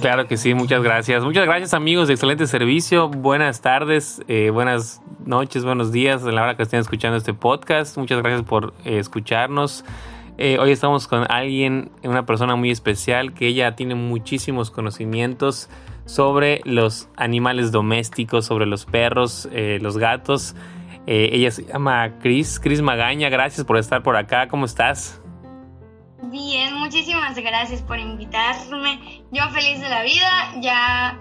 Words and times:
Claro 0.00 0.26
que 0.26 0.36
sí, 0.36 0.54
muchas 0.54 0.82
gracias. 0.82 1.22
Muchas 1.24 1.44
gracias 1.44 1.74
amigos 1.74 2.08
de 2.08 2.14
excelente 2.14 2.46
servicio. 2.46 3.08
Buenas 3.08 3.60
tardes, 3.60 4.22
eh, 4.28 4.50
buenas 4.50 5.02
noches, 5.26 5.64
buenos 5.64 5.92
días 5.92 6.24
a 6.24 6.32
la 6.32 6.42
hora 6.42 6.56
que 6.56 6.62
estén 6.62 6.80
escuchando 6.80 7.18
este 7.18 7.34
podcast. 7.34 7.98
Muchas 7.98 8.22
gracias 8.22 8.42
por 8.42 8.72
eh, 8.84 8.98
escucharnos. 8.98 9.84
Eh, 10.38 10.58
hoy 10.58 10.72
estamos 10.72 11.06
con 11.06 11.30
alguien, 11.30 11.90
una 12.02 12.24
persona 12.24 12.56
muy 12.56 12.70
especial 12.70 13.34
que 13.34 13.46
ella 13.46 13.76
tiene 13.76 13.94
muchísimos 13.94 14.70
conocimientos 14.70 15.68
sobre 16.06 16.60
los 16.64 17.08
animales 17.16 17.72
domésticos, 17.72 18.46
sobre 18.46 18.66
los 18.66 18.84
perros, 18.86 19.48
los 19.52 19.96
gatos. 19.96 20.54
Ella 21.06 21.50
se 21.50 21.64
llama 21.64 22.18
Cris, 22.20 22.58
Cris 22.60 22.80
Magaña. 22.80 23.28
Gracias 23.28 23.66
por 23.66 23.76
estar 23.78 24.02
por 24.02 24.16
acá. 24.16 24.48
¿Cómo 24.48 24.64
estás? 24.66 25.20
Bien, 26.30 26.74
muchísimas 26.74 27.36
gracias 27.36 27.82
por 27.82 27.98
invitarme. 27.98 29.22
Yo 29.30 29.48
feliz 29.50 29.80
de 29.80 29.88
la 29.88 30.02
vida, 30.02 30.54
ya, 30.60 31.18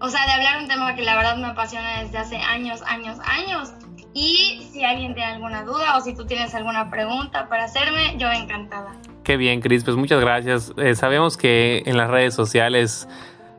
o 0.00 0.08
sea, 0.08 0.24
de 0.26 0.32
hablar 0.32 0.62
un 0.62 0.68
tema 0.68 0.94
que 0.94 1.02
la 1.02 1.16
verdad 1.16 1.36
me 1.36 1.46
apasiona 1.46 2.02
desde 2.02 2.18
hace 2.18 2.36
años, 2.38 2.82
años, 2.82 3.18
años. 3.24 3.72
Y 4.14 4.68
si 4.72 4.84
alguien 4.84 5.14
tiene 5.14 5.32
alguna 5.32 5.62
duda 5.64 5.96
o 5.96 6.00
si 6.00 6.14
tú 6.14 6.26
tienes 6.26 6.54
alguna 6.54 6.90
pregunta 6.90 7.48
para 7.48 7.64
hacerme, 7.64 8.16
yo 8.18 8.30
encantada. 8.30 8.92
Qué 9.22 9.36
bien, 9.36 9.60
Cris, 9.60 9.84
pues 9.84 9.96
muchas 9.96 10.20
gracias. 10.20 10.72
Eh, 10.76 10.94
sabemos 10.94 11.36
que 11.36 11.82
en 11.86 11.96
las 11.96 12.10
redes 12.10 12.34
sociales 12.34 13.08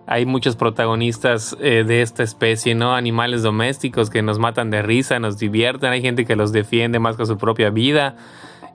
hay 0.06 0.26
muchos 0.26 0.56
protagonistas 0.56 1.56
eh, 1.62 1.84
de 1.86 2.02
esta 2.02 2.24
especie, 2.24 2.76
¿no? 2.76 2.96
Animales 2.96 3.44
domésticos 3.44 4.10
que 4.10 4.22
nos 4.22 4.40
matan 4.40 4.70
de 4.70 4.82
risa, 4.82 5.20
nos 5.20 5.38
divierten, 5.38 5.92
hay 5.92 6.02
gente 6.02 6.26
que 6.26 6.36
los 6.36 6.52
defiende 6.52 7.00
más 7.00 7.18
que 7.18 7.26
su 7.26 7.38
propia 7.38 7.70
vida 7.70 8.16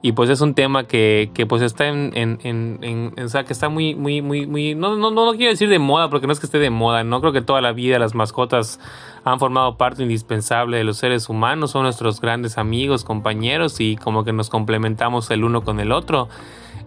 y 0.00 0.12
pues 0.12 0.30
es 0.30 0.40
un 0.40 0.54
tema 0.54 0.84
que, 0.84 1.30
que 1.34 1.44
pues 1.44 1.60
está 1.60 1.88
en, 1.88 2.12
en, 2.14 2.38
en, 2.44 3.14
o 3.20 3.28
sea, 3.28 3.42
que 3.42 3.52
está 3.52 3.68
muy, 3.68 3.96
muy, 3.96 4.22
muy, 4.22 4.46
muy, 4.46 4.76
no, 4.76 4.94
no, 4.94 5.10
no, 5.10 5.32
quiero 5.32 5.50
decir 5.50 5.68
de 5.68 5.80
moda, 5.80 6.08
porque 6.08 6.28
no 6.28 6.32
es 6.32 6.38
que 6.38 6.46
esté 6.46 6.58
de 6.58 6.70
moda, 6.70 7.02
no 7.02 7.20
creo 7.20 7.32
que 7.32 7.42
toda 7.42 7.60
la 7.60 7.72
vida 7.72 7.98
las 7.98 8.14
mascotas 8.14 8.78
han 9.24 9.40
formado 9.40 9.76
parte 9.76 10.04
indispensable 10.04 10.76
de 10.76 10.84
los 10.84 10.98
seres 10.98 11.28
humanos, 11.28 11.72
son 11.72 11.82
nuestros 11.82 12.20
grandes 12.20 12.58
amigos, 12.58 13.02
compañeros 13.02 13.80
y 13.80 13.96
como 13.96 14.22
que 14.24 14.32
nos 14.32 14.50
complementamos 14.50 15.32
el 15.32 15.42
uno 15.42 15.62
con 15.62 15.80
el 15.80 15.90
otro. 15.90 16.28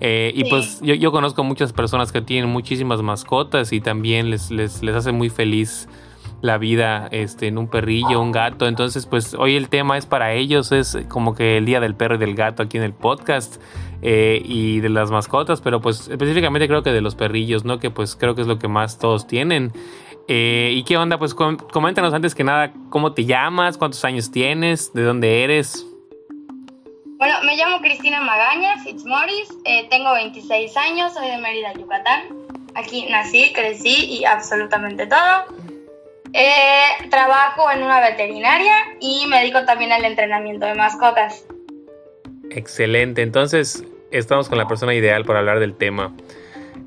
Eh, 0.01 0.31
y 0.35 0.49
pues 0.49 0.81
yo, 0.81 0.95
yo 0.95 1.11
conozco 1.11 1.43
muchas 1.43 1.73
personas 1.73 2.11
que 2.11 2.21
tienen 2.21 2.49
muchísimas 2.49 3.01
mascotas 3.01 3.71
y 3.71 3.81
también 3.81 4.31
les, 4.31 4.49
les, 4.49 4.81
les 4.81 4.95
hace 4.95 5.11
muy 5.11 5.29
feliz 5.29 5.87
la 6.41 6.57
vida 6.57 7.07
este, 7.11 7.47
en 7.47 7.57
un 7.57 7.67
perrillo, 7.67 8.19
un 8.19 8.31
gato. 8.31 8.67
Entonces, 8.67 9.05
pues 9.05 9.35
hoy 9.35 9.55
el 9.55 9.69
tema 9.69 9.97
es 9.97 10.05
para 10.05 10.33
ellos, 10.33 10.71
es 10.71 10.97
como 11.07 11.35
que 11.35 11.57
el 11.57 11.65
día 11.65 11.79
del 11.79 11.95
perro 11.95 12.15
y 12.15 12.17
del 12.17 12.35
gato 12.35 12.63
aquí 12.63 12.77
en 12.77 12.83
el 12.83 12.93
podcast. 12.93 13.61
Eh, 14.03 14.41
y 14.43 14.79
de 14.79 14.89
las 14.89 15.11
mascotas, 15.11 15.61
pero 15.61 15.79
pues 15.79 16.07
específicamente 16.07 16.67
creo 16.67 16.81
que 16.81 16.91
de 16.91 17.01
los 17.01 17.13
perrillos, 17.13 17.65
¿no? 17.65 17.77
Que 17.77 17.91
pues 17.91 18.15
creo 18.15 18.33
que 18.33 18.41
es 18.41 18.47
lo 18.47 18.57
que 18.57 18.67
más 18.67 18.97
todos 18.97 19.27
tienen. 19.27 19.73
Eh, 20.27 20.71
¿Y 20.73 20.81
qué 20.83 20.97
onda? 20.97 21.19
Pues 21.19 21.35
coméntanos 21.35 22.11
antes 22.11 22.33
que 22.33 22.43
nada 22.43 22.73
cómo 22.89 23.13
te 23.13 23.25
llamas, 23.25 23.77
cuántos 23.77 24.03
años 24.03 24.31
tienes, 24.31 24.91
de 24.93 25.03
dónde 25.03 25.43
eres. 25.43 25.90
Bueno, 27.21 27.35
me 27.43 27.55
llamo 27.55 27.81
Cristina 27.81 28.19
Magaña 28.19 28.79
Fitzmaurice, 28.83 29.53
eh, 29.65 29.85
tengo 29.91 30.11
26 30.11 30.75
años, 30.75 31.13
soy 31.13 31.29
de 31.29 31.37
Mérida, 31.37 31.71
Yucatán. 31.73 32.23
Aquí 32.73 33.05
nací, 33.11 33.53
crecí 33.53 34.05
y 34.05 34.25
absolutamente 34.25 35.05
todo. 35.05 35.45
Eh, 36.33 37.09
trabajo 37.11 37.69
en 37.69 37.83
una 37.83 38.01
veterinaria 38.01 38.73
y 38.99 39.27
me 39.27 39.37
dedico 39.37 39.63
también 39.65 39.91
al 39.91 40.03
entrenamiento 40.03 40.65
de 40.65 40.73
mascotas. 40.73 41.45
Excelente, 42.49 43.21
entonces 43.21 43.83
estamos 44.09 44.49
con 44.49 44.57
la 44.57 44.67
persona 44.67 44.95
ideal 44.95 45.23
para 45.23 45.37
hablar 45.37 45.59
del 45.59 45.75
tema. 45.75 46.15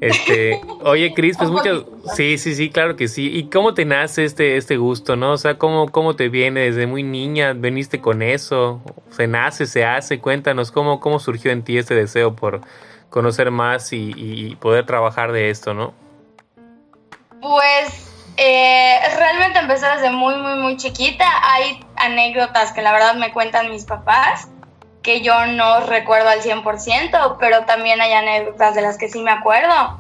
Este, 0.01 0.61
oye, 0.83 1.13
Cris, 1.15 1.37
pues 1.37 1.51
muchas, 1.51 1.83
sí, 2.15 2.39
sí, 2.39 2.55
sí, 2.55 2.71
claro 2.71 2.97
que 2.97 3.09
sí. 3.09 3.31
¿Y 3.33 3.49
cómo 3.51 3.75
te 3.75 3.85
nace 3.85 4.25
este, 4.25 4.57
este 4.57 4.77
gusto, 4.77 5.17
no? 5.17 5.33
O 5.33 5.37
sea, 5.37 5.59
¿cómo, 5.59 5.91
cómo 5.91 6.17
te 6.17 6.29
viene 6.29 6.61
desde 6.61 6.87
muy 6.87 7.03
niña? 7.03 7.53
¿Veniste 7.55 8.01
con 8.01 8.23
eso? 8.23 8.83
¿Se 9.11 9.27
nace, 9.27 9.67
se 9.67 9.85
hace? 9.85 10.21
Cuéntanos, 10.21 10.71
¿cómo, 10.71 11.01
cómo 11.01 11.19
surgió 11.19 11.51
en 11.51 11.63
ti 11.63 11.79
este 11.79 11.95
deseo 11.95 12.35
por 12.35 12.61
conocer 13.11 13.51
más 13.51 13.93
y, 13.93 14.13
y 14.17 14.57
poder 14.57 14.87
trabajar 14.87 15.33
de 15.33 15.51
esto, 15.51 15.75
no? 15.75 15.95
Pues 17.41 18.15
eh, 18.37 18.99
realmente 19.17 19.61
empecé 19.61 19.87
desde 19.87 20.11
muy, 20.11 20.35
muy, 20.37 20.59
muy 20.59 20.77
chiquita. 20.77 21.27
Hay 21.43 21.81
anécdotas 21.97 22.73
que 22.73 22.83
la 22.83 22.93
verdad 22.93 23.15
me 23.15 23.33
cuentan 23.33 23.71
mis 23.71 23.85
papás, 23.85 24.49
que 25.05 25.21
yo 25.21 25.47
no 25.47 25.81
recuerdo 25.87 26.31
al 26.31 26.41
100%, 26.41 27.37
pero 27.39 27.65
también 27.67 28.01
hay 28.01 28.13
anécdotas 28.13 28.75
de 28.75 28.83
las 28.83 28.99
que 28.99 29.09
sí 29.09 29.23
me 29.23 29.31
acuerdo. 29.31 29.97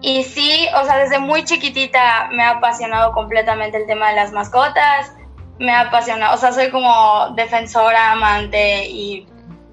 Y 0.00 0.22
sí, 0.22 0.66
o 0.80 0.84
sea, 0.86 0.96
desde 0.96 1.18
muy 1.18 1.44
chiquitita 1.44 2.30
me 2.32 2.42
ha 2.42 2.50
apasionado 2.50 3.12
completamente 3.12 3.76
el 3.76 3.86
tema 3.86 4.08
de 4.08 4.16
las 4.16 4.32
mascotas. 4.32 5.12
Me 5.58 5.72
ha 5.72 5.80
apasionado, 5.82 6.34
o 6.34 6.38
sea, 6.38 6.52
soy 6.52 6.70
como 6.70 7.30
defensora, 7.36 8.12
amante 8.12 8.86
y 8.88 9.26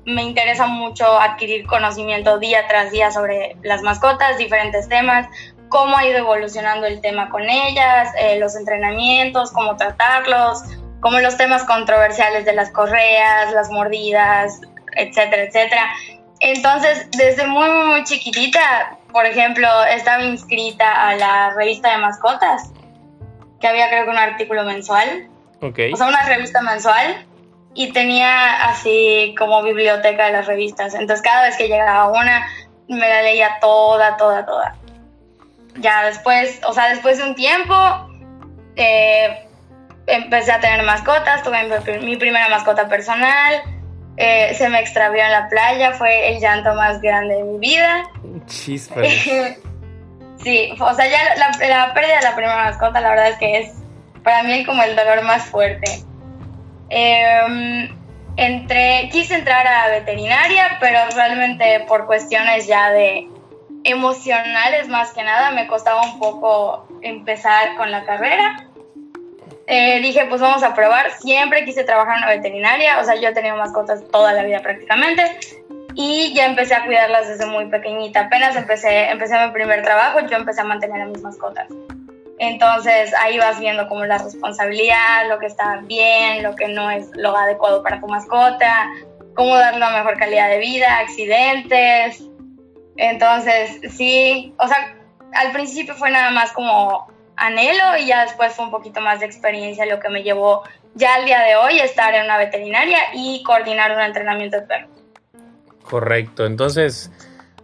me 0.05 0.23
interesa 0.23 0.65
mucho 0.65 1.05
adquirir 1.19 1.65
conocimiento 1.67 2.39
día 2.39 2.67
tras 2.67 2.91
día 2.91 3.11
sobre 3.11 3.55
las 3.61 3.81
mascotas, 3.83 4.37
diferentes 4.37 4.89
temas 4.89 5.27
cómo 5.71 5.97
ha 5.97 6.05
ido 6.05 6.19
evolucionando 6.19 6.85
el 6.85 7.01
tema 7.01 7.29
con 7.29 7.49
ellas, 7.49 8.09
eh, 8.19 8.37
los 8.39 8.55
entrenamientos, 8.55 9.51
cómo 9.51 9.77
tratarlos, 9.77 10.63
como 10.99 11.19
los 11.19 11.37
temas 11.37 11.63
controversiales 11.63 12.45
de 12.45 12.53
las 12.53 12.69
correas, 12.71 13.51
las 13.53 13.71
mordidas, 13.71 14.59
etcétera, 14.95 15.43
etcétera. 15.43 15.89
Entonces, 16.39 17.07
desde 17.11 17.45
muy, 17.47 17.69
muy 17.69 18.03
chiquitita, 18.03 18.97
por 19.11 19.25
ejemplo, 19.25 19.67
estaba 19.85 20.23
inscrita 20.23 21.09
a 21.09 21.15
la 21.15 21.53
revista 21.55 21.91
de 21.91 21.97
mascotas, 21.97 22.71
que 23.59 23.67
había 23.67 23.89
creo 23.89 24.05
que 24.05 24.09
un 24.11 24.17
artículo 24.17 24.63
mensual. 24.63 25.27
Okay. 25.61 25.93
O 25.93 25.95
sea, 25.95 26.07
una 26.07 26.23
revista 26.23 26.61
mensual. 26.61 27.27
Y 27.73 27.93
tenía 27.93 28.67
así 28.67 29.33
como 29.37 29.63
biblioteca 29.63 30.25
de 30.25 30.33
las 30.33 30.45
revistas. 30.45 30.93
Entonces, 30.93 31.21
cada 31.21 31.43
vez 31.43 31.55
que 31.55 31.69
llegaba 31.69 32.09
una, 32.09 32.45
me 32.89 33.07
la 33.07 33.21
leía 33.21 33.59
toda, 33.61 34.17
toda, 34.17 34.45
toda 34.45 34.75
ya 35.75 36.05
después, 36.05 36.59
o 36.67 36.73
sea, 36.73 36.89
después 36.89 37.17
de 37.17 37.23
un 37.23 37.35
tiempo, 37.35 37.75
eh, 38.75 39.47
empecé 40.07 40.51
a 40.51 40.59
tener 40.59 40.83
mascotas, 40.83 41.43
tuve 41.43 41.99
mi 41.99 42.17
primera 42.17 42.49
mascota 42.49 42.87
personal, 42.87 43.61
eh, 44.23 44.53
se 44.53 44.69
me 44.69 44.79
extravió 44.79 45.23
en 45.23 45.31
la 45.31 45.49
playa, 45.49 45.93
fue 45.93 46.29
el 46.29 46.39
llanto 46.39 46.75
más 46.75 47.01
grande 47.01 47.37
de 47.37 47.43
mi 47.43 47.57
vida. 47.57 48.03
Chispa. 48.45 49.01
sí, 50.43 50.73
o 50.79 50.93
sea, 50.93 51.07
ya 51.07 51.35
la, 51.37 51.93
pérdida 51.95 52.17
de 52.17 52.21
la 52.21 52.35
primera 52.35 52.65
mascota, 52.65 53.01
la 53.01 53.09
verdad 53.09 53.29
es 53.29 53.37
que 53.37 53.57
es 53.57 53.73
para 54.23 54.43
mí 54.43 54.63
como 54.63 54.83
el 54.83 54.95
dolor 54.95 55.23
más 55.23 55.45
fuerte. 55.45 56.03
Em, 56.89 57.97
entré, 58.35 59.09
quise 59.11 59.33
entrar 59.33 59.65
a 59.65 59.87
veterinaria, 59.87 60.77
pero 60.79 60.99
realmente 61.15 61.83
por 61.87 62.05
cuestiones 62.05 62.67
ya 62.67 62.91
de 62.91 63.27
emocionales 63.83 64.87
más 64.87 65.13
que 65.13 65.23
nada, 65.23 65.49
me 65.49 65.65
costaba 65.65 66.03
un 66.03 66.19
poco 66.19 66.87
empezar 67.01 67.75
con 67.75 67.89
la 67.89 68.03
carrera. 68.03 68.67
Eh, 69.73 70.01
dije, 70.01 70.25
pues 70.27 70.41
vamos 70.41 70.63
a 70.63 70.75
probar. 70.75 71.11
Siempre 71.11 71.63
quise 71.63 71.85
trabajar 71.85 72.17
en 72.17 72.23
una 72.23 72.35
veterinaria, 72.35 72.99
o 72.99 73.05
sea, 73.05 73.15
yo 73.15 73.29
he 73.29 73.33
tenido 73.33 73.55
mascotas 73.55 74.03
toda 74.11 74.33
la 74.33 74.43
vida 74.43 74.59
prácticamente 74.59 75.23
y 75.95 76.33
ya 76.33 76.47
empecé 76.47 76.75
a 76.75 76.83
cuidarlas 76.85 77.29
desde 77.29 77.45
muy 77.45 77.67
pequeñita. 77.67 78.25
Apenas 78.25 78.57
empecé, 78.57 79.09
empecé 79.09 79.39
mi 79.45 79.49
primer 79.53 79.81
trabajo, 79.81 80.19
yo 80.27 80.35
empecé 80.35 80.59
a 80.59 80.65
mantener 80.65 81.01
a 81.01 81.05
mis 81.05 81.21
mascotas. 81.21 81.69
Entonces 82.37 83.13
ahí 83.21 83.37
vas 83.37 83.61
viendo 83.61 83.87
como 83.87 84.03
la 84.03 84.17
responsabilidad, 84.17 85.29
lo 85.29 85.39
que 85.39 85.45
está 85.45 85.77
bien, 85.85 86.43
lo 86.43 86.53
que 86.53 86.67
no 86.67 86.91
es 86.91 87.09
lo 87.15 87.33
adecuado 87.37 87.81
para 87.81 88.01
tu 88.01 88.07
mascota, 88.09 88.89
cómo 89.35 89.55
darle 89.55 89.77
una 89.77 89.91
mejor 89.91 90.17
calidad 90.17 90.49
de 90.49 90.59
vida, 90.59 90.97
accidentes, 90.97 92.21
entonces, 92.97 93.79
sí, 93.95 94.53
o 94.59 94.67
sea, 94.67 94.95
al 95.33 95.53
principio 95.53 95.95
fue 95.95 96.11
nada 96.11 96.29
más 96.31 96.51
como 96.51 97.07
anhelo 97.41 97.97
y 97.99 98.07
ya 98.07 98.23
después 98.23 98.53
fue 98.53 98.65
un 98.65 98.71
poquito 98.71 99.01
más 99.01 99.19
de 99.19 99.25
experiencia 99.25 99.85
lo 99.85 99.99
que 99.99 100.09
me 100.09 100.23
llevó 100.23 100.63
ya 100.93 101.15
al 101.15 101.25
día 101.25 101.41
de 101.41 101.55
hoy 101.55 101.79
estar 101.79 102.13
en 102.13 102.25
una 102.25 102.37
veterinaria 102.37 102.99
y 103.13 103.41
coordinar 103.43 103.91
un 103.91 104.01
entrenamiento 104.01 104.57
de 104.57 104.67
perros. 104.67 104.89
Correcto, 105.83 106.45
entonces 106.45 107.11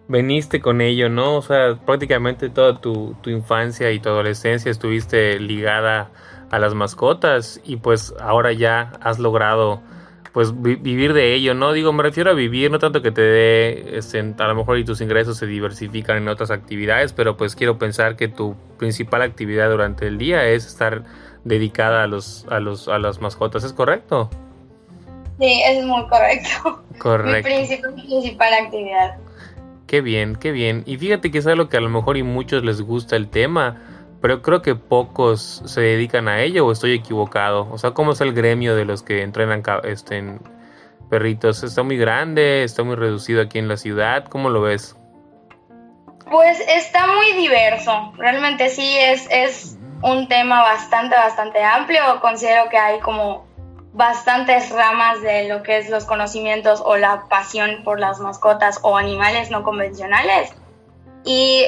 veniste 0.07 0.61
con 0.61 0.81
ello, 0.81 1.09
¿no? 1.09 1.35
O 1.35 1.41
sea, 1.41 1.75
prácticamente 1.85 2.49
toda 2.49 2.79
tu, 2.79 3.15
tu 3.21 3.29
infancia 3.29 3.91
y 3.91 3.99
tu 3.99 4.09
adolescencia 4.09 4.71
estuviste 4.71 5.39
ligada 5.39 6.09
a 6.49 6.59
las 6.59 6.73
mascotas 6.73 7.61
y 7.63 7.77
pues 7.77 8.13
ahora 8.19 8.53
ya 8.53 8.93
has 9.01 9.19
logrado 9.19 9.81
pues 10.33 10.59
vivir 10.61 11.13
de 11.13 11.33
ello, 11.33 11.53
¿no? 11.53 11.73
Digo, 11.73 11.93
me 11.93 12.03
refiero 12.03 12.31
a 12.31 12.33
vivir, 12.33 12.69
no 12.71 12.79
tanto 12.79 13.01
que 13.01 13.11
te 13.11 13.21
dé, 13.21 13.97
este, 13.97 14.19
a 14.19 14.47
lo 14.47 14.55
mejor 14.55 14.77
y 14.77 14.85
tus 14.85 15.01
ingresos 15.01 15.37
se 15.37 15.45
diversifican 15.45 16.17
en 16.17 16.27
otras 16.27 16.51
actividades, 16.51 17.13
pero 17.13 17.37
pues 17.37 17.55
quiero 17.55 17.77
pensar 17.77 18.15
que 18.15 18.27
tu 18.27 18.55
principal 18.77 19.21
actividad 19.21 19.69
durante 19.69 20.07
el 20.07 20.17
día 20.17 20.47
es 20.47 20.65
estar 20.65 21.03
dedicada 21.43 22.03
a 22.03 22.07
los, 22.07 22.45
a 22.49 22.59
los, 22.59 22.87
a 22.87 22.99
las 22.99 23.21
mascotas, 23.21 23.63
¿es 23.63 23.73
correcto? 23.73 24.29
Sí, 25.39 25.61
es 25.65 25.85
muy 25.85 26.05
correcto. 26.07 26.83
Correcto. 26.97 27.47
Mi 27.47 27.55
principal, 27.55 27.93
principal 27.93 28.53
actividad. 28.53 29.17
Qué 29.85 30.01
bien, 30.01 30.35
qué 30.35 30.51
bien. 30.51 30.81
Y 30.87 30.97
fíjate 30.97 31.29
que 31.29 31.37
es 31.37 31.45
algo 31.45 31.69
que 31.69 31.77
a 31.77 31.81
lo 31.81 31.89
mejor 31.89 32.17
y 32.17 32.23
muchos 32.23 32.63
les 32.63 32.81
gusta 32.81 33.15
el 33.15 33.29
tema, 33.29 33.96
pero 34.21 34.41
creo 34.41 34.61
que 34.61 34.75
pocos 34.75 35.61
se 35.65 35.81
dedican 35.81 36.27
a 36.27 36.41
ello 36.41 36.65
o 36.65 36.71
estoy 36.71 36.93
equivocado. 36.93 37.67
O 37.71 37.77
sea, 37.77 37.91
¿cómo 37.91 38.13
es 38.13 38.21
el 38.21 38.33
gremio 38.33 38.75
de 38.75 38.85
los 38.85 39.03
que 39.03 39.21
entrenan 39.21 39.63
este, 39.83 40.39
perritos? 41.09 41.63
¿Está 41.63 41.83
muy 41.83 41.97
grande? 41.97 42.63
¿Está 42.63 42.83
muy 42.83 42.95
reducido 42.95 43.41
aquí 43.41 43.59
en 43.59 43.67
la 43.67 43.77
ciudad? 43.77 44.25
¿Cómo 44.25 44.49
lo 44.49 44.61
ves? 44.61 44.95
Pues 46.29 46.59
está 46.67 47.07
muy 47.07 47.33
diverso. 47.33 48.13
Realmente 48.17 48.69
sí 48.69 48.97
es, 48.97 49.27
es 49.29 49.77
un 50.01 50.27
tema 50.27 50.61
bastante, 50.61 51.15
bastante 51.15 51.63
amplio. 51.63 52.01
Considero 52.21 52.69
que 52.69 52.77
hay 52.77 52.99
como 52.99 53.47
bastantes 53.93 54.69
ramas 54.71 55.21
de 55.21 55.47
lo 55.47 55.63
que 55.63 55.77
es 55.77 55.89
los 55.89 56.05
conocimientos 56.05 56.81
o 56.85 56.97
la 56.97 57.23
pasión 57.29 57.83
por 57.83 57.99
las 57.99 58.19
mascotas 58.19 58.79
o 58.83 58.97
animales 58.97 59.49
no 59.51 59.63
convencionales. 59.63 60.53
Y 61.23 61.65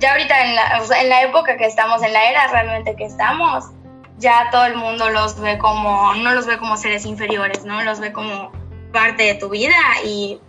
ya 0.00 0.12
ahorita 0.12 0.44
en 0.46 0.56
la, 0.56 0.82
en 1.00 1.08
la 1.08 1.22
época 1.22 1.56
que 1.56 1.66
estamos, 1.66 2.02
en 2.02 2.12
la 2.12 2.30
era 2.30 2.48
realmente 2.48 2.96
que 2.96 3.04
estamos, 3.04 3.66
ya 4.18 4.48
todo 4.50 4.64
el 4.64 4.76
mundo 4.76 5.10
los 5.10 5.38
ve 5.38 5.58
como, 5.58 6.14
no 6.14 6.34
los 6.34 6.46
ve 6.46 6.58
como 6.58 6.76
seres 6.76 7.04
inferiores, 7.04 7.64
¿no? 7.64 7.82
Los 7.82 8.00
ve 8.00 8.12
como 8.12 8.50
parte 8.92 9.24
de 9.24 9.34
tu 9.34 9.50
vida 9.50 9.76
y, 10.04 10.40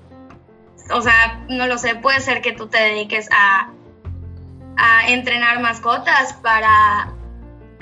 o 0.91 1.01
sea, 1.01 1.43
no 1.49 1.67
lo 1.67 1.77
sé, 1.77 1.95
puede 1.95 2.21
ser 2.21 2.41
que 2.41 2.53
tú 2.53 2.67
te 2.67 2.77
dediques 2.77 3.29
a, 3.31 3.69
a 4.77 5.07
entrenar 5.09 5.59
mascotas 5.59 6.33
para 6.41 7.13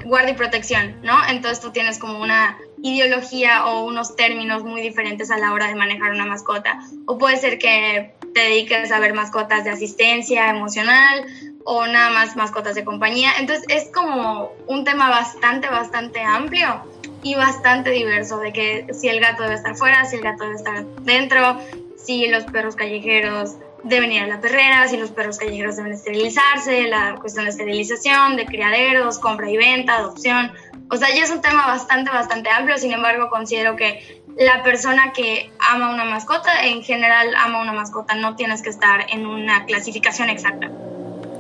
guardia 0.06 0.32
y 0.32 0.36
protección, 0.36 1.00
¿no? 1.04 1.18
Entonces 1.28 1.60
tú 1.60 1.72
tienes 1.72 2.00
como 2.00 2.20
una 2.20 2.58
ideología 2.82 3.66
o 3.66 3.86
unos 3.86 4.16
términos 4.16 4.64
muy 4.64 4.82
diferentes 4.82 5.30
a 5.30 5.38
la 5.38 5.54
hora 5.54 5.68
de 5.68 5.76
manejar 5.76 6.12
una 6.12 6.26
mascota. 6.26 6.80
O 7.06 7.18
puede 7.18 7.38
ser 7.38 7.60
que 7.60 8.16
te 8.34 8.40
dediques 8.40 8.92
a 8.92 9.00
ver 9.00 9.14
mascotas 9.14 9.64
de 9.64 9.72
asistencia 9.72 10.50
emocional 10.50 11.26
o 11.72 11.86
nada 11.86 12.10
más 12.10 12.36
mascotas 12.36 12.74
de 12.74 12.84
compañía. 12.84 13.32
Entonces 13.38 13.64
es 13.70 13.92
como 13.94 14.54
un 14.66 14.84
tema 14.86 15.08
bastante, 15.08 15.70
bastante 15.70 16.20
amplio 16.20 16.82
y 17.22 17.36
bastante 17.36 17.92
diverso 17.92 18.40
de 18.40 18.52
que 18.52 18.88
si 18.92 19.08
el 19.08 19.20
gato 19.20 19.44
debe 19.44 19.54
estar 19.54 19.76
fuera, 19.76 20.04
si 20.06 20.16
el 20.16 20.24
gato 20.24 20.46
debe 20.46 20.56
estar 20.56 20.84
dentro, 21.04 21.60
si 21.96 22.28
los 22.28 22.46
perros 22.46 22.76
callejeros 22.76 23.58
deben 23.84 24.12
ir 24.12 24.24
a 24.24 24.28
la 24.28 24.42
perrera, 24.42 24.88
si 24.88 24.98
los 24.98 25.12
perros 25.12 25.38
callejeros 25.38 25.76
deben 25.76 25.92
esterilizarse, 25.92 26.88
la 26.88 27.18
cuestión 27.22 27.46
de 27.46 27.52
esterilización, 27.52 28.36
de 28.36 28.48
criaderos, 28.48 29.20
compra 29.20 29.48
y 29.52 29.58
venta, 29.58 29.98
adopción. 29.98 30.52
O 30.90 30.98
sea, 30.98 31.14
ya 31.14 31.24
es 31.24 31.30
un 31.30 31.42
tema 31.42 31.68
bastante, 31.68 32.10
bastante 32.10 32.50
amplio, 32.50 32.80
sin 32.80 32.94
embargo, 32.94 33.30
considero 33.30 33.76
que 33.76 34.24
la 34.40 34.64
persona 34.64 35.14
que 35.14 35.52
ama 35.60 35.94
una 35.94 36.06
mascota, 36.06 36.66
en 36.66 36.82
general 36.82 37.28
ama 37.38 37.62
una 37.62 37.74
mascota, 37.74 38.16
no 38.16 38.36
tienes 38.36 38.64
que 38.64 38.70
estar 38.70 39.06
en 39.10 39.28
una 39.28 39.66
clasificación 39.66 40.30
exacta. 40.30 40.72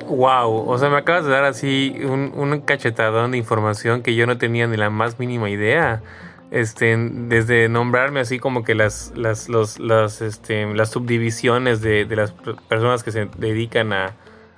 Wow, 0.09 0.67
o 0.67 0.77
sea, 0.77 0.89
me 0.89 0.97
acabas 0.97 1.25
de 1.25 1.31
dar 1.31 1.43
así 1.43 1.95
un, 2.03 2.33
un 2.35 2.61
cachetadón 2.61 3.31
de 3.31 3.37
información 3.37 4.01
que 4.01 4.15
yo 4.15 4.25
no 4.25 4.37
tenía 4.37 4.67
ni 4.67 4.75
la 4.75 4.89
más 4.89 5.19
mínima 5.19 5.49
idea 5.49 6.01
este, 6.51 6.97
desde 6.97 7.69
nombrarme 7.69 8.19
así 8.19 8.39
como 8.39 8.63
que 8.63 8.75
las, 8.75 9.13
las, 9.15 9.49
los, 9.49 9.79
las, 9.79 10.21
este, 10.21 10.65
las 10.73 10.89
subdivisiones 10.89 11.81
de, 11.81 12.05
de, 12.05 12.15
las 12.15 12.31
personas 12.67 13.03
que 13.03 13.11
se 13.11 13.25
dedican 13.37 13.93
a, 13.93 14.15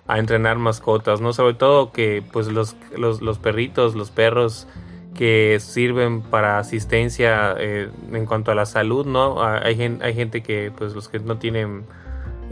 a, 0.07 0.19
entrenar 0.19 0.57
mascotas, 0.57 1.19
¿no? 1.21 1.33
Sobre 1.33 1.53
todo 1.53 1.91
que 1.91 2.23
pues 2.31 2.47
los, 2.47 2.75
los, 2.97 3.21
los 3.21 3.39
perritos, 3.39 3.95
los 3.95 4.09
perros 4.09 4.67
que 5.15 5.57
sirven 5.59 6.21
para 6.21 6.59
asistencia 6.59 7.55
eh, 7.57 7.89
en 8.13 8.25
cuanto 8.25 8.51
a 8.51 8.55
la 8.55 8.65
salud, 8.65 9.05
¿no? 9.05 9.43
Hay, 9.43 9.99
hay 10.01 10.13
gente 10.13 10.41
que 10.41 10.71
pues 10.75 10.95
los 10.95 11.09
que 11.09 11.19
no 11.19 11.37
tienen 11.37 11.83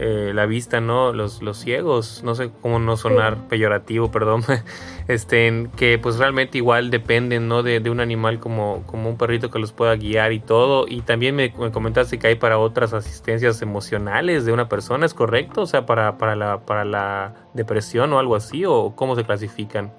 eh, 0.02 0.32
la 0.32 0.46
vista, 0.46 0.80
¿no? 0.80 1.12
Los, 1.12 1.42
los 1.42 1.58
ciegos, 1.58 2.22
no 2.24 2.34
sé 2.34 2.50
cómo 2.62 2.78
no 2.78 2.96
sonar 2.96 3.36
peyorativo, 3.48 4.10
perdón, 4.10 4.42
este, 5.08 5.68
que 5.76 5.98
pues 5.98 6.16
realmente 6.16 6.56
igual 6.56 6.90
dependen, 6.90 7.48
¿no? 7.48 7.62
De, 7.62 7.78
un 7.90 8.00
animal 8.00 8.40
como, 8.40 8.82
como 8.86 9.10
un 9.10 9.18
perrito 9.18 9.50
que 9.50 9.58
los 9.58 9.72
pueda 9.72 9.94
guiar 9.96 10.32
y 10.32 10.40
todo. 10.40 10.86
Y 10.88 11.02
también 11.02 11.36
me, 11.36 11.52
comentaste 11.52 12.18
que 12.18 12.28
hay 12.28 12.36
para 12.36 12.58
otras 12.58 12.94
asistencias 12.94 13.60
emocionales 13.60 14.46
de 14.46 14.52
una 14.52 14.70
persona, 14.70 15.04
¿es 15.04 15.12
correcto? 15.12 15.60
O 15.60 15.66
sea, 15.66 15.84
para, 15.84 16.16
para, 16.16 16.34
la, 16.34 16.60
para 16.60 16.86
la 16.86 17.34
depresión 17.52 18.10
o 18.14 18.18
algo 18.18 18.36
así, 18.36 18.64
o 18.64 18.94
cómo 18.96 19.16
se 19.16 19.24
clasifican. 19.24 19.92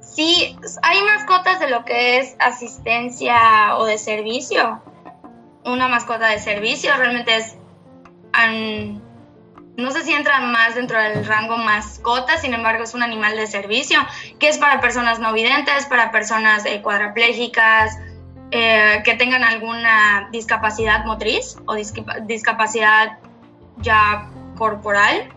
Sí, 0.00 0.58
hay 0.82 1.00
mascotas 1.02 1.60
de 1.60 1.70
lo 1.70 1.84
que 1.84 2.18
es 2.18 2.34
asistencia 2.40 3.76
o 3.76 3.84
de 3.84 3.98
servicio. 3.98 4.82
Una 5.64 5.86
mascota 5.86 6.26
de 6.28 6.40
servicio 6.40 6.90
realmente 6.96 7.36
es 7.36 7.56
no 9.76 9.90
sé 9.90 10.04
si 10.04 10.12
entra 10.12 10.40
más 10.40 10.74
dentro 10.74 11.00
del 11.00 11.24
rango 11.26 11.58
mascota, 11.58 12.38
sin 12.38 12.54
embargo 12.54 12.84
es 12.84 12.94
un 12.94 13.02
animal 13.02 13.36
de 13.36 13.46
servicio 13.46 13.98
que 14.38 14.48
es 14.48 14.58
para 14.58 14.80
personas 14.80 15.18
no 15.18 15.32
videntes, 15.32 15.86
para 15.86 16.10
personas 16.10 16.64
eh, 16.64 16.80
cuadraplégicas, 16.82 17.98
eh, 18.52 19.02
que 19.04 19.14
tengan 19.14 19.44
alguna 19.44 20.28
discapacidad 20.30 21.04
motriz 21.04 21.56
o 21.66 21.74
discapacidad 21.74 23.18
ya 23.78 24.30
corporal. 24.56 25.28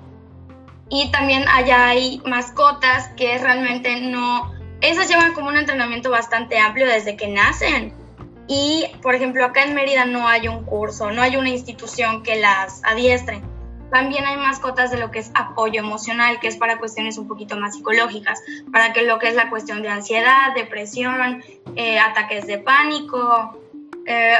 Y 0.89 1.11
también 1.11 1.47
allá 1.49 1.87
hay 1.87 2.21
mascotas 2.25 3.09
que 3.09 3.37
realmente 3.37 3.99
no, 4.01 4.51
esas 4.81 5.07
llevan 5.09 5.33
como 5.33 5.49
un 5.49 5.57
entrenamiento 5.57 6.09
bastante 6.09 6.57
amplio 6.59 6.87
desde 6.87 7.15
que 7.15 7.27
nacen 7.27 7.93
y, 8.51 8.87
por 9.03 9.13
ejemplo, 9.13 9.45
acá 9.45 9.63
en 9.63 9.75
Mérida 9.75 10.05
no 10.05 10.27
hay 10.27 10.47
un 10.47 10.65
curso, 10.65 11.11
no 11.11 11.21
hay 11.21 11.37
una 11.37 11.49
institución 11.49 12.23
que 12.23 12.35
las 12.37 12.81
adiestre. 12.83 13.43
También 13.91 14.25
hay 14.25 14.37
mascotas 14.37 14.89
de 14.89 14.97
lo 14.97 15.11
que 15.11 15.19
es 15.19 15.29
apoyo 15.35 15.79
emocional, 15.79 16.39
que 16.39 16.47
es 16.47 16.57
para 16.57 16.79
cuestiones 16.79 17.19
un 17.19 17.27
poquito 17.27 17.57
más 17.57 17.75
psicológicas, 17.75 18.41
para 18.71 18.91
que 18.91 19.03
lo 19.03 19.19
que 19.19 19.27
es 19.27 19.35
la 19.35 19.51
cuestión 19.51 19.83
de 19.83 19.89
ansiedad, 19.89 20.55
depresión, 20.55 21.43
eh, 21.75 21.99
ataques 21.99 22.47
de 22.47 22.57
pánico. 22.57 23.55
Eh, 24.07 24.33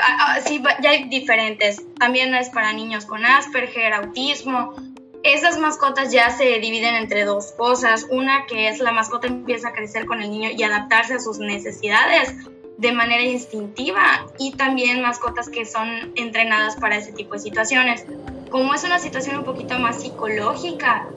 sí, 0.44 0.60
ya 0.82 0.90
hay 0.90 1.04
diferentes. 1.08 1.86
También 2.00 2.34
es 2.34 2.50
para 2.50 2.74
niños 2.74 3.06
con 3.06 3.24
Asperger, 3.24 3.94
autismo. 3.94 4.74
Esas 5.22 5.60
mascotas 5.60 6.12
ya 6.12 6.32
se 6.32 6.46
dividen 6.60 6.96
entre 6.96 7.26
dos 7.26 7.52
cosas. 7.52 8.08
Una 8.10 8.48
que 8.48 8.70
es 8.70 8.80
la 8.80 8.92
mascota 8.92 9.28
empieza 9.28 9.68
a 9.68 9.74
crecer 9.74 10.08
con 10.08 10.24
el 10.24 10.32
niño 10.32 10.50
y 10.50 10.64
adaptarse 10.64 11.14
a 11.14 11.20
sus 11.20 11.38
necesidades 11.38 12.34
de 12.80 12.94
manera 12.94 13.24
instintiva 13.24 14.26
y 14.38 14.54
también 14.54 15.02
mascotas 15.02 15.50
que 15.50 15.66
son 15.66 16.14
entrenadas 16.16 16.78
para 16.78 16.96
ese 16.96 17.12
tipo 17.12 17.34
de 17.34 17.40
situaciones. 17.40 18.06
Como 18.50 18.74
es 18.74 18.86
una 18.86 19.00
situación 19.00 19.40
un 19.40 19.44
poquito 19.44 19.78
más 19.80 20.02
psicológica, 20.02 21.08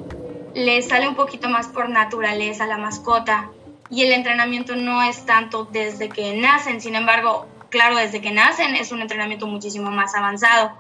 le 0.55 0.83
sale 0.83 1.07
un 1.07 1.15
poquito 1.15 1.49
más 1.49 1.69
por 1.69 1.89
naturaleza 1.89 2.65
a 2.65 2.67
la 2.67 2.79
mascota 2.79 3.49
y 3.89 4.03
el 4.03 4.13
entrenamiento 4.13 4.75
no 4.75 5.03
es 5.03 5.25
tanto 5.25 5.65
desde 5.71 6.09
que 6.09 6.35
nacen, 6.35 6.81
sin 6.81 6.97
embargo, 6.97 7.47
claro, 7.71 7.97
desde 7.97 8.21
que 8.21 8.33
nacen 8.33 8.75
es 8.75 8.91
un 8.91 9.01
entrenamiento 9.01 9.47
muchísimo 9.47 9.93
más 9.93 10.17
avanzado, 10.17 10.73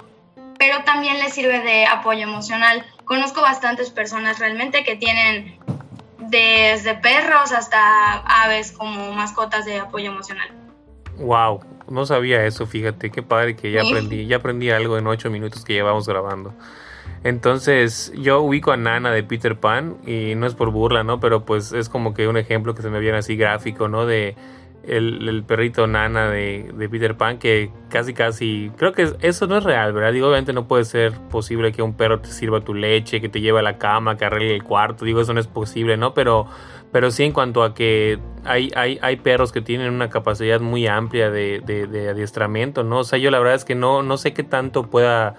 pero 0.58 0.82
también 0.82 1.20
les 1.20 1.32
sirve 1.32 1.60
de 1.60 1.86
apoyo 1.86 2.22
emocional. 2.22 2.84
Conozco 3.04 3.40
bastantes 3.40 3.90
personas 3.90 4.40
realmente 4.40 4.82
que 4.82 4.96
tienen 4.96 5.58
desde 6.18 6.94
perros 6.94 7.52
hasta 7.52 8.14
aves 8.42 8.72
como 8.72 9.12
mascotas 9.12 9.64
de 9.64 9.78
apoyo 9.78 10.10
emocional. 10.10 10.61
Wow, 11.18 11.60
no 11.88 12.06
sabía 12.06 12.44
eso, 12.46 12.66
fíjate, 12.66 13.10
qué 13.10 13.22
padre 13.22 13.54
que 13.54 13.70
ya 13.70 13.82
aprendí, 13.82 14.26
ya 14.26 14.36
aprendí 14.36 14.70
algo 14.70 14.98
en 14.98 15.06
ocho 15.06 15.30
minutos 15.30 15.64
que 15.64 15.74
llevamos 15.74 16.08
grabando. 16.08 16.54
Entonces, 17.24 18.12
yo 18.16 18.40
ubico 18.40 18.72
a 18.72 18.76
Nana 18.76 19.12
de 19.12 19.22
Peter 19.22 19.56
Pan 19.56 19.96
y 20.06 20.34
no 20.34 20.46
es 20.46 20.54
por 20.54 20.70
burla, 20.70 21.04
¿no? 21.04 21.20
Pero 21.20 21.44
pues 21.44 21.72
es 21.72 21.88
como 21.88 22.14
que 22.14 22.26
un 22.26 22.36
ejemplo 22.36 22.74
que 22.74 22.82
se 22.82 22.90
me 22.90 22.98
viene 22.98 23.18
así 23.18 23.36
gráfico, 23.36 23.88
¿no? 23.88 24.06
De 24.06 24.34
el, 24.84 25.44
perrito 25.46 25.86
Nana 25.86 26.30
de, 26.30 26.70
de, 26.74 26.88
Peter 26.88 27.16
Pan 27.16 27.38
que 27.38 27.70
casi 27.88 28.14
casi, 28.14 28.70
creo 28.76 28.92
que 28.92 29.12
eso 29.20 29.46
no 29.46 29.58
es 29.58 29.64
real, 29.64 29.92
¿verdad? 29.92 30.12
Digo, 30.12 30.28
obviamente 30.28 30.52
no 30.52 30.66
puede 30.66 30.84
ser 30.84 31.12
posible 31.30 31.72
que 31.72 31.82
un 31.82 31.94
perro 31.94 32.20
te 32.20 32.28
sirva 32.28 32.60
tu 32.60 32.74
leche, 32.74 33.20
que 33.20 33.28
te 33.28 33.40
lleve 33.40 33.60
a 33.60 33.62
la 33.62 33.78
cama, 33.78 34.16
que 34.16 34.24
arregle 34.24 34.54
el 34.54 34.62
cuarto, 34.62 35.04
digo, 35.04 35.20
eso 35.20 35.32
no 35.32 35.40
es 35.40 35.46
posible, 35.46 35.96
¿no? 35.96 36.14
Pero 36.14 36.46
pero 36.92 37.10
sí 37.10 37.24
en 37.24 37.32
cuanto 37.32 37.64
a 37.64 37.74
que 37.74 38.18
hay, 38.44 38.70
hay, 38.76 38.98
hay 39.00 39.16
perros 39.16 39.50
que 39.50 39.62
tienen 39.62 39.92
una 39.94 40.10
capacidad 40.10 40.60
muy 40.60 40.86
amplia 40.86 41.30
de, 41.30 41.60
de, 41.64 42.10
adiestramiento, 42.10 42.84
¿no? 42.84 42.98
O 42.98 43.04
sea, 43.04 43.18
yo 43.18 43.30
la 43.30 43.38
verdad 43.38 43.54
es 43.54 43.64
que 43.64 43.74
no, 43.74 44.02
no 44.02 44.18
sé 44.18 44.34
qué 44.34 44.42
tanto 44.42 44.90
pueda 44.90 45.34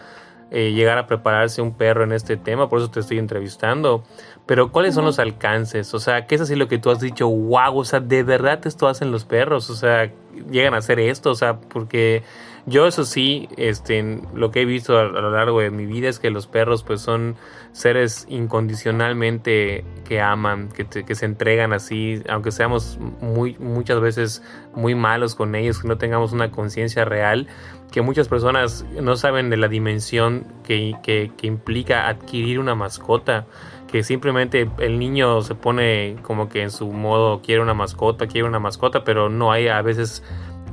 eh, 0.55 0.72
llegar 0.72 1.00
a 1.00 1.07
prepararse 1.07 1.63
un 1.63 1.75
perro 1.75 2.03
en 2.03 2.12
este 2.12 2.38
tema, 2.38 2.69
por 2.69 2.77
eso 2.77 2.91
te 2.91 3.00
estoy 3.00 3.17
entrevistando. 3.17 4.03
Pero 4.45 4.72
¿cuáles 4.72 4.93
son 4.93 5.03
los 5.03 5.17
alcances? 5.17 5.91
O 5.95 6.00
sea, 6.00 6.27
¿qué 6.27 6.36
es 6.36 6.41
así 6.41 6.55
lo 6.55 6.67
que 6.67 6.77
tú 6.77 6.91
has 6.91 7.00
dicho? 7.00 7.27
Wow, 7.27 7.79
o 7.79 7.86
sea, 7.86 8.01
¿de 8.01 8.22
verdad 8.22 8.60
esto 8.67 8.88
hacen 8.88 9.12
los 9.12 9.25
perros? 9.25 9.72
O 9.72 9.75
sea, 9.75 10.12
llegan 10.51 10.75
a 10.75 10.77
hacer 10.77 11.00
esto, 11.00 11.31
o 11.31 11.36
sea, 11.36 11.60
porque 11.60 12.22
yo 12.65 12.88
eso 12.88 13.03
sí, 13.03 13.50
este, 13.58 14.22
lo 14.34 14.51
que 14.51 14.62
he 14.62 14.65
visto 14.65 14.98
a, 14.98 15.03
lo 15.03 15.32
largo 15.32 15.60
de 15.60 15.70
mi 15.70 15.86
vida 15.86 16.08
es 16.08 16.20
que 16.20 16.29
los 16.29 16.48
perros 16.48 16.84
pues 16.84 17.01
son 17.01 17.36
seres 17.74 18.25
incondicionalmente 18.29 19.84
que 20.08 20.22
aman, 20.22 20.70
que, 20.70 20.86
que 20.86 21.15
se 21.15 21.25
entregan 21.25 21.74
así, 21.74 22.22
aunque 22.29 22.51
seamos 22.51 22.98
muy, 23.20 23.58
muchas 23.60 24.00
veces 24.00 24.43
muy 24.75 24.96
malos 24.96 25.36
con 25.36 25.55
ellos, 25.55 25.82
que 25.82 25.88
no 25.88 25.98
tengamos 25.98 26.32
una 26.32 26.51
conciencia 26.51 27.03
real, 27.03 27.48
que 27.91 28.01
muchas 28.01 28.29
personas 28.29 28.86
no 29.01 29.17
saben 29.17 29.50
de 29.50 29.58
la 29.58 29.67
dimensión 29.67 30.48
que, 30.63 30.96
que, 31.03 31.32
que 31.36 31.48
implica 31.48 32.08
adquirir 32.08 32.60
una 32.60 32.75
mascota 32.75 33.46
que 33.93 34.01
simplemente 34.01 34.67
el 34.79 34.98
niño 34.98 35.43
se 35.43 35.53
pone 35.53 36.15
como 36.24 36.50
que 36.50 36.63
en 36.63 36.72
su 36.72 36.91
modo 36.91 37.41
quiere 37.43 37.62
una 37.62 37.75
mascota, 37.75 38.25
quiere 38.25 38.48
una 38.48 38.58
mascota, 38.58 39.03
pero 39.03 39.29
no 39.29 39.51
hay 39.51 39.67
a 39.67 39.79
veces 39.84 40.24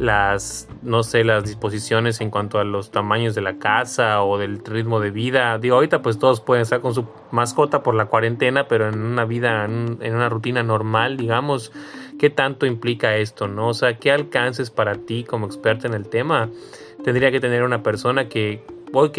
las, 0.00 0.66
no 0.80 1.02
sé, 1.02 1.24
las 1.24 1.44
disposiciones 1.44 2.22
en 2.22 2.30
cuanto 2.30 2.58
a 2.58 2.64
los 2.64 2.90
tamaños 2.90 3.34
de 3.34 3.42
la 3.42 3.58
casa 3.58 4.22
o 4.22 4.38
del 4.38 4.64
ritmo 4.64 4.98
de 4.98 5.10
vida. 5.10 5.58
Digo, 5.58 5.74
ahorita 5.74 6.00
pues 6.00 6.18
todos 6.18 6.40
pueden 6.40 6.62
estar 6.62 6.80
con 6.80 6.94
su 6.94 7.06
mascota 7.30 7.82
por 7.82 7.94
la 7.94 8.06
cuarentena, 8.06 8.66
pero 8.66 8.88
en 8.88 8.98
una 8.98 9.26
vida, 9.26 9.66
en, 9.66 9.98
una 10.02 10.30
rutina 10.30 10.62
normal, 10.62 11.18
digamos, 11.18 11.70
¿qué 12.18 12.30
tanto 12.30 12.64
implica 12.64 13.16
esto, 13.16 13.46
no? 13.46 13.68
O 13.68 13.74
sea, 13.74 13.98
¿qué 13.98 14.10
alcances 14.10 14.70
para 14.70 14.94
ti 14.94 15.22
como 15.22 15.44
experta 15.44 15.86
en 15.86 15.92
el 15.92 16.08
tema? 16.08 16.48
Tendría 17.04 17.30
que 17.30 17.40
tener 17.40 17.62
una 17.62 17.82
persona 17.82 18.26
que 18.30 18.64
ok, 18.92 19.18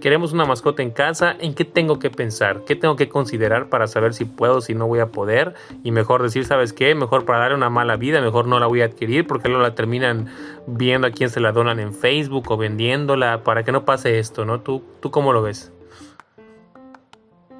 queremos 0.00 0.32
una 0.32 0.44
mascota 0.44 0.82
en 0.82 0.90
casa, 0.90 1.36
¿en 1.38 1.54
qué 1.54 1.64
tengo 1.64 1.98
que 1.98 2.10
pensar? 2.10 2.64
¿Qué 2.66 2.76
tengo 2.76 2.96
que 2.96 3.08
considerar 3.08 3.68
para 3.68 3.86
saber 3.86 4.14
si 4.14 4.24
puedo, 4.24 4.60
si 4.60 4.74
no 4.74 4.86
voy 4.86 5.00
a 5.00 5.06
poder? 5.06 5.54
Y 5.82 5.90
mejor 5.90 6.22
decir, 6.22 6.44
¿sabes 6.44 6.72
qué? 6.72 6.94
Mejor 6.94 7.24
para 7.24 7.38
darle 7.38 7.56
una 7.56 7.70
mala 7.70 7.96
vida, 7.96 8.20
mejor 8.20 8.46
no 8.46 8.58
la 8.58 8.66
voy 8.66 8.82
a 8.82 8.86
adquirir 8.86 9.26
porque 9.26 9.48
luego 9.48 9.62
la 9.62 9.74
terminan 9.74 10.32
viendo 10.66 11.06
a 11.06 11.10
quién 11.10 11.30
se 11.30 11.40
la 11.40 11.52
donan 11.52 11.80
en 11.80 11.94
Facebook 11.94 12.50
o 12.50 12.56
vendiéndola 12.56 13.42
para 13.42 13.62
que 13.64 13.72
no 13.72 13.84
pase 13.84 14.18
esto, 14.18 14.44
¿no? 14.44 14.60
¿Tú, 14.60 14.84
tú 15.00 15.10
cómo 15.10 15.32
lo 15.32 15.42
ves? 15.42 15.72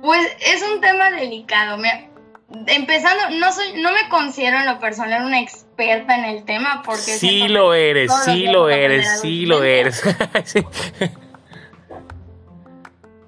Pues 0.02 0.20
es 0.40 0.62
un 0.62 0.80
tema 0.80 1.10
delicado. 1.10 1.82
empezando, 2.66 3.38
no 3.38 3.52
soy, 3.52 3.80
no 3.80 3.90
me 3.92 4.08
considero 4.08 4.58
en 4.58 4.66
lo 4.66 4.78
personal 4.78 5.24
una 5.24 5.40
experta 5.40 6.16
en 6.16 6.24
el 6.26 6.44
tema 6.44 6.82
porque 6.84 7.00
sí 7.00 7.48
lo 7.48 7.74
eres, 7.74 8.12
sí 8.24 8.46
lo 8.46 8.68
eres, 8.68 9.20
sí 9.20 9.46
lo 9.46 9.64
eres. 9.64 10.02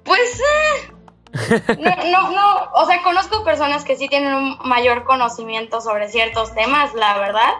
Pues 0.09 0.41
eh, 0.41 1.77
no, 1.77 1.95
no, 2.09 2.31
no, 2.31 2.71
o 2.73 2.85
sea, 2.87 3.03
conozco 3.03 3.43
personas 3.43 3.83
que 3.83 3.95
sí 3.95 4.07
tienen 4.07 4.33
un 4.33 4.57
mayor 4.65 5.03
conocimiento 5.03 5.81
sobre 5.81 6.09
ciertos 6.09 6.55
temas, 6.55 6.95
la 6.95 7.19
verdad. 7.19 7.53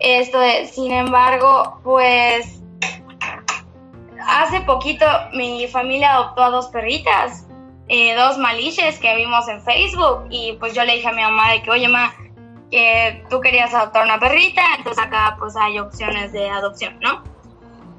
Esto 0.00 0.40
sin 0.72 0.90
embargo, 0.90 1.80
pues 1.84 2.60
hace 4.26 4.62
poquito 4.62 5.06
mi 5.32 5.68
familia 5.68 6.14
adoptó 6.14 6.42
a 6.42 6.50
dos 6.50 6.66
perritas, 6.70 7.46
eh, 7.86 8.16
dos 8.16 8.36
maliches 8.36 8.98
que 8.98 9.14
vimos 9.14 9.46
en 9.46 9.62
Facebook 9.62 10.26
y 10.28 10.54
pues 10.54 10.74
yo 10.74 10.84
le 10.84 10.96
dije 10.96 11.06
a 11.06 11.12
mi 11.12 11.22
mamá 11.22 11.52
de 11.52 11.62
que, 11.62 11.70
oye, 11.70 11.86
ma, 11.86 12.12
que 12.68 13.24
tú 13.30 13.40
querías 13.40 13.72
adoptar 13.72 14.02
una 14.04 14.18
perrita, 14.18 14.62
entonces 14.76 15.04
acá 15.04 15.36
pues 15.38 15.54
hay 15.56 15.78
opciones 15.78 16.32
de 16.32 16.50
adopción, 16.50 16.98
¿no? 16.98 17.22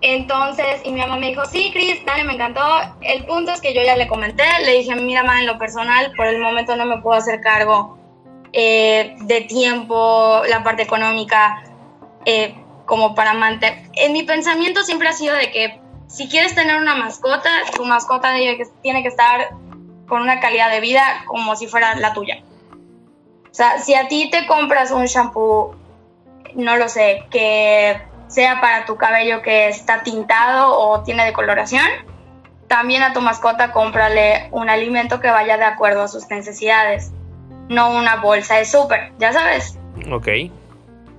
Entonces, 0.01 0.81
y 0.83 0.91
mi 0.91 0.99
mamá 0.99 1.17
me 1.17 1.27
dijo, 1.27 1.45
sí, 1.45 1.69
Cris, 1.71 2.03
dale, 2.05 2.23
me 2.23 2.33
encantó. 2.33 2.61
El 3.01 3.23
punto 3.25 3.51
es 3.51 3.61
que 3.61 3.73
yo 3.73 3.83
ya 3.83 3.95
le 3.95 4.07
comenté, 4.07 4.43
le 4.65 4.79
dije, 4.79 4.95
mira, 4.95 5.23
mamá, 5.23 5.41
en 5.41 5.47
lo 5.47 5.57
personal, 5.59 6.11
por 6.17 6.25
el 6.25 6.41
momento 6.41 6.75
no 6.75 6.85
me 6.85 7.01
puedo 7.01 7.17
hacer 7.17 7.39
cargo 7.39 7.97
eh, 8.51 9.15
de 9.19 9.41
tiempo, 9.41 10.41
la 10.49 10.63
parte 10.63 10.81
económica, 10.83 11.63
eh, 12.25 12.55
como 12.85 13.13
para 13.13 13.33
mantener. 13.33 13.89
En 13.93 14.13
mi 14.13 14.23
pensamiento 14.23 14.83
siempre 14.83 15.07
ha 15.07 15.13
sido 15.13 15.35
de 15.35 15.51
que 15.51 15.79
si 16.07 16.27
quieres 16.27 16.55
tener 16.55 16.77
una 16.77 16.95
mascota, 16.95 17.49
tu 17.75 17.85
mascota 17.85 18.33
tiene 18.81 19.01
que 19.03 19.07
estar 19.07 19.51
con 20.07 20.21
una 20.21 20.39
calidad 20.39 20.69
de 20.69 20.81
vida 20.81 21.23
como 21.27 21.55
si 21.55 21.67
fuera 21.67 21.95
la 21.95 22.13
tuya. 22.13 22.43
O 23.49 23.53
sea, 23.53 23.79
si 23.79 23.93
a 23.93 24.07
ti 24.07 24.29
te 24.29 24.47
compras 24.47 24.91
un 24.91 25.05
shampoo, 25.05 25.75
no 26.55 26.75
lo 26.75 26.89
sé, 26.89 27.23
que 27.29 28.01
sea 28.31 28.61
para 28.61 28.85
tu 28.85 28.95
cabello 28.95 29.41
que 29.41 29.67
está 29.67 30.03
tintado 30.03 30.77
o 30.77 31.03
tiene 31.03 31.25
decoloración. 31.25 31.85
También 32.67 33.03
a 33.03 33.13
tu 33.13 33.19
mascota 33.21 33.73
cómprale 33.73 34.47
un 34.51 34.69
alimento 34.69 35.19
que 35.19 35.29
vaya 35.29 35.57
de 35.57 35.65
acuerdo 35.65 36.03
a 36.03 36.07
sus 36.07 36.29
necesidades, 36.29 37.11
no 37.67 37.91
una 37.91 38.15
bolsa 38.17 38.55
de 38.55 38.65
súper, 38.65 39.11
ya 39.19 39.33
sabes. 39.33 39.77
Ok. 40.09 40.27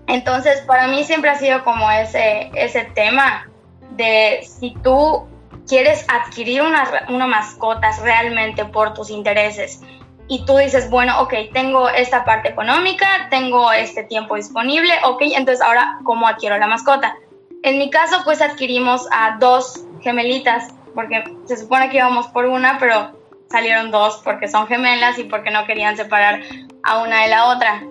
Entonces, 0.06 0.62
para 0.62 0.88
mí 0.88 1.04
siempre 1.04 1.30
ha 1.30 1.36
sido 1.36 1.62
como 1.62 1.90
ese, 1.90 2.50
ese 2.54 2.84
tema 2.84 3.48
de 3.90 4.40
si 4.42 4.74
tú 4.82 5.28
quieres 5.68 6.06
adquirir 6.08 6.62
una, 6.62 7.06
una 7.10 7.26
mascota 7.26 7.90
realmente 8.02 8.64
por 8.64 8.94
tus 8.94 9.10
intereses 9.10 9.82
y 10.28 10.44
tú 10.44 10.56
dices, 10.56 10.88
bueno, 10.88 11.20
ok, 11.20 11.34
tengo 11.52 11.88
esta 11.88 12.24
parte 12.24 12.48
económica, 12.48 13.28
tengo 13.30 13.72
este 13.72 14.04
tiempo 14.04 14.36
disponible, 14.36 14.92
ok, 15.04 15.22
entonces 15.22 15.60
ahora, 15.60 15.98
¿cómo 16.04 16.26
adquiero 16.26 16.56
la 16.58 16.66
mascota? 16.66 17.16
En 17.62 17.78
mi 17.78 17.90
caso, 17.90 18.22
pues 18.24 18.40
adquirimos 18.40 19.06
a 19.12 19.36
dos 19.38 19.84
gemelitas, 20.00 20.68
porque 20.94 21.24
se 21.46 21.56
supone 21.56 21.90
que 21.90 21.98
íbamos 21.98 22.28
por 22.28 22.46
una, 22.46 22.78
pero 22.78 23.12
salieron 23.50 23.90
dos 23.90 24.20
porque 24.24 24.48
son 24.48 24.66
gemelas 24.66 25.18
y 25.18 25.24
porque 25.24 25.50
no 25.50 25.66
querían 25.66 25.96
separar 25.96 26.42
a 26.82 27.02
una 27.02 27.22
de 27.22 27.28
la 27.28 27.46
otra. 27.46 27.82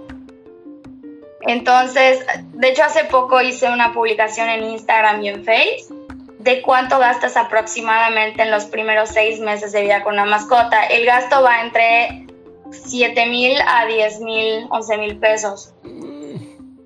Entonces, 1.42 2.26
de 2.54 2.70
hecho, 2.70 2.84
hace 2.84 3.06
poco 3.06 3.42
hice 3.42 3.70
una 3.70 3.94
publicación 3.94 4.50
en 4.50 4.64
Instagram 4.64 5.24
y 5.24 5.30
en 5.30 5.46
Face 5.46 5.86
de 6.44 6.62
cuánto 6.62 6.98
gastas 6.98 7.38
aproximadamente 7.38 8.42
en 8.42 8.52
los 8.52 8.66
primeros 8.66 9.10
seis 9.10 9.40
meses 9.40 9.72
de 9.72 9.84
vida 9.84 10.04
con 10.04 10.14
una 10.14 10.26
mascota. 10.26 10.84
El 10.86 11.06
gasto 11.06 11.42
va 11.44 11.62
entre 11.62 12.26
7 12.72 13.26
mil 13.28 13.60
a 13.68 13.86
10 13.86 14.22
mil, 14.22 14.68
11 14.70 14.98
mil 14.98 15.18
pesos, 15.18 15.74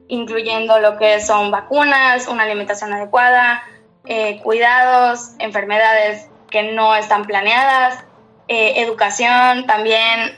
incluyendo 0.07 0.79
lo 0.79 0.97
que 0.97 1.21
son 1.21 1.51
vacunas, 1.51 2.27
una 2.27 2.43
alimentación 2.43 2.91
adecuada, 2.93 3.63
eh, 4.05 4.41
cuidados, 4.43 5.31
enfermedades 5.39 6.27
que 6.49 6.73
no 6.73 6.95
están 6.95 7.25
planeadas, 7.25 8.03
eh, 8.47 8.81
educación 8.81 9.65
también, 9.67 10.37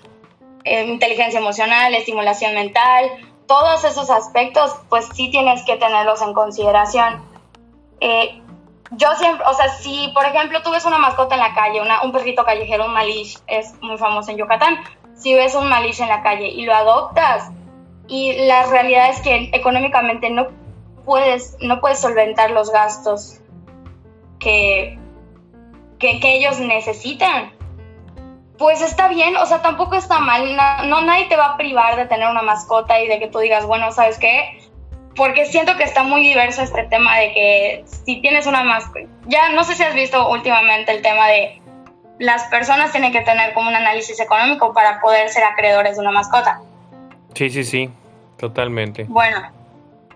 eh, 0.64 0.86
inteligencia 0.86 1.40
emocional, 1.40 1.94
estimulación 1.96 2.54
mental, 2.54 3.10
todos 3.48 3.84
esos 3.84 4.10
aspectos, 4.10 4.76
pues 4.90 5.08
sí 5.16 5.32
tienes 5.32 5.64
que 5.66 5.78
tenerlos 5.78 6.22
en 6.22 6.34
consideración. 6.34 7.26
Yo 8.91 9.13
siempre, 9.15 9.46
o 9.46 9.53
sea, 9.53 9.70
si 9.70 10.10
por 10.13 10.25
ejemplo 10.25 10.62
tú 10.62 10.72
ves 10.72 10.86
una 10.86 10.98
mascota 10.98 11.36
en 11.36 11.41
la 11.41 11.53
calle, 11.53 11.82
una, 11.82 12.03
un 12.03 12.12
perrito 12.12 12.46
callejero, 12.46 12.86
un 12.86 12.94
malish, 12.94 13.38
es 13.48 13.74
muy 13.82 13.98
famoso 13.98 14.32
en 14.32 14.38
Yucatán, 14.38 14.77
si 15.15 15.34
ves 15.34 15.56
un 15.56 15.67
malice 15.67 16.03
en 16.03 16.10
la 16.10 16.22
calle 16.22 16.48
y 16.48 16.63
lo 16.65 16.74
adoptas 16.74 17.51
y 18.08 18.48
la 18.48 18.65
realidad 18.67 19.10
es 19.10 19.20
que 19.22 19.50
económicamente 19.53 20.29
no 20.29 20.48
puedes, 21.06 21.58
no 21.62 21.79
puedes 21.79 22.00
solventar 22.00 22.51
los 22.51 22.72
gastos 22.72 23.39
que, 24.39 24.98
que, 26.00 26.20
ellos 26.22 26.60
necesitan, 26.60 27.51
pues 28.58 28.82
está 28.82 29.08
bien, 29.08 29.36
o 29.38 29.46
sea, 29.46 29.62
tampoco 29.62 29.96
está 29.96 30.20
mal, 30.20 30.56
no, 30.88 31.01
nadie 31.01 31.25
te 31.25 31.36
va 31.36 31.48
a 31.48 31.58
privar 31.58 31.96
de 31.96 32.06
tener 32.06 32.29
una 32.29 32.41
mascota 32.41 33.00
y 33.00 33.08
de 33.08 33.20
que 33.20 33.27
tú 33.27 33.39
digas, 33.39 33.65
bueno, 33.65 33.91
¿sabes 33.91 34.17
qué? 34.20 34.67
Porque 35.18 35.46
siento 35.48 35.76
que 35.76 35.84
está 35.84 36.04
muy 36.04 36.22
diverso 36.22 36.62
este 36.62 36.84
tema 36.84 37.18
de 37.18 37.34
que 37.34 37.86
si 38.06 38.22
tienes 38.22 38.46
una 38.46 38.64
mascota, 38.64 39.08
ya 39.26 39.50
no 39.50 39.64
sé 39.64 39.76
si 39.76 39.84
has 39.84 39.96
visto 39.96 40.30
últimamente 40.30 40.92
el 40.92 41.02
tema 41.02 41.28
de 41.28 41.60
las 42.20 42.44
personas 42.46 42.92
tienen 42.92 43.12
que 43.12 43.22
tener 43.22 43.54
como 43.54 43.70
un 43.70 43.76
análisis 43.76 44.20
económico 44.20 44.74
para 44.74 45.00
poder 45.02 45.30
ser 45.30 45.44
acreedores 45.44 45.96
de 45.96 46.02
una 46.02 46.12
mascota. 46.12 46.62
Sí, 47.34 47.50
sí, 47.50 47.64
sí, 47.64 47.90
totalmente. 48.38 49.06
Bueno, 49.06 49.52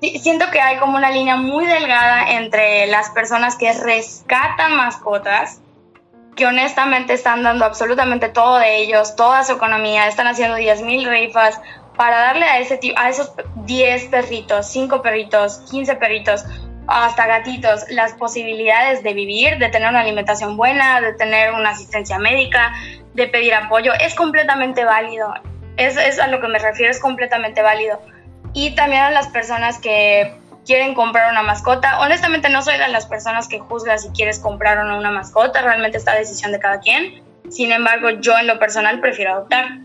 siento 0.01 0.49
que 0.51 0.59
hay 0.59 0.77
como 0.77 0.97
una 0.97 1.11
línea 1.11 1.35
muy 1.35 1.65
delgada 1.65 2.31
entre 2.31 2.87
las 2.87 3.09
personas 3.09 3.55
que 3.55 3.71
rescatan 3.73 4.75
mascotas, 4.75 5.61
que 6.35 6.45
honestamente 6.45 7.13
están 7.13 7.43
dando 7.43 7.65
absolutamente 7.65 8.29
todo 8.29 8.57
de 8.57 8.77
ellos, 8.77 9.15
toda 9.15 9.43
su 9.43 9.53
economía, 9.53 10.07
están 10.07 10.27
haciendo 10.27 10.57
10.000 10.57 11.07
rifas 11.07 11.59
para 11.95 12.17
darle 12.17 12.45
a, 12.45 12.59
ese, 12.59 12.79
a 12.95 13.09
esos 13.09 13.31
10 13.65 14.05
perritos, 14.05 14.67
5 14.67 15.01
perritos, 15.01 15.59
15 15.69 15.95
perritos, 15.95 16.45
hasta 16.87 17.27
gatitos, 17.27 17.85
las 17.89 18.13
posibilidades 18.13 19.03
de 19.03 19.13
vivir, 19.13 19.57
de 19.57 19.69
tener 19.69 19.89
una 19.89 20.01
alimentación 20.01 20.57
buena, 20.57 20.99
de 21.01 21.13
tener 21.13 21.53
una 21.53 21.71
asistencia 21.71 22.19
médica, 22.19 22.73
de 23.13 23.27
pedir 23.27 23.53
apoyo, 23.53 23.93
es 23.93 24.15
completamente 24.15 24.83
válido. 24.83 25.33
Es, 25.77 26.19
a 26.19 26.27
lo 26.27 26.41
que 26.41 26.47
me 26.47 26.59
refiero, 26.59 26.91
es 26.91 26.99
completamente 26.99 27.61
válido. 27.61 28.01
Y 28.53 28.75
también 28.75 29.03
a 29.03 29.11
las 29.11 29.27
personas 29.29 29.79
que 29.79 30.35
quieren 30.65 30.93
comprar 30.93 31.31
una 31.31 31.43
mascota. 31.43 31.99
Honestamente 32.01 32.49
no 32.49 32.61
soy 32.61 32.77
de 32.77 32.87
las 32.89 33.05
personas 33.05 33.47
que 33.47 33.59
juzga 33.59 33.97
si 33.97 34.09
quieres 34.09 34.39
comprar 34.39 34.77
o 34.79 34.83
no 34.83 34.97
una 34.97 35.11
mascota, 35.11 35.61
realmente 35.61 35.97
está 35.97 36.13
decisión 36.13 36.51
de 36.51 36.59
cada 36.59 36.79
quien. 36.79 37.23
Sin 37.49 37.71
embargo, 37.71 38.09
yo 38.21 38.37
en 38.37 38.47
lo 38.47 38.59
personal 38.59 38.99
prefiero 38.99 39.33
adoptar. 39.33 39.79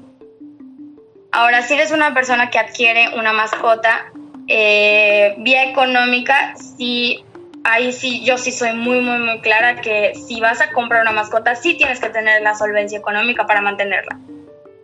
Ahora, 1.36 1.60
si 1.62 1.74
eres 1.74 1.90
una 1.90 2.14
persona 2.14 2.50
que 2.50 2.58
adquiere 2.58 3.10
una 3.18 3.32
mascota, 3.32 4.06
Eh, 4.48 5.34
vía 5.38 5.64
económica, 5.64 6.54
sí, 6.78 7.24
ahí 7.64 7.92
sí, 7.92 8.24
yo 8.24 8.38
sí 8.38 8.52
soy 8.52 8.74
muy, 8.74 9.00
muy, 9.00 9.18
muy 9.18 9.40
clara 9.40 9.80
que 9.80 10.12
si 10.14 10.40
vas 10.40 10.60
a 10.60 10.70
comprar 10.70 11.02
una 11.02 11.10
mascota, 11.10 11.56
sí 11.56 11.74
tienes 11.74 11.98
que 11.98 12.10
tener 12.10 12.42
la 12.42 12.54
solvencia 12.54 12.96
económica 12.96 13.44
para 13.44 13.60
mantenerla. 13.60 14.16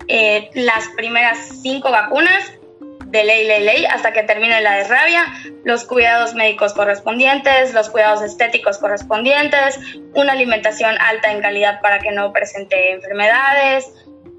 Eh, 0.08 0.50
las 0.54 0.88
primeras 0.96 1.38
cinco 1.62 1.92
vacunas 1.92 2.42
de 3.06 3.22
ley, 3.22 3.46
ley, 3.46 3.62
ley, 3.62 3.86
hasta 3.86 4.12
que 4.12 4.24
termine 4.24 4.60
la 4.62 4.78
de 4.78 4.84
rabia, 4.88 5.22
los 5.64 5.84
cuidados 5.84 6.34
médicos 6.34 6.72
correspondientes, 6.72 7.72
los 7.72 7.88
cuidados 7.88 8.20
estéticos 8.20 8.78
correspondientes, 8.78 9.78
una 10.14 10.32
alimentación 10.32 10.96
alta 11.00 11.30
en 11.30 11.40
calidad 11.40 11.80
para 11.82 12.00
que 12.00 12.10
no 12.10 12.32
presente 12.32 12.94
enfermedades. 12.94 13.86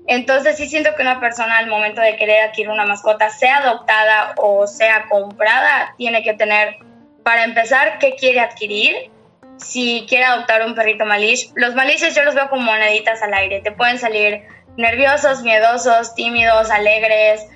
Entonces 0.08 0.58
sí 0.58 0.68
siento 0.68 0.96
que 0.96 1.02
una 1.02 1.20
persona 1.20 1.58
al 1.58 1.68
momento 1.68 2.02
de 2.02 2.16
querer 2.18 2.50
adquirir 2.50 2.70
una 2.70 2.86
mascota, 2.86 3.30
sea 3.30 3.58
adoptada 3.58 4.34
o 4.38 4.68
sea 4.68 5.06
comprada, 5.10 5.94
tiene 5.98 6.24
que 6.24 6.34
tener, 6.34 6.76
para 7.24 7.44
empezar, 7.44 8.00
qué 8.00 8.16
quiere 8.16 8.42
adquirir. 8.42 9.12
Si 9.58 10.06
quiere 10.10 10.26
adoptar 10.26 10.66
un 10.66 10.76
perrito 10.76 11.06
malish, 11.06 11.52
los 11.56 11.76
maliches 11.76 12.16
yo 12.16 12.24
los 12.24 12.36
veo 12.36 12.50
como 12.50 12.64
moneditas 12.64 13.22
al 13.22 13.34
aire, 13.34 13.62
te 13.62 13.72
pueden 13.72 14.00
salir 14.00 14.42
nerviosos, 14.78 15.44
miedosos, 15.44 16.16
tímidos, 16.16 16.72
alegres, 16.72 17.48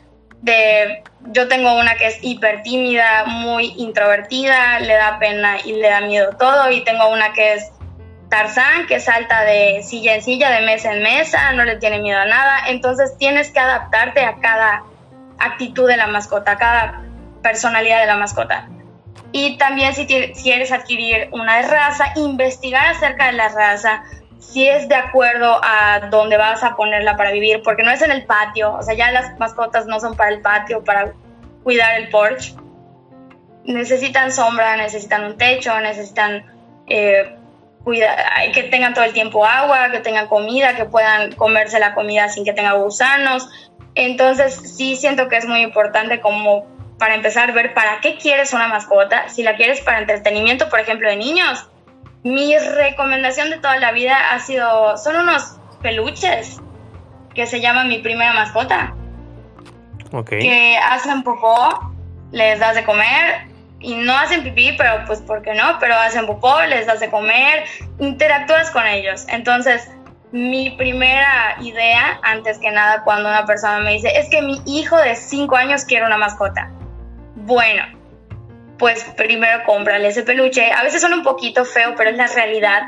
de 0.41 1.03
yo 1.31 1.47
tengo 1.47 1.73
una 1.77 1.95
que 1.95 2.07
es 2.07 2.19
hiper 2.21 2.61
tímida, 2.61 3.25
muy 3.25 3.73
introvertida, 3.77 4.79
le 4.79 4.93
da 4.93 5.17
pena 5.19 5.57
y 5.65 5.73
le 5.73 5.89
da 5.89 6.01
miedo 6.01 6.29
todo, 6.37 6.69
y 6.71 6.83
tengo 6.83 7.09
una 7.09 7.33
que 7.33 7.53
es 7.53 7.71
Tarzán, 8.29 8.87
que 8.87 8.99
salta 8.99 9.43
de 9.43 9.81
silla 9.83 10.15
en 10.15 10.21
silla, 10.21 10.49
de 10.49 10.65
mesa 10.65 10.93
en 10.93 11.01
mesa, 11.01 11.53
no 11.53 11.63
le 11.63 11.77
tiene 11.77 11.99
miedo 11.99 12.19
a 12.19 12.25
nada, 12.25 12.59
entonces 12.67 13.17
tienes 13.17 13.51
que 13.51 13.59
adaptarte 13.59 14.21
a 14.21 14.35
cada 14.35 14.83
actitud 15.39 15.87
de 15.87 15.97
la 15.97 16.07
mascota, 16.07 16.53
a 16.53 16.57
cada 16.57 17.03
personalidad 17.41 18.01
de 18.01 18.07
la 18.07 18.17
mascota. 18.17 18.67
Y 19.31 19.57
también 19.57 19.93
si 19.93 20.05
quieres 20.07 20.71
adquirir 20.71 21.29
una 21.31 21.61
raza, 21.61 22.13
investigar 22.15 22.87
acerca 22.87 23.27
de 23.27 23.33
la 23.33 23.49
raza, 23.49 24.03
si 24.39 24.67
es 24.67 24.87
de 24.87 24.95
acuerdo 24.95 25.59
a 25.63 26.07
dónde 26.09 26.37
vas 26.37 26.63
a 26.63 26.75
ponerla 26.75 27.17
para 27.17 27.31
vivir, 27.31 27.61
porque 27.63 27.83
no 27.83 27.91
es 27.91 28.01
en 28.01 28.11
el 28.11 28.25
patio, 28.25 28.73
o 28.73 28.83
sea, 28.83 28.93
ya 28.93 29.11
las 29.11 29.37
mascotas 29.39 29.85
no 29.85 29.99
son 29.99 30.15
para 30.15 30.31
el 30.31 30.41
patio, 30.41 30.83
para 30.83 31.13
cuidar 31.63 31.99
el 31.99 32.09
porche. 32.09 32.55
Necesitan 33.65 34.31
sombra, 34.31 34.77
necesitan 34.77 35.25
un 35.25 35.37
techo, 35.37 35.77
necesitan 35.79 36.45
eh, 36.87 37.36
que 38.53 38.63
tengan 38.63 38.93
todo 38.93 39.05
el 39.05 39.13
tiempo 39.13 39.45
agua, 39.45 39.91
que 39.91 39.99
tengan 39.99 40.27
comida, 40.27 40.75
que 40.75 40.85
puedan 40.85 41.33
comerse 41.33 41.79
la 41.79 41.93
comida 41.93 42.29
sin 42.29 42.43
que 42.43 42.53
tenga 42.53 42.73
gusanos. 42.73 43.49
Entonces, 43.95 44.53
sí 44.75 44.95
siento 44.95 45.27
que 45.27 45.37
es 45.37 45.45
muy 45.45 45.61
importante 45.61 46.19
como 46.21 46.67
para 46.99 47.15
empezar 47.15 47.49
a 47.49 47.53
ver 47.53 47.73
para 47.73 47.99
qué 48.01 48.17
quieres 48.17 48.53
una 48.53 48.67
mascota. 48.67 49.29
Si 49.29 49.43
la 49.43 49.55
quieres 49.55 49.81
para 49.81 49.99
entretenimiento, 49.99 50.69
por 50.69 50.79
ejemplo, 50.79 51.09
de 51.09 51.15
niños, 51.15 51.69
mi 52.23 52.57
recomendación 52.57 53.49
de 53.49 53.57
toda 53.57 53.77
la 53.77 53.91
vida 53.91 54.31
ha 54.31 54.39
sido, 54.39 54.97
son 54.97 55.15
unos 55.17 55.57
peluches 55.81 56.59
que 57.33 57.45
se 57.45 57.61
llaman 57.61 57.87
mi 57.87 57.99
primera 57.99 58.33
mascota. 58.33 58.95
Que 60.27 60.77
hacen 60.77 61.23
popó, 61.23 61.93
les 62.31 62.59
das 62.59 62.75
de 62.75 62.83
comer 62.83 63.47
y 63.79 63.95
no 63.95 64.17
hacen 64.17 64.43
pipí, 64.43 64.73
pero 64.77 65.03
pues 65.05 65.21
¿por 65.21 65.41
qué 65.41 65.53
no? 65.53 65.77
Pero 65.79 65.95
hacen 65.95 66.25
popó, 66.25 66.61
les 66.63 66.87
de 66.99 67.09
comer, 67.09 67.63
interactúas 67.99 68.71
con 68.71 68.85
ellos. 68.87 69.25
Entonces, 69.29 69.89
mi 70.31 70.71
primera 70.71 71.55
idea, 71.61 72.19
antes 72.23 72.59
que 72.59 72.71
nada, 72.71 73.03
cuando 73.03 73.29
una 73.29 73.45
persona 73.45 73.79
me 73.79 73.93
dice, 73.93 74.11
es 74.17 74.29
que 74.29 74.41
mi 74.41 74.61
hijo 74.65 74.97
de 74.97 75.15
5 75.15 75.55
años 75.55 75.85
quiere 75.85 76.05
una 76.05 76.17
mascota. 76.17 76.71
Bueno, 77.35 77.83
pues 78.77 79.03
primero 79.15 79.63
cómprale 79.65 80.07
ese 80.07 80.23
peluche. 80.23 80.71
A 80.71 80.83
veces 80.83 81.01
suena 81.01 81.15
un 81.15 81.23
poquito 81.23 81.65
feo, 81.65 81.95
pero 81.95 82.09
es 82.09 82.17
la 82.17 82.27
realidad. 82.27 82.81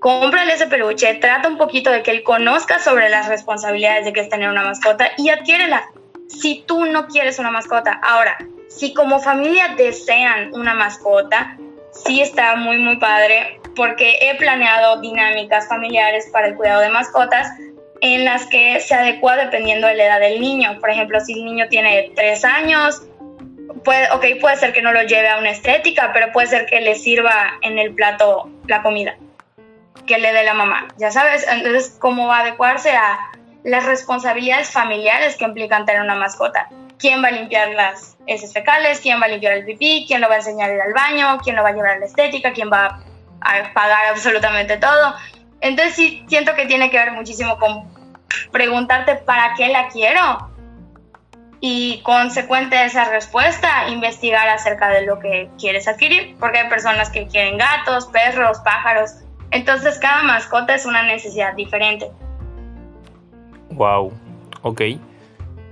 Cómprale 0.00 0.52
ese 0.52 0.66
peluche, 0.66 1.14
trata 1.14 1.48
un 1.48 1.58
poquito 1.58 1.90
de 1.90 2.02
que 2.02 2.10
él 2.10 2.22
conozca 2.22 2.78
sobre 2.78 3.08
las 3.08 3.28
responsabilidades 3.28 4.04
de 4.04 4.12
que 4.12 4.20
es 4.20 4.28
tener 4.28 4.48
una 4.48 4.62
mascota 4.62 5.08
y 5.16 5.30
adquiérela. 5.30 5.82
Si 6.28 6.64
tú 6.66 6.84
no 6.84 7.06
quieres 7.06 7.38
una 7.38 7.50
mascota, 7.50 7.98
ahora, 8.02 8.36
si 8.76 8.92
como 8.92 9.20
familia 9.20 9.74
desean 9.76 10.54
una 10.54 10.74
mascota, 10.74 11.56
sí 11.90 12.20
está 12.20 12.56
muy, 12.56 12.78
muy 12.78 12.96
padre 12.96 13.60
porque 13.74 14.18
he 14.20 14.34
planeado 14.36 15.00
dinámicas 15.00 15.68
familiares 15.68 16.28
para 16.32 16.48
el 16.48 16.56
cuidado 16.56 16.80
de 16.80 16.90
mascotas 16.90 17.48
en 18.00 18.24
las 18.24 18.46
que 18.46 18.80
se 18.80 18.94
adecua 18.94 19.36
dependiendo 19.36 19.86
de 19.86 19.94
la 19.94 20.04
edad 20.04 20.20
del 20.20 20.40
niño. 20.40 20.78
Por 20.80 20.90
ejemplo, 20.90 21.20
si 21.20 21.32
el 21.32 21.44
niño 21.44 21.68
tiene 21.68 22.12
tres 22.14 22.44
años, 22.44 23.02
puede, 23.84 24.10
ok, 24.12 24.40
puede 24.40 24.56
ser 24.56 24.72
que 24.72 24.82
no 24.82 24.92
lo 24.92 25.02
lleve 25.02 25.28
a 25.28 25.38
una 25.38 25.50
estética, 25.50 26.10
pero 26.12 26.32
puede 26.32 26.48
ser 26.48 26.66
que 26.66 26.80
le 26.80 26.94
sirva 26.94 27.54
en 27.62 27.78
el 27.78 27.94
plato 27.94 28.50
la 28.66 28.82
comida 28.82 29.16
que 30.06 30.18
le 30.18 30.32
dé 30.32 30.44
la 30.44 30.54
mamá, 30.54 30.88
ya 30.98 31.10
sabes, 31.10 31.46
entonces 31.50 31.96
cómo 31.98 32.28
va 32.28 32.38
a 32.38 32.40
adecuarse 32.42 32.90
a 32.92 33.18
las 33.64 33.84
responsabilidades 33.84 34.70
familiares 34.70 35.36
que 35.36 35.44
implican 35.44 35.84
tener 35.84 36.00
una 36.00 36.14
mascota. 36.14 36.68
¿Quién 36.98 37.22
va 37.22 37.28
a 37.28 37.32
limpiar 37.32 37.70
las 37.70 38.16
heces 38.26 38.52
fecales? 38.52 39.00
¿Quién 39.00 39.20
va 39.20 39.26
a 39.26 39.28
limpiar 39.28 39.52
el 39.52 39.64
pipí? 39.64 40.04
¿Quién 40.06 40.20
lo 40.20 40.28
va 40.28 40.34
a 40.34 40.38
enseñar 40.38 40.70
a 40.70 40.74
ir 40.74 40.80
al 40.80 40.92
baño? 40.92 41.38
¿Quién 41.42 41.56
lo 41.56 41.62
va 41.62 41.70
a 41.70 41.72
llevar 41.72 41.90
a 41.90 41.98
la 41.98 42.06
estética? 42.06 42.52
¿Quién 42.52 42.70
va 42.72 43.00
a 43.40 43.72
pagar 43.74 44.06
absolutamente 44.10 44.76
todo? 44.78 45.14
Entonces 45.60 45.94
sí 45.94 46.24
siento 46.28 46.54
que 46.54 46.66
tiene 46.66 46.90
que 46.90 46.98
ver 46.98 47.12
muchísimo 47.12 47.58
con 47.58 47.84
preguntarte 48.50 49.16
para 49.16 49.54
qué 49.54 49.68
la 49.68 49.88
quiero 49.88 50.50
y 51.60 52.00
consecuente 52.02 52.76
de 52.76 52.84
esa 52.84 53.08
respuesta, 53.08 53.88
investigar 53.88 54.48
acerca 54.48 54.88
de 54.88 55.06
lo 55.06 55.18
que 55.18 55.48
quieres 55.58 55.88
adquirir, 55.88 56.36
porque 56.38 56.58
hay 56.58 56.68
personas 56.68 57.10
que 57.10 57.26
quieren 57.26 57.56
gatos, 57.56 58.06
perros, 58.06 58.58
pájaros, 58.60 59.12
entonces 59.50 59.98
cada 59.98 60.22
mascota 60.22 60.74
es 60.74 60.84
una 60.86 61.02
necesidad 61.02 61.54
diferente. 61.54 62.10
Wow, 63.70 64.12
ok, 64.62 64.82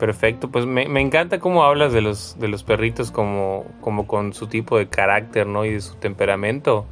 perfecto. 0.04 0.50
Pues 0.50 0.66
me, 0.66 1.00
encanta 1.00 1.38
cómo 1.38 1.64
hablas 1.64 1.94
de 1.94 2.02
los, 2.02 2.38
de 2.38 2.48
los 2.48 2.62
perritos 2.62 3.10
como, 3.10 3.64
como 3.80 4.06
con 4.06 4.34
su 4.34 4.48
tipo 4.48 4.76
de 4.76 4.86
carácter, 4.86 5.46
¿no? 5.46 5.64
Y 5.64 5.72
de 5.72 5.80
su 5.80 5.94
temperamento 5.94 6.84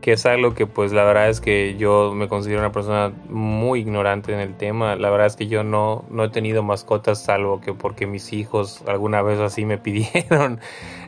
que 0.00 0.12
es 0.12 0.26
algo 0.26 0.52
que 0.54 0.66
pues 0.66 0.92
la 0.92 1.04
verdad 1.04 1.28
es 1.28 1.40
que 1.40 1.76
yo 1.78 2.12
me 2.12 2.26
considero 2.26 2.58
una 2.58 2.72
persona 2.72 3.12
muy 3.28 3.80
ignorante 3.80 4.32
en 4.32 4.40
el 4.40 4.56
tema. 4.56 4.96
La 4.96 5.10
verdad 5.10 5.28
es 5.28 5.36
que 5.36 5.46
yo 5.46 5.62
no, 5.62 6.04
no 6.10 6.24
he 6.24 6.28
tenido 6.28 6.64
mascotas 6.64 7.22
salvo 7.22 7.60
que 7.60 7.72
porque 7.72 8.06
mis 8.06 8.32
hijos 8.32 8.82
alguna 8.88 9.22
vez 9.22 9.38
así 9.38 9.64
me 9.64 9.78
pidieron. 9.86 10.60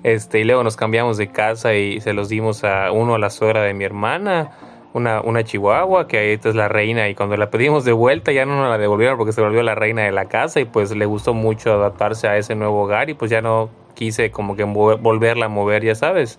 Este, 0.05 0.40
y 0.40 0.45
luego 0.45 0.62
nos 0.62 0.77
cambiamos 0.77 1.17
de 1.19 1.29
casa 1.29 1.75
y 1.75 2.01
se 2.01 2.12
los 2.14 2.29
dimos 2.29 2.62
a 2.64 2.93
uno 2.93 3.17
a 3.17 3.19
la 3.19 3.31
suegra 3.31 3.62
de 3.62 3.75
mi 3.75 3.85
hermana, 3.85 4.53
una, 4.94 5.20
una 5.20 5.42
chihuahua 5.42 6.07
que 6.07 6.18
ahorita 6.18 6.48
es 6.48 6.54
la 6.54 6.68
reina 6.68 7.09
y 7.09 7.16
cuando 7.16 7.37
la 7.37 7.50
pedimos 7.50 7.85
de 7.85 7.92
vuelta 7.92 8.30
ya 8.33 8.46
no 8.46 8.57
nos 8.57 8.70
la 8.70 8.78
devolvieron 8.78 9.18
porque 9.18 9.33
se 9.33 9.40
volvió 9.40 9.62
la 9.62 9.74
reina 9.74 10.02
de 10.02 10.12
la 10.12 10.26
casa 10.26 10.61
y 10.61 10.64
pues 10.64 10.92
le 10.92 11.04
gustó 11.04 11.35
mucho 11.35 11.72
adaptarse 11.72 12.28
a 12.28 12.38
ese 12.38 12.54
nuevo 12.54 12.85
hogar 12.85 13.11
y 13.11 13.14
pues 13.14 13.30
ya 13.30 13.42
no 13.42 13.70
quise 13.94 14.30
como 14.30 14.54
que 14.54 14.62
volverla 14.62 15.46
a 15.46 15.48
mover, 15.48 15.85
ya 15.85 15.96
sabes. 15.96 16.38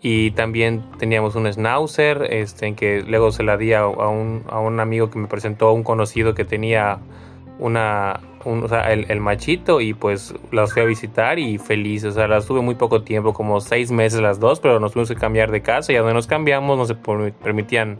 Y 0.00 0.32
también 0.32 0.84
teníamos 0.98 1.36
un 1.36 1.52
schnauzer 1.52 2.26
este, 2.30 2.66
en 2.66 2.74
que 2.74 3.02
luego 3.02 3.30
se 3.30 3.42
la 3.42 3.56
di 3.56 3.74
a, 3.74 3.86
un, 3.86 4.42
a 4.48 4.58
un 4.58 4.80
amigo 4.80 5.10
que 5.10 5.18
me 5.18 5.28
presentó, 5.28 5.72
un 5.72 5.84
conocido 5.84 6.34
que 6.34 6.44
tenía 6.44 6.98
una, 7.62 8.20
o 8.44 8.68
sea, 8.68 8.92
el, 8.92 9.20
machito 9.20 9.80
y 9.80 9.94
pues 9.94 10.34
las 10.50 10.72
fui 10.72 10.82
a 10.82 10.84
visitar 10.84 11.38
y 11.38 11.58
feliz, 11.58 12.04
o 12.04 12.10
sea, 12.10 12.26
las 12.26 12.46
tuve 12.46 12.60
muy 12.60 12.74
poco 12.74 13.02
tiempo, 13.02 13.32
como 13.32 13.60
seis 13.60 13.92
meses 13.92 14.20
las 14.20 14.40
dos, 14.40 14.58
pero 14.58 14.80
nos 14.80 14.92
tuvimos 14.92 15.08
que 15.08 15.14
cambiar 15.14 15.50
de 15.52 15.62
casa 15.62 15.92
y 15.92 15.96
donde 15.96 16.12
nos 16.12 16.26
cambiamos 16.26 16.76
no 16.76 16.86
se 16.86 16.96
permitían 16.96 17.98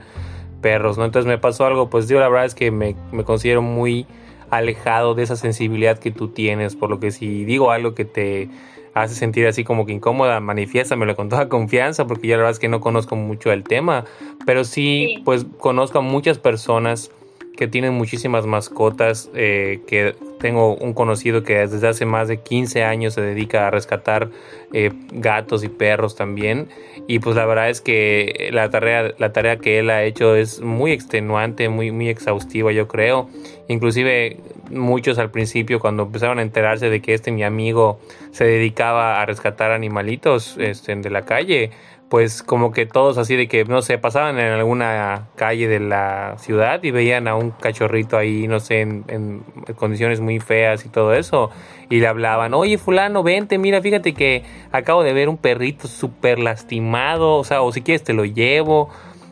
perros, 0.61 0.99
¿no? 0.99 1.05
Entonces 1.05 1.29
me 1.29 1.39
pasó 1.39 1.65
algo, 1.65 1.91
pues 1.91 2.09
yo 2.09 2.19
la 2.19 2.29
verdad 2.29 2.47
es 2.47 2.55
que 2.55 2.71
me, 2.71 2.97
me 3.13 3.23
considero 3.25 3.63
muy 3.63 4.07
alejado 4.51 5.15
de 5.15 5.23
esa 5.23 5.37
sensibilidad 5.37 5.99
que 5.99 6.11
tú 6.11 6.29
tienes, 6.29 6.75
por 6.75 6.91
lo 6.91 6.99
que 6.99 7.13
si 7.13 7.45
digo 7.45 7.71
algo 7.71 7.95
que 7.95 8.05
te 8.05 8.51
hace 8.95 9.15
sentir 9.15 9.47
así 9.47 9.65
como 9.65 9.87
que 9.87 9.93
incómoda, 9.93 10.41
manifiéstamelo 10.41 11.15
con 11.17 11.29
toda 11.29 11.49
confianza, 11.49 12.07
porque 12.07 12.27
yo 12.27 12.35
la 12.35 12.39
verdad 12.39 12.53
es 12.53 12.59
que 12.59 12.69
no 12.69 12.81
conozco 12.81 13.17
mucho 13.17 13.53
el 13.53 13.63
tema, 13.63 14.05
pero 14.45 14.65
sí, 14.65 15.23
pues 15.25 15.47
conozco 15.59 15.99
a 15.99 16.03
muchas 16.03 16.39
personas 16.39 17.11
que 17.57 17.69
tienen 17.69 17.95
muchísimas 17.95 18.47
mascotas, 18.47 19.31
eh, 19.35 19.81
que 19.87 20.15
tengo 20.41 20.75
un 20.75 20.95
conocido 20.95 21.45
que 21.45 21.59
desde 21.59 21.87
hace 21.87 22.07
más 22.07 22.29
de 22.29 22.39
15 22.41 22.83
años 22.83 23.15
se 23.15 23.21
dedica 23.21 23.67
a 23.67 23.71
rescatar 23.71 24.31
eh, 24.73 24.91
gatos 25.13 25.63
y 25.63 25.69
perros 25.69 26.17
también. 26.17 26.69
Y 27.07 27.19
pues 27.19 27.37
la 27.37 27.47
verdad 27.47 27.71
es 27.71 27.81
que 27.81 28.49
la 28.53 28.71
tarea, 28.71 29.13
la 29.19 29.33
tarea 29.33 29.59
que 29.59 29.79
él 29.79 29.91
ha 29.91 30.03
hecho 30.03 30.35
es 30.35 30.61
muy 30.61 30.93
extenuante, 30.93 31.69
muy, 31.69 31.93
muy 31.93 32.09
exhaustiva 32.09 32.73
yo 32.73 32.89
creo. 32.89 33.29
Inclusive 33.69 34.39
muchos 34.71 35.19
al 35.19 35.31
principio 35.31 35.79
cuando 35.79 36.05
empezaron 36.05 36.39
a 36.39 36.43
enterarse 36.43 36.91
de 36.91 37.01
que 37.01 37.15
este 37.15 37.31
mi 37.31 37.45
amigo 37.45 38.01
se 38.33 38.45
dedicaba 38.45 39.21
a 39.21 39.27
rescatar 39.27 39.71
animalitos 39.71 40.57
este, 40.59 40.95
de 40.97 41.11
la 41.11 41.23
calle, 41.23 41.71
pues 42.13 42.43
como 42.43 42.73
que 42.73 42.85
todos 42.85 43.17
así 43.17 43.37
de 43.37 43.49
que, 43.49 43.65
no 43.65 43.81
sé, 43.81 43.97
pasaban 43.97 44.39
en 44.39 44.53
alguna 44.53 45.29
calle 45.35 45.67
de 45.67 45.81
la 45.81 46.35
ciudad 46.37 46.83
y 46.83 46.91
veían 46.91 47.27
a 47.27 47.37
un 47.37 47.53
cachorrito 47.53 48.19
ahí, 48.19 48.47
no 48.49 48.61
sé, 48.61 48.83
en, 48.83 49.43
condiciones 49.77 50.21
muy 50.21 50.39
feas 50.39 50.85
y 50.85 50.91
todo 50.91 51.15
eso, 51.15 51.49
y 51.89 52.01
le 52.01 52.07
hablaban, 52.09 52.53
oye 52.53 52.77
fulano, 52.77 53.23
vente, 53.23 53.57
mira, 53.57 53.81
fíjate 53.81 54.13
que 54.13 54.45
acabo 54.73 55.03
de 55.03 55.15
ver 55.15 55.31
un 55.31 55.39
perrito 55.39 55.89
súper 55.89 56.39
lastimado, 56.39 57.37
o 57.37 57.45
sea, 57.45 57.63
o 57.63 57.73
si 57.73 57.81
quieres 57.81 58.05
te 58.05 58.13
lo 58.13 58.27
llevo. 58.27 58.91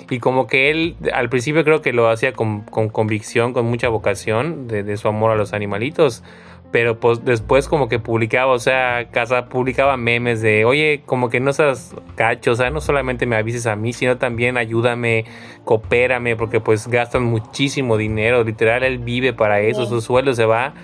Y 0.09 0.19
como 0.19 0.47
que 0.47 0.71
él 0.71 0.97
al 1.13 1.29
principio 1.29 1.65
creo 1.65 1.83
que 1.83 1.93
lo 1.93 2.09
hacía 2.09 2.33
con, 2.33 2.63
convicción, 2.63 3.53
con 3.53 3.67
mucha 3.67 3.91
vocación 3.91 4.69
de, 4.69 4.85
de 4.85 4.97
su 4.97 5.07
amor 5.07 5.33
a 5.33 5.35
los 5.35 5.53
animalitos 5.53 6.25
pero 6.71 7.01
pues 7.01 7.25
después 7.25 7.69
como 7.69 7.89
que 7.89 7.99
publicaba, 7.99 8.53
o 8.53 8.59
sea, 8.59 9.09
casa 9.11 9.47
publicaba 9.47 9.97
memes 9.97 10.41
de, 10.41 10.65
oye, 10.65 11.03
como 11.05 11.29
que 11.29 11.41
no 11.41 11.53
seas 11.53 11.95
cacho, 12.15 12.53
o 12.53 12.55
sea, 12.55 12.71
no 12.71 12.81
solamente 12.81 13.27
me 13.27 13.37
avises 13.37 13.67
a 13.67 13.75
mí, 13.75 13.93
sino 13.93 14.19
también 14.19 14.57
ayúdame, 14.57 15.25
coopérame, 15.65 16.37
porque 16.37 16.61
pues 16.61 16.87
gastan 16.87 17.25
muchísimo 17.25 17.97
dinero, 17.97 18.45
literal, 18.45 18.85
él 18.85 18.99
vive 18.99 19.33
para 19.33 19.61
eso, 19.61 19.87
su 19.87 20.01
sueldo 20.01 20.33
se 20.35 20.45
va, 20.45 20.75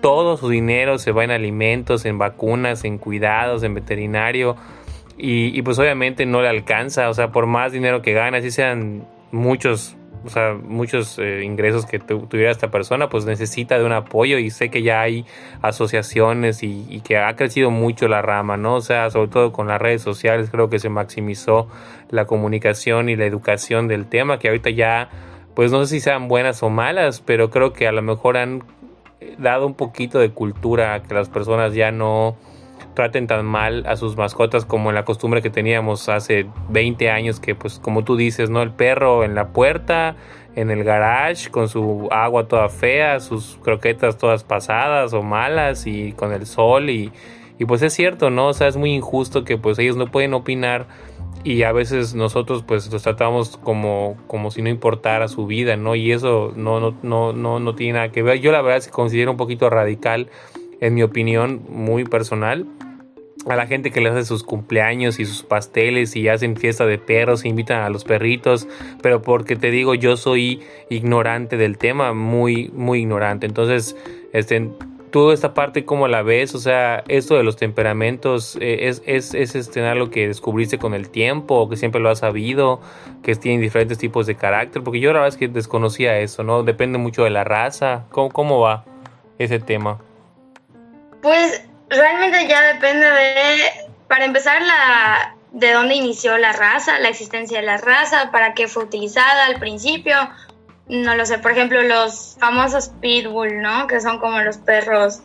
todo 0.00 0.36
su 0.36 0.48
dinero 0.48 0.98
se 0.98 1.10
va 1.10 1.24
en 1.24 1.32
alimentos, 1.32 2.04
en 2.04 2.18
vacunas, 2.18 2.84
en 2.84 2.98
cuidados, 2.98 3.64
en 3.64 3.74
veterinario, 3.74 4.56
y, 5.18 5.56
y 5.58 5.62
pues 5.62 5.78
obviamente 5.78 6.24
no 6.24 6.40
le 6.40 6.48
alcanza, 6.48 7.08
o 7.08 7.14
sea, 7.14 7.32
por 7.32 7.46
más 7.46 7.72
dinero 7.72 8.00
que 8.00 8.12
gana, 8.12 8.38
así 8.38 8.52
sean 8.52 9.06
muchos 9.32 9.96
o 10.24 10.28
sea, 10.28 10.54
muchos 10.54 11.18
eh, 11.18 11.42
ingresos 11.44 11.86
que 11.86 11.98
tuviera 11.98 12.50
esta 12.50 12.70
persona, 12.70 13.08
pues 13.08 13.24
necesita 13.24 13.78
de 13.78 13.84
un 13.84 13.92
apoyo 13.92 14.38
y 14.38 14.50
sé 14.50 14.70
que 14.70 14.82
ya 14.82 15.00
hay 15.00 15.24
asociaciones 15.60 16.62
y, 16.62 17.00
que 17.04 17.18
ha 17.18 17.34
crecido 17.36 17.70
mucho 17.70 18.08
la 18.08 18.22
rama, 18.22 18.56
¿no? 18.56 18.76
O 18.76 18.80
sea, 18.80 19.10
sobre 19.10 19.28
todo 19.28 19.52
con 19.52 19.68
las 19.68 19.80
redes 19.80 20.02
sociales 20.02 20.50
creo 20.50 20.70
que 20.70 20.78
se 20.78 20.88
maximizó 20.88 21.68
la 22.10 22.26
comunicación 22.26 23.08
y 23.08 23.16
la 23.16 23.24
educación 23.24 23.88
del 23.88 24.06
tema, 24.06 24.38
que 24.38 24.48
ahorita 24.48 24.70
ya, 24.70 25.08
pues 25.54 25.72
no 25.72 25.84
sé 25.84 25.96
si 25.96 26.00
sean 26.00 26.28
buenas 26.28 26.62
o 26.62 26.70
malas, 26.70 27.20
pero 27.20 27.50
creo 27.50 27.72
que 27.72 27.88
a 27.88 27.92
lo 27.92 28.02
mejor 28.02 28.36
han 28.36 28.62
dado 29.38 29.66
un 29.66 29.74
poquito 29.74 30.18
de 30.18 30.30
cultura 30.30 30.94
a 30.94 31.02
que 31.02 31.14
las 31.14 31.28
personas 31.28 31.74
ya 31.74 31.90
no 31.90 32.36
traten 32.94 33.26
tan 33.26 33.44
mal 33.44 33.84
a 33.86 33.96
sus 33.96 34.16
mascotas 34.16 34.64
como 34.64 34.90
en 34.90 34.94
la 34.94 35.04
costumbre 35.04 35.42
que 35.42 35.50
teníamos 35.50 36.08
hace 36.08 36.46
20 36.70 37.10
años 37.10 37.40
que 37.40 37.54
pues 37.54 37.78
como 37.78 38.04
tú 38.04 38.16
dices, 38.16 38.50
¿no? 38.50 38.62
El 38.62 38.70
perro 38.70 39.24
en 39.24 39.34
la 39.34 39.48
puerta, 39.48 40.16
en 40.54 40.70
el 40.70 40.84
garage 40.84 41.50
con 41.50 41.68
su 41.68 42.08
agua 42.10 42.48
toda 42.48 42.68
fea, 42.68 43.20
sus 43.20 43.58
croquetas 43.62 44.18
todas 44.18 44.44
pasadas 44.44 45.12
o 45.12 45.22
malas 45.22 45.86
y 45.86 46.12
con 46.12 46.32
el 46.32 46.46
sol 46.46 46.90
y, 46.90 47.12
y 47.58 47.64
pues 47.64 47.82
es 47.82 47.92
cierto, 47.92 48.30
¿no? 48.30 48.48
O 48.48 48.52
sea, 48.52 48.68
es 48.68 48.76
muy 48.76 48.92
injusto 48.92 49.44
que 49.44 49.56
pues 49.56 49.78
ellos 49.78 49.96
no 49.96 50.06
pueden 50.06 50.34
opinar 50.34 50.86
y 51.44 51.64
a 51.64 51.72
veces 51.72 52.14
nosotros 52.14 52.62
pues 52.62 52.90
los 52.92 53.02
tratamos 53.02 53.56
como, 53.56 54.16
como 54.26 54.50
si 54.50 54.62
no 54.62 54.68
importara 54.68 55.26
su 55.28 55.46
vida, 55.46 55.76
¿no? 55.76 55.94
Y 55.94 56.12
eso 56.12 56.52
no, 56.54 56.78
no, 56.78 56.94
no, 57.02 57.32
no, 57.32 57.58
no 57.58 57.74
tiene 57.74 57.94
nada 57.94 58.12
que 58.12 58.22
ver. 58.22 58.40
Yo 58.40 58.52
la 58.52 58.62
verdad 58.62 58.80
se 58.80 58.90
considero 58.90 59.32
un 59.32 59.36
poquito 59.36 59.68
radical 59.68 60.28
en 60.82 60.94
mi 60.94 61.02
opinión 61.04 61.62
muy 61.68 62.04
personal, 62.04 62.66
a 63.46 63.54
la 63.56 63.66
gente 63.66 63.92
que 63.92 64.00
le 64.00 64.10
hace 64.10 64.24
sus 64.24 64.42
cumpleaños 64.42 65.20
y 65.20 65.24
sus 65.24 65.44
pasteles 65.44 66.16
y 66.16 66.28
hacen 66.28 66.56
fiesta 66.56 66.84
de 66.86 66.98
perros, 66.98 67.44
e 67.44 67.48
invitan 67.48 67.82
a 67.82 67.88
los 67.88 68.04
perritos, 68.04 68.68
pero 69.00 69.22
porque 69.22 69.54
te 69.54 69.70
digo, 69.70 69.94
yo 69.94 70.16
soy 70.16 70.60
ignorante 70.90 71.56
del 71.56 71.78
tema, 71.78 72.12
muy, 72.12 72.70
muy 72.74 73.00
ignorante. 73.00 73.46
Entonces, 73.46 73.96
este, 74.32 74.70
tú 75.10 75.30
esta 75.30 75.54
parte, 75.54 75.84
¿cómo 75.84 76.08
la 76.08 76.22
ves? 76.22 76.52
O 76.56 76.58
sea, 76.58 77.04
esto 77.06 77.36
de 77.36 77.44
los 77.44 77.56
temperamentos, 77.56 78.58
eh, 78.60 78.88
¿es, 78.88 79.02
es, 79.06 79.34
es 79.34 79.54
este, 79.54 79.82
algo 79.86 80.10
que 80.10 80.26
descubriste 80.26 80.78
con 80.78 80.94
el 80.94 81.10
tiempo 81.10 81.54
o 81.60 81.68
que 81.68 81.76
siempre 81.76 82.00
lo 82.00 82.10
has 82.10 82.18
sabido, 82.18 82.80
que 83.22 83.36
tienen 83.36 83.60
diferentes 83.60 83.98
tipos 83.98 84.26
de 84.26 84.34
carácter? 84.34 84.82
Porque 84.82 84.98
yo 84.98 85.12
la 85.12 85.20
verdad 85.20 85.28
es 85.28 85.36
que 85.36 85.46
desconocía 85.46 86.18
eso, 86.18 86.42
¿no? 86.42 86.64
Depende 86.64 86.98
mucho 86.98 87.22
de 87.22 87.30
la 87.30 87.44
raza. 87.44 88.06
¿Cómo, 88.10 88.30
cómo 88.30 88.58
va 88.58 88.84
ese 89.38 89.60
tema? 89.60 90.00
Pues 91.22 91.62
realmente 91.88 92.48
ya 92.48 92.60
depende 92.74 93.06
de, 93.06 93.56
para 94.08 94.24
empezar, 94.24 94.60
la, 94.60 95.36
de 95.52 95.72
dónde 95.72 95.94
inició 95.94 96.36
la 96.36 96.52
raza, 96.52 96.98
la 96.98 97.08
existencia 97.08 97.60
de 97.60 97.66
la 97.66 97.78
raza, 97.78 98.30
para 98.32 98.54
qué 98.54 98.68
fue 98.68 98.84
utilizada 98.84 99.46
al 99.46 99.58
principio. 99.60 100.16
No 100.88 101.14
lo 101.14 101.24
sé, 101.24 101.38
por 101.38 101.52
ejemplo, 101.52 101.80
los 101.82 102.36
famosos 102.40 102.90
pitbull, 103.00 103.62
¿no? 103.62 103.86
Que 103.86 104.00
son 104.00 104.18
como 104.18 104.40
los 104.40 104.58
perros 104.58 105.20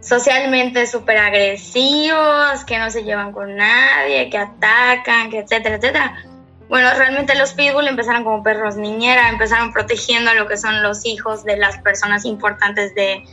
socialmente 0.00 0.86
súper 0.86 1.18
agresivos, 1.18 2.64
que 2.64 2.78
no 2.78 2.90
se 2.90 3.02
llevan 3.02 3.32
con 3.32 3.56
nadie, 3.56 4.30
que 4.30 4.38
atacan, 4.38 5.32
etcétera, 5.32 5.76
etcétera. 5.76 6.24
Bueno, 6.68 6.90
realmente 6.96 7.34
los 7.34 7.54
pitbull 7.54 7.88
empezaron 7.88 8.22
como 8.22 8.42
perros 8.42 8.76
niñera, 8.76 9.28
empezaron 9.30 9.72
protegiendo 9.72 10.30
a 10.30 10.34
lo 10.34 10.46
que 10.46 10.56
son 10.56 10.82
los 10.82 11.04
hijos 11.04 11.44
de 11.44 11.56
las 11.56 11.78
personas 11.78 12.24
importantes 12.24 12.94
de 12.94 13.24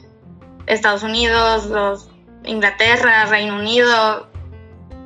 Estados 0.68 1.04
Unidos, 1.04 1.66
los 1.66 2.10
Inglaterra, 2.44 3.26
Reino 3.26 3.56
Unido. 3.56 4.30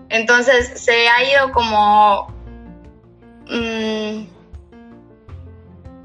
Entonces 0.10 0.80
se 0.82 1.08
ha 1.10 1.24
ido 1.24 1.52
como 1.52 2.28
mm, 3.50 4.26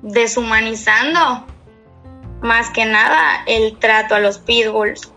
deshumanizando 0.02 1.46
más 2.40 2.70
que 2.70 2.86
nada 2.86 3.42
el 3.46 3.78
trato 3.78 4.14
a 4.14 4.20
los 4.20 4.38
pitbulls. 4.38 5.12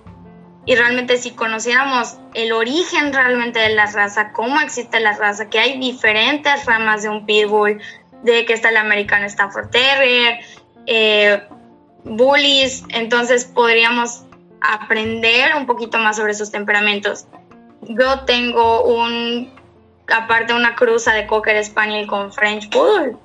Y 0.65 0.75
realmente 0.75 1.17
si 1.17 1.31
conociéramos 1.31 2.17
el 2.33 2.53
origen 2.53 3.11
realmente 3.11 3.59
de 3.59 3.69
la 3.69 3.85
raza, 3.87 4.31
cómo 4.31 4.61
existe 4.61 4.99
la 4.99 5.13
raza, 5.13 5.49
que 5.49 5.59
hay 5.59 5.77
diferentes 5.77 6.65
ramas 6.65 7.03
de 7.03 7.09
un 7.09 7.25
pitbull, 7.25 7.81
de 8.23 8.45
que 8.45 8.53
está 8.53 8.69
el 8.69 8.77
American 8.77 9.23
Stafford 9.25 9.69
Terrier, 9.71 10.39
eh, 10.85 11.43
bullies, 12.03 12.83
entonces 12.89 13.45
podríamos 13.45 14.23
aprender 14.61 15.55
un 15.55 15.65
poquito 15.65 15.97
más 15.97 16.17
sobre 16.17 16.33
sus 16.33 16.51
temperamentos. 16.51 17.27
Yo 17.81 18.21
tengo 18.21 18.83
un, 18.83 19.53
aparte 20.07 20.53
una 20.53 20.75
cruza 20.75 21.13
de 21.13 21.27
Cocker 21.27 21.63
Spaniel 21.63 22.07
con 22.07 22.31
French 22.31 22.69
Poodle, 22.69 23.17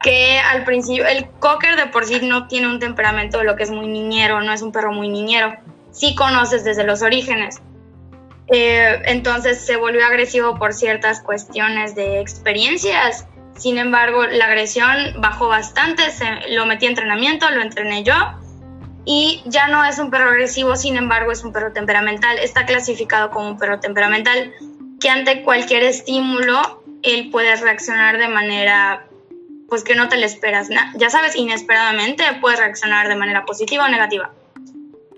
que 0.00 0.38
al 0.38 0.64
principio, 0.64 1.06
el 1.06 1.28
Cocker 1.40 1.76
de 1.76 1.86
por 1.86 2.04
sí 2.04 2.20
no 2.22 2.46
tiene 2.48 2.68
un 2.68 2.78
temperamento 2.78 3.38
de 3.38 3.44
lo 3.44 3.56
que 3.56 3.64
es 3.64 3.70
muy 3.70 3.86
niñero, 3.86 4.40
no 4.40 4.52
es 4.52 4.62
un 4.62 4.72
perro 4.72 4.92
muy 4.92 5.08
niñero, 5.08 5.54
sí 5.90 6.14
conoces 6.14 6.64
desde 6.64 6.84
los 6.84 7.02
orígenes. 7.02 7.60
Eh, 8.48 9.00
entonces 9.06 9.64
se 9.64 9.76
volvió 9.76 10.04
agresivo 10.04 10.58
por 10.58 10.74
ciertas 10.74 11.22
cuestiones 11.22 11.94
de 11.94 12.20
experiencias. 12.20 13.26
Sin 13.62 13.78
embargo, 13.78 14.26
la 14.26 14.46
agresión 14.46 15.20
bajó 15.20 15.46
bastante, 15.46 16.10
se, 16.10 16.26
lo 16.48 16.66
metí 16.66 16.86
en 16.86 16.90
entrenamiento, 16.90 17.48
lo 17.50 17.62
entrené 17.62 18.02
yo 18.02 18.12
y 19.04 19.40
ya 19.44 19.68
no 19.68 19.84
es 19.84 20.00
un 20.00 20.10
perro 20.10 20.30
agresivo, 20.30 20.74
sin 20.74 20.96
embargo 20.96 21.30
es 21.30 21.44
un 21.44 21.52
perro 21.52 21.72
temperamental. 21.72 22.38
Está 22.38 22.66
clasificado 22.66 23.30
como 23.30 23.50
un 23.50 23.58
perro 23.58 23.78
temperamental 23.78 24.52
que 24.98 25.08
ante 25.08 25.42
cualquier 25.42 25.84
estímulo 25.84 26.82
él 27.04 27.30
puede 27.30 27.54
reaccionar 27.54 28.18
de 28.18 28.26
manera 28.26 29.06
pues 29.68 29.84
que 29.84 29.94
no 29.94 30.08
te 30.08 30.16
le 30.16 30.26
esperas. 30.26 30.68
Ya 30.96 31.08
sabes, 31.08 31.36
inesperadamente 31.36 32.24
puede 32.40 32.56
reaccionar 32.56 33.06
de 33.06 33.14
manera 33.14 33.44
positiva 33.44 33.84
o 33.84 33.88
negativa. 33.88 34.32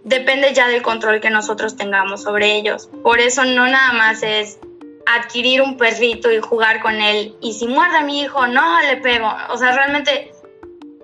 Depende 0.05 0.53
ya 0.53 0.69
del 0.69 0.83
control 0.83 1.23
que 1.23 1.31
nosotros 1.31 1.79
tengamos 1.79 2.25
sobre 2.25 2.57
ellos. 2.57 2.91
Por 3.03 3.21
eso 3.21 3.47
no 3.47 3.67
nada 3.69 3.95
más 3.95 4.23
es 4.23 4.59
adquirir 5.07 5.63
un 5.63 5.77
perrito 5.77 6.31
y 6.33 6.41
jugar 6.41 6.81
con 6.81 6.95
él 6.95 7.37
y 7.41 7.53
si 7.53 7.67
muerde 7.67 7.99
a 7.99 8.01
mi 8.03 8.23
hijo, 8.23 8.47
no 8.47 8.81
le 8.83 8.97
pego. 8.99 9.31
O 9.51 9.57
sea, 9.57 9.73
realmente 9.73 10.33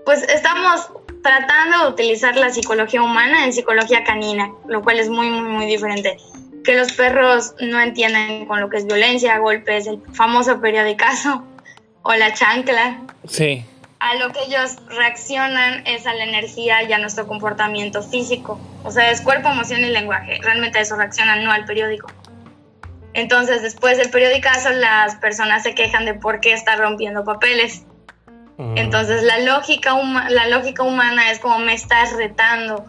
pues 0.05 0.23
estamos 0.25 0.91
tratando 1.23 1.85
de 1.85 1.91
utilizar 1.91 2.37
la 2.37 2.51
psicología 2.51 3.03
humana 3.03 3.45
en 3.45 3.53
psicología 3.53 4.05
canina, 4.05 4.51
lo 4.67 4.83
cual 4.83 4.99
es 4.99 5.09
muy, 5.09 5.31
muy, 5.31 5.49
muy 5.49 5.67
diferente. 5.67 6.17
Que 6.65 6.77
los 6.77 6.93
perros 6.93 7.55
no 7.61 7.81
entienden 7.81 8.47
con 8.47 8.61
lo 8.61 8.69
que 8.69 8.79
es 8.79 8.87
violencia, 8.87 9.39
golpes, 9.39 9.87
el 9.87 10.01
famoso 10.13 10.61
periodicazo 10.61 11.45
o 12.03 12.15
la 12.15 12.33
chancla. 12.33 13.01
Sí. 13.27 13.65
A 13.99 14.15
lo 14.15 14.33
que 14.33 14.41
ellos 14.47 14.77
reaccionan 14.89 15.87
es 15.87 16.07
a 16.07 16.15
la 16.15 16.25
energía 16.25 16.83
y 16.85 16.93
a 16.93 16.99
nuestro 16.99 17.27
comportamiento 17.27 18.03
físico. 18.03 18.59
O 18.83 18.91
sea, 18.91 19.11
es 19.11 19.21
cuerpo, 19.21 19.49
emoción 19.49 19.81
y 19.81 19.91
lenguaje. 19.91 20.39
Realmente 20.43 20.79
a 20.79 20.83
eso 20.83 20.97
reaccionan, 20.97 21.45
no 21.45 21.53
al 21.53 21.67
periódico. 21.67 22.09
Entonces, 23.13 23.63
después 23.63 23.99
del 23.99 24.11
periodicazo, 24.11 24.71
las 24.71 25.17
personas 25.17 25.63
se 25.63 25.75
quejan 25.75 26.05
de 26.05 26.15
por 26.15 26.41
qué 26.41 26.53
está 26.53 26.77
rompiendo 26.77 27.25
papeles 27.25 27.85
entonces 28.77 29.23
la 29.23 29.39
lógica, 29.39 29.97
la 30.29 30.49
lógica 30.49 30.83
humana 30.83 31.31
es 31.31 31.39
como 31.39 31.59
me 31.61 31.73
estás 31.73 32.13
retando. 32.13 32.85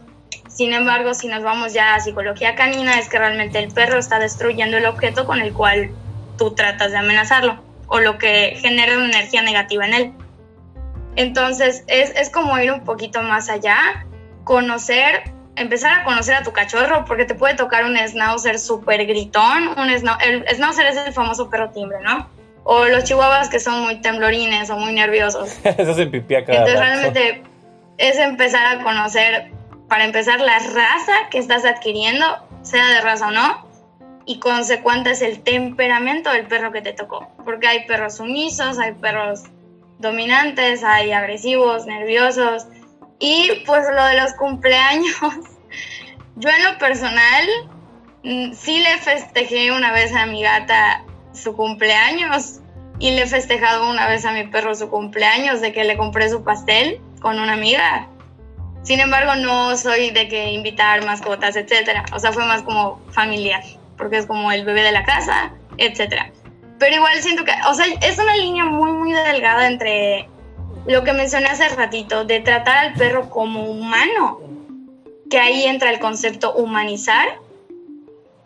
Sin 0.50 0.74
embargo, 0.74 1.14
si 1.14 1.28
nos 1.28 1.44
vamos 1.44 1.74
ya 1.74 1.96
a 1.96 2.00
psicología 2.02 2.56
canina, 2.56 3.00
es 3.00 3.08
que 3.08 3.18
realmente 3.18 3.60
el 3.60 3.72
perro 3.72 3.98
está 3.98 4.20
destruyendo 4.20 4.78
el 4.78 4.86
objeto 4.86 5.26
con 5.26 5.40
el 5.40 5.54
cual 5.54 5.92
tú 6.38 6.54
tratas 6.56 6.92
de 6.92 6.98
amenazarlo 6.98 7.64
o 7.88 8.00
lo 8.00 8.18
que 8.18 8.58
genera 8.60 8.98
una 8.98 9.06
energía 9.06 9.44
negativa 9.44 9.86
en 9.86 9.94
él. 9.94 10.14
Entonces 11.16 11.86
es, 11.88 12.10
es 12.16 12.30
como 12.30 12.60
ir 12.60 12.74
un 12.74 12.84
poquito 12.84 13.22
más 13.22 13.50
allá, 13.50 14.06
conocer, 14.44 15.24
empezar 15.56 16.00
a 16.00 16.04
conocer 16.04 16.36
a 16.36 16.44
tu 16.44 16.52
cachorro, 16.52 17.06
porque 17.06 17.26
te 17.26 17.36
puede 17.36 17.56
tocar 17.56 17.86
un 17.86 17.98
schnauzer 17.98 18.60
súper 18.60 19.06
gritón. 19.06 19.70
Un 19.78 19.90
el 19.90 20.46
schnauzer 20.56 20.86
es 20.88 20.98
el 20.98 21.14
famoso 21.14 21.50
perro 21.50 21.70
timbre, 21.72 22.00
¿no? 22.02 22.30
O 22.64 22.86
los 22.86 23.04
chihuahuas 23.04 23.50
que 23.50 23.60
son 23.60 23.82
muy 23.82 24.02
temblorines 24.02 24.70
o 24.70 24.78
muy 24.78 24.94
nerviosos. 24.94 25.58
Eso 25.64 25.94
se 25.94 26.06
pipí 26.08 26.36
Entonces 26.36 26.80
realmente 26.80 27.44
es 27.98 28.18
empezar 28.18 28.78
a 28.78 28.84
conocer, 28.84 29.52
para 29.88 30.06
empezar, 30.06 30.40
la 30.40 30.60
raza 30.60 31.14
que 31.30 31.40
estás 31.40 31.66
adquiriendo, 31.66 32.26
sea 32.62 32.88
de 32.88 33.02
raza 33.02 33.28
o 33.28 33.32
no, 33.32 33.68
y 34.26 34.40
consecuente 34.40 35.12
es 35.12 35.22
el 35.22 35.42
temperamento 35.42 36.32
del 36.32 36.46
perro 36.46 36.72
que 36.72 36.82
te 36.82 36.94
tocó. 36.94 37.30
Porque 37.44 37.68
hay 37.68 37.86
perros 37.86 38.18
sumisos, 38.18 38.80
hay 38.80 38.94
perros 38.94 39.44
dominantes, 40.00 40.84
hay 40.84 41.12
agresivos, 41.12 41.86
nerviosos. 41.86 42.68
Y 43.22 43.64
pues 43.68 43.86
lo 43.96 44.04
de 44.04 44.20
los 44.20 44.34
cumpleaños, 44.34 45.16
yo 46.36 46.50
en 46.50 46.64
lo 46.64 46.78
personal 46.80 47.46
mm, 48.24 48.54
sí 48.54 48.82
le 48.82 48.98
festejé 48.98 49.72
una 49.72 49.92
vez 49.92 50.14
a 50.16 50.26
mi 50.26 50.42
gata 50.42 51.04
su 51.32 51.56
cumpleaños 51.56 52.60
y 52.98 53.12
le 53.12 53.22
he 53.22 53.28
festejado 53.28 53.90
una 53.90 54.08
vez 54.08 54.26
a 54.26 54.32
mi 54.32 54.48
perro 54.48 54.74
su 54.74 54.90
cumpleaños 54.90 55.62
de 55.62 55.72
que 55.72 55.84
le 55.84 55.98
compré 55.98 56.30
su 56.30 56.44
pastel 56.44 57.00
con 57.22 57.40
una 57.40 57.54
amiga. 57.54 58.08
Sin 58.82 59.00
embargo, 59.00 59.36
no 59.36 59.78
soy 59.78 60.10
de 60.10 60.28
que 60.28 60.52
invitar 60.52 61.06
mascotas, 61.06 61.56
etcétera. 61.56 62.04
O 62.14 62.20
sea, 62.20 62.32
fue 62.32 62.44
más 62.46 62.64
como 62.64 63.00
familiar, 63.12 63.62
porque 63.98 64.18
es 64.18 64.26
como 64.26 64.52
el 64.52 64.66
bebé 64.66 64.82
de 64.82 64.92
la 64.92 65.04
casa, 65.04 65.52
etcétera. 65.78 66.32
Pero 66.80 66.96
igual 66.96 67.22
siento 67.22 67.44
que, 67.44 67.52
o 67.70 67.74
sea, 67.76 67.86
es 68.02 68.18
una 68.18 68.36
línea 68.36 68.66
muy, 68.66 68.92
muy 68.92 69.14
delgada 69.14 69.68
entre 69.68 70.28
lo 70.86 71.04
que 71.04 71.14
mencioné 71.14 71.48
hace 71.48 71.70
ratito, 71.70 72.26
de 72.26 72.40
tratar 72.40 72.78
al 72.78 72.94
perro 72.94 73.30
como 73.30 73.66
humano, 73.66 74.40
que 75.30 75.40
ahí 75.40 75.66
entra 75.66 75.90
el 75.90 76.00
concepto 76.00 76.54
humanizar, 76.54 77.40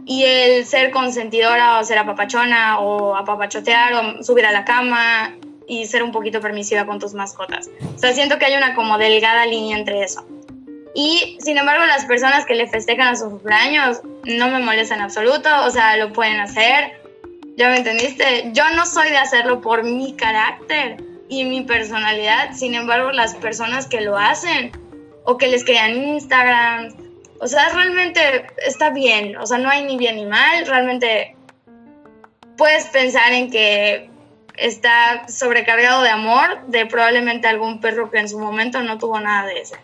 y 0.05 0.23
el 0.23 0.65
ser 0.65 0.91
consentidora 0.91 1.79
o 1.79 1.83
ser 1.83 1.97
apapachona 1.97 2.79
o 2.79 3.15
apapachotear 3.15 3.93
o 3.93 4.23
subir 4.23 4.45
a 4.45 4.51
la 4.51 4.63
cama 4.63 5.35
y 5.67 5.85
ser 5.87 6.03
un 6.03 6.11
poquito 6.11 6.39
permisiva 6.41 6.85
con 6.85 6.99
tus 6.99 7.13
mascotas. 7.13 7.69
O 7.95 7.97
sea, 7.97 8.13
siento 8.13 8.37
que 8.37 8.45
hay 8.45 8.55
una 8.55 8.75
como 8.75 8.99
delgada 8.99 9.47
línea 9.47 9.77
entre 9.77 10.03
eso. 10.03 10.23
Y 10.93 11.37
sin 11.41 11.57
embargo, 11.57 11.83
las 11.85 12.05
personas 12.05 12.45
que 12.45 12.53
le 12.53 12.67
festejan 12.67 13.07
a 13.07 13.15
sus 13.15 13.29
cumpleaños 13.29 14.01
no 14.23 14.47
me 14.47 14.59
molestan 14.59 14.99
en 14.99 15.05
absoluto, 15.05 15.49
o 15.65 15.71
sea, 15.71 15.97
lo 15.97 16.13
pueden 16.13 16.39
hacer. 16.39 17.01
¿Ya 17.57 17.69
me 17.69 17.77
entendiste? 17.77 18.51
Yo 18.53 18.69
no 18.75 18.85
soy 18.85 19.09
de 19.09 19.17
hacerlo 19.17 19.59
por 19.59 19.83
mi 19.83 20.13
carácter 20.13 20.97
y 21.27 21.43
mi 21.45 21.61
personalidad, 21.61 22.53
sin 22.53 22.75
embargo, 22.75 23.11
las 23.11 23.35
personas 23.35 23.87
que 23.87 24.01
lo 24.01 24.17
hacen 24.17 24.71
o 25.23 25.37
que 25.37 25.47
les 25.47 25.63
crean 25.63 25.95
Instagram, 25.95 26.93
o 27.39 27.47
sea, 27.47 27.69
realmente 27.69 28.47
está 28.65 28.91
bien, 28.91 29.37
o 29.37 29.45
sea, 29.45 29.57
no 29.57 29.69
hay 29.69 29.83
ni 29.83 29.97
bien 29.97 30.15
ni 30.15 30.25
mal, 30.25 30.65
realmente 30.65 31.35
puedes 32.57 32.85
pensar 32.85 33.33
en 33.33 33.49
que 33.49 34.09
está 34.57 35.27
sobrecargado 35.27 36.01
de 36.03 36.09
amor 36.09 36.65
de 36.67 36.85
probablemente 36.85 37.47
algún 37.47 37.81
perro 37.81 38.09
que 38.09 38.19
en 38.19 38.29
su 38.29 38.39
momento 38.39 38.81
no 38.81 38.97
tuvo 38.97 39.19
nada 39.19 39.47
de 39.47 39.61
ese 39.61 39.75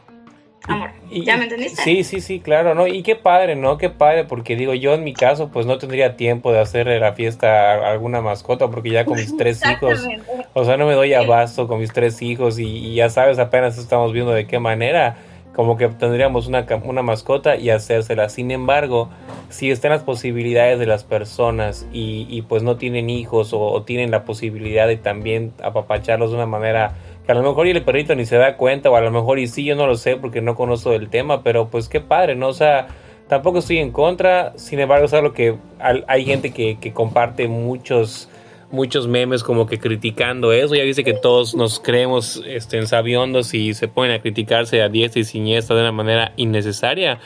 amor. 0.67 0.91
¿Ya 1.12 1.38
me 1.38 1.43
entendiste? 1.43 1.82
Sí, 1.82 2.04
sí, 2.04 2.21
sí, 2.21 2.39
claro, 2.39 2.74
¿no? 2.74 2.88
Y 2.88 3.04
qué 3.04 3.15
padre, 3.15 3.56
¿no? 3.56 3.78
Qué 3.78 3.89
padre, 3.89 4.24
porque 4.26 4.56
digo, 4.56 4.74
yo 4.74 4.93
en 4.93 5.04
mi 5.04 5.13
caso, 5.13 5.50
pues 5.50 5.65
no 5.65 5.78
tendría 5.78 6.15
tiempo 6.15 6.52
de 6.52 6.60
hacerle 6.60 7.00
la 7.00 7.13
fiesta 7.13 7.74
a 7.74 7.91
alguna 7.91 8.21
mascota, 8.21 8.69
porque 8.69 8.91
ya 8.91 9.06
con 9.06 9.17
mis 9.17 9.36
tres 9.36 9.62
hijos, 9.65 10.08
o 10.54 10.65
sea, 10.65 10.78
no 10.78 10.86
me 10.86 10.93
doy 10.93 11.13
abasto 11.13 11.67
con 11.67 11.80
mis 11.80 11.91
tres 11.91 12.21
hijos 12.21 12.60
y, 12.60 12.65
y 12.65 12.95
ya 12.95 13.10
sabes, 13.10 13.39
apenas 13.39 13.78
estamos 13.78 14.13
viendo 14.13 14.32
de 14.32 14.47
qué 14.47 14.60
manera 14.60 15.17
como 15.54 15.76
que 15.76 15.88
tendríamos 15.89 16.47
una, 16.47 16.65
una 16.84 17.02
mascota 17.02 17.58
y 17.58 17.69
hacérsela. 17.69 18.30
Sin 18.30 18.52
embargo, 18.52 19.10
si 19.50 19.69
están 19.69 19.91
las 19.91 20.04
posibilidades 20.04 20.80
de 20.80 20.86
las 20.86 21.04
personas 21.04 21.88
y, 21.91 22.26
y 22.30 22.43
pues 22.43 22.63
no 22.63 22.78
tienen 22.78 23.10
hijos 23.10 23.52
o, 23.54 23.84
tienen 23.84 24.12
la 24.12 24.24
posibilidad 24.24 24.88
de 24.88 24.97
también 24.97 25.54
apapacharlos 25.62 26.32
de 26.32 26.38
una 26.38 26.45
manera 26.45 26.95
a 27.32 27.34
lo 27.34 27.44
mejor 27.44 27.67
y 27.67 27.72
el 27.72 27.84
perrito 27.84 28.13
ni 28.15 28.26
se 28.26 28.38
da 28.38 28.58
cuenta 28.58 28.89
o 28.89 28.96
a 28.96 29.02
lo 29.02 29.12
mejor 29.12 29.39
y 29.39 29.48
sí, 29.48 29.63
yo 29.63 29.76
no 29.76 29.88
lo 29.88 29.96
sé 29.96 30.17
porque 30.17 30.41
no 30.41 30.56
conozco 30.56 30.94
el 30.94 31.10
tema, 31.10 31.44
pero 31.44 31.70
pues 31.70 31.88
qué 31.88 32.02
padre, 32.02 32.36
¿no? 32.36 32.50
O 32.50 32.54
sea, 32.54 32.88
tampoco 33.28 33.60
estoy 33.60 33.78
en 33.78 33.91
contra, 33.91 34.54
sin 34.58 34.80
embargo 34.80 35.06
es 35.06 35.13
algo 35.13 35.34
que 35.34 35.56
hay 35.80 36.26
gente 36.26 36.52
que, 36.52 36.78
que 36.80 36.94
comparte 36.94 37.48
muchos 37.48 38.30
muchos 38.72 39.08
memes 39.08 39.44
como 39.44 39.67
que 39.67 39.80
criticando 39.80 40.52
eso. 40.54 40.76
Ya 40.76 40.84
dice 40.84 41.04
que 41.04 41.13
todos 41.13 41.56
nos 41.56 41.80
creemos 41.80 42.41
este, 42.46 42.78
en 42.78 42.88
sabiondos 42.88 43.54
y 43.54 43.74
se 43.74 43.88
ponen 43.88 44.13
a 44.13 44.22
criticarse 44.22 44.82
a 44.82 44.89
diestra 44.89 45.22
y 45.22 45.26
siniestra 45.26 45.76
de 45.76 45.84
una 45.84 45.91
manera 45.91 46.34
innecesaria. 46.38 47.20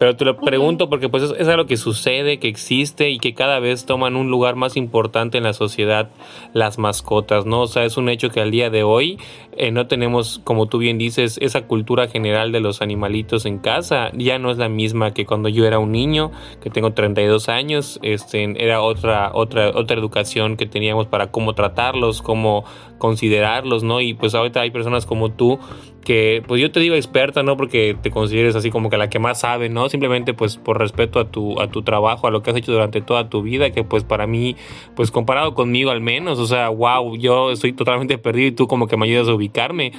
Pero 0.00 0.16
te 0.16 0.24
lo 0.24 0.38
pregunto 0.38 0.88
porque 0.88 1.10
pues 1.10 1.24
es, 1.38 1.46
algo 1.46 1.66
que 1.66 1.76
sucede, 1.76 2.38
que 2.38 2.48
existe 2.48 3.10
y 3.10 3.18
que 3.18 3.34
cada 3.34 3.58
vez 3.58 3.84
toman 3.84 4.16
un 4.16 4.30
lugar 4.30 4.56
más 4.56 4.78
importante 4.78 5.36
en 5.36 5.44
la 5.44 5.52
sociedad 5.52 6.08
las 6.54 6.78
mascotas, 6.78 7.44
¿no? 7.44 7.60
O 7.60 7.66
sea, 7.66 7.84
es 7.84 7.98
un 7.98 8.08
hecho 8.08 8.30
que 8.30 8.40
al 8.40 8.50
día 8.50 8.70
de 8.70 8.82
hoy 8.82 9.18
eh, 9.58 9.70
no 9.72 9.88
tenemos, 9.88 10.40
como 10.42 10.68
tú 10.68 10.78
bien 10.78 10.96
dices, 10.96 11.36
esa 11.42 11.66
cultura 11.66 12.08
general 12.08 12.50
de 12.50 12.60
los 12.60 12.80
animalitos 12.80 13.44
en 13.44 13.58
casa. 13.58 14.10
Ya 14.14 14.38
no 14.38 14.50
es 14.50 14.56
la 14.56 14.70
misma 14.70 15.12
que 15.12 15.26
cuando 15.26 15.50
yo 15.50 15.66
era 15.66 15.78
un 15.78 15.92
niño, 15.92 16.32
que 16.62 16.70
tengo 16.70 16.94
32 16.94 17.50
años, 17.50 18.00
este, 18.02 18.54
era 18.64 18.80
otra, 18.80 19.32
otra, 19.34 19.68
otra 19.68 19.98
educación 19.98 20.56
que 20.56 20.64
teníamos 20.64 21.08
para 21.08 21.30
cómo 21.30 21.52
tratarlos, 21.52 22.22
cómo 22.22 22.64
considerarlos, 22.96 23.82
¿no? 23.82 24.00
Y 24.00 24.14
pues 24.14 24.34
ahorita 24.34 24.62
hay 24.62 24.70
personas 24.70 25.04
como 25.04 25.30
tú 25.30 25.58
que, 26.04 26.42
pues 26.46 26.60
yo 26.60 26.70
te 26.70 26.80
digo 26.80 26.94
experta, 26.94 27.42
no 27.42 27.56
porque 27.56 27.96
te 28.00 28.10
consideres 28.10 28.56
así 28.56 28.70
como 28.70 28.90
que 28.90 28.96
la 28.96 29.10
que 29.10 29.18
más 29.18 29.40
sabe, 29.40 29.68
¿no? 29.68 29.88
Simplemente 29.88 30.34
pues 30.34 30.56
por 30.56 30.78
respeto 30.78 31.20
a 31.20 31.30
tu, 31.30 31.60
a 31.60 31.68
tu 31.68 31.82
trabajo, 31.82 32.26
a 32.26 32.30
lo 32.30 32.42
que 32.42 32.50
has 32.50 32.56
hecho 32.56 32.72
durante 32.72 33.00
toda 33.00 33.28
tu 33.28 33.42
vida, 33.42 33.70
que 33.70 33.84
pues 33.84 34.04
para 34.04 34.26
mí, 34.26 34.56
pues 34.96 35.10
comparado 35.10 35.54
conmigo 35.54 35.90
al 35.90 36.00
menos, 36.00 36.38
o 36.38 36.46
sea, 36.46 36.68
wow, 36.68 37.16
yo 37.16 37.50
estoy 37.50 37.72
totalmente 37.72 38.18
perdido 38.18 38.48
y 38.48 38.52
tú 38.52 38.66
como 38.66 38.86
que 38.86 38.96
me 38.96 39.06
ayudas 39.06 39.28
a 39.28 39.34
ubicarme. 39.34 39.92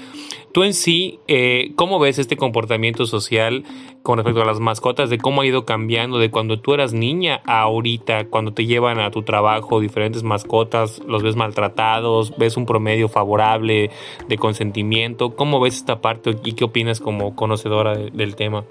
Tú 0.54 0.64
en 0.64 0.74
sí, 0.74 1.20
eh, 1.28 1.72
¿cómo 1.76 1.98
ves 1.98 2.20
este 2.20 2.36
comportamiento 2.36 3.06
social 3.06 3.64
con 4.04 4.18
respecto 4.18 4.42
a 4.42 4.46
las 4.46 4.60
mascotas, 4.60 5.10
de 5.10 5.18
cómo 5.18 5.42
ha 5.42 5.46
ido 5.46 5.66
cambiando 5.66 6.18
de 6.18 6.32
cuando 6.32 6.60
tú 6.60 6.74
eras 6.74 6.92
niña 6.94 7.42
a 7.46 7.62
ahorita, 7.62 8.26
cuando 8.26 8.52
te 8.54 8.66
llevan 8.66 9.00
a 9.00 9.12
tu 9.12 9.22
trabajo 9.22 9.80
diferentes 9.80 10.24
mascotas, 10.24 11.02
los 11.08 11.22
ves 11.24 11.36
maltratados, 11.36 12.36
ves 12.38 12.58
un 12.58 12.66
promedio 12.66 13.10
favorable 13.10 13.92
de 14.28 14.38
consentimiento? 14.38 15.36
¿Cómo 15.36 15.60
ves 15.60 15.76
esta 15.76 15.91
parte 16.00 16.38
y 16.44 16.54
qué 16.54 16.64
opinas 16.64 17.00
como 17.00 17.36
conocedora 17.36 17.96
del 17.96 18.36
tema? 18.36 18.64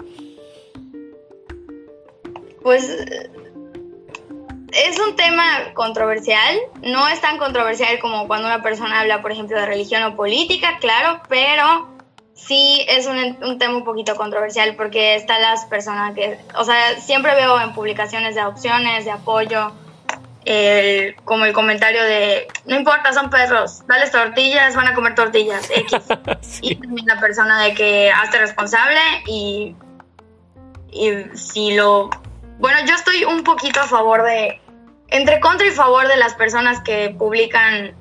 Pues 2.63 2.89
es 4.73 4.99
un 4.99 5.15
tema 5.15 5.73
controversial, 5.73 6.57
no 6.81 7.07
es 7.07 7.19
tan 7.21 7.37
controversial 7.37 7.99
como 7.99 8.27
cuando 8.27 8.47
una 8.47 8.61
persona 8.61 9.01
habla, 9.01 9.21
por 9.21 9.31
ejemplo, 9.31 9.59
de 9.59 9.65
religión 9.65 10.03
o 10.03 10.15
política, 10.15 10.77
claro, 10.79 11.21
pero 11.27 11.89
sí 12.33 12.85
es 12.87 13.07
un, 13.07 13.57
tema 13.59 13.75
un 13.75 13.83
poquito 13.83 14.15
controversial 14.15 14.75
porque 14.75 15.15
están 15.15 15.41
las 15.41 15.65
personas 15.65 16.15
que, 16.15 16.39
o 16.57 16.63
sea, 16.63 16.99
siempre 16.99 17.35
veo 17.35 17.59
en 17.59 17.73
publicaciones 17.73 18.35
de 18.35 18.45
opciones, 18.45 19.05
de 19.05 19.11
apoyo, 19.11 19.71
como 21.23 21.45
el 21.45 21.53
comentario 21.53 22.03
de, 22.03 22.47
no 22.65 22.75
importa, 22.75 23.13
son 23.13 23.29
perros, 23.29 23.83
dale 23.87 24.09
tortillas, 24.09 24.75
van 24.75 24.87
a 24.87 24.93
comer 24.93 25.15
tortillas, 25.15 25.69
X. 25.75 26.59
Y 26.61 26.75
también 26.75 27.07
la 27.07 27.19
persona 27.19 27.61
de 27.61 27.73
que 27.73 28.11
hazte 28.11 28.39
responsable 28.39 28.99
y, 29.27 29.75
y 30.91 31.25
si 31.35 31.75
lo 31.75 32.09
bueno, 32.61 32.77
yo 32.87 32.93
estoy 32.93 33.23
un 33.23 33.43
poquito 33.43 33.79
a 33.79 33.87
favor 33.87 34.21
de, 34.21 34.61
entre 35.07 35.39
contra 35.39 35.65
y 35.65 35.71
favor 35.71 36.07
de 36.07 36.15
las 36.15 36.35
personas 36.35 36.79
que 36.81 37.09
publican 37.17 37.95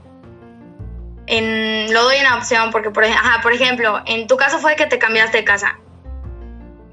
en, 1.26 1.92
lo 1.94 2.02
doy 2.02 2.16
una 2.20 2.36
opción 2.36 2.70
porque, 2.70 2.90
por, 2.90 3.04
ajá, 3.04 3.40
por 3.40 3.54
ejemplo, 3.54 4.02
en 4.04 4.26
tu 4.26 4.36
caso 4.36 4.58
fue 4.58 4.76
que 4.76 4.84
te 4.84 4.98
cambiaste 4.98 5.38
de 5.38 5.44
casa. 5.44 5.78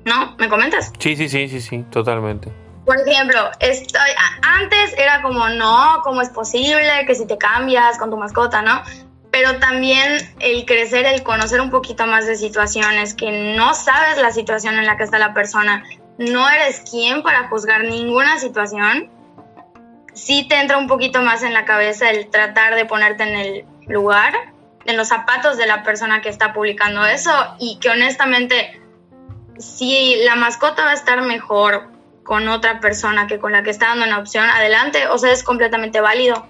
¿No? 0.05 0.37
¿Me 0.37 0.47
comentas? 0.47 0.93
Sí, 0.97 1.17
sí, 1.17 1.27
sí, 1.27 1.49
sí, 1.49 1.59
sí, 1.59 1.83
totalmente. 1.91 2.49
Por 2.87 3.05
ejemplo, 3.05 3.51
estoy, 3.59 4.09
antes 4.41 4.97
era 4.97 5.21
como, 5.21 5.49
no, 5.49 5.99
¿cómo 6.05 6.21
es 6.21 6.29
posible 6.29 7.05
que 7.05 7.15
si 7.15 7.27
te 7.27 7.37
cambias 7.37 7.97
con 7.97 8.09
tu 8.09 8.15
mascota, 8.15 8.61
no? 8.61 8.81
Pero 9.29 9.59
también 9.59 10.17
el 10.39 10.65
crecer, 10.65 11.05
el 11.05 11.21
conocer 11.21 11.59
un 11.59 11.69
poquito 11.69 12.07
más 12.07 12.27
de 12.27 12.37
situaciones, 12.37 13.13
que 13.13 13.57
no 13.57 13.73
sabes 13.73 14.17
la 14.19 14.31
situación 14.31 14.75
en 14.75 14.85
la 14.85 14.95
que 14.95 15.03
está 15.03 15.19
la 15.19 15.33
persona, 15.33 15.83
no 16.17 16.49
eres 16.49 16.81
quien 16.89 17.23
para 17.23 17.49
juzgar 17.49 17.83
ninguna 17.83 18.39
situación, 18.39 19.11
sí 20.13 20.47
te 20.47 20.55
entra 20.55 20.77
un 20.77 20.87
poquito 20.87 21.21
más 21.21 21.43
en 21.43 21.53
la 21.53 21.65
cabeza 21.65 22.09
el 22.09 22.29
tratar 22.29 22.75
de 22.75 22.85
ponerte 22.85 23.23
en 23.23 23.35
el 23.35 23.65
lugar, 23.87 24.33
en 24.85 24.95
los 24.95 25.09
zapatos 25.09 25.57
de 25.57 25.67
la 25.67 25.83
persona 25.83 26.21
que 26.21 26.29
está 26.29 26.53
publicando 26.53 27.05
eso 27.05 27.33
y 27.59 27.79
que 27.79 27.89
honestamente, 27.89 28.81
si 29.59 30.21
la 30.23 30.35
mascota 30.35 30.85
va 30.85 30.91
a 30.91 30.93
estar 30.93 31.21
mejor 31.23 31.96
con 32.27 32.47
otra 32.47 32.79
persona 32.79 33.25
que 33.25 33.39
con 33.39 33.53
la 33.53 33.63
que 33.63 33.71
está 33.71 33.87
dando 33.87 34.05
una 34.05 34.19
opción, 34.19 34.47
adelante, 34.47 35.07
o 35.07 35.17
sea, 35.17 35.31
es 35.31 35.41
completamente 35.41 35.99
válido. 36.01 36.45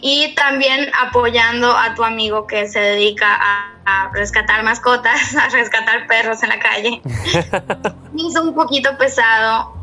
Y 0.00 0.36
también 0.36 0.92
apoyando 1.00 1.76
a 1.76 1.96
tu 1.96 2.04
amigo 2.04 2.46
que 2.46 2.68
se 2.68 2.78
dedica 2.78 3.34
a 3.34 3.78
a 3.88 4.10
rescatar 4.12 4.62
mascotas, 4.62 5.34
a 5.42 5.48
rescatar 5.48 6.06
perros 6.06 6.42
en 6.42 6.50
la 6.50 6.58
calle. 6.58 7.00
es 8.28 8.36
un 8.36 8.54
poquito 8.54 8.96
pesado 8.98 9.74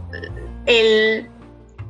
el 0.66 1.30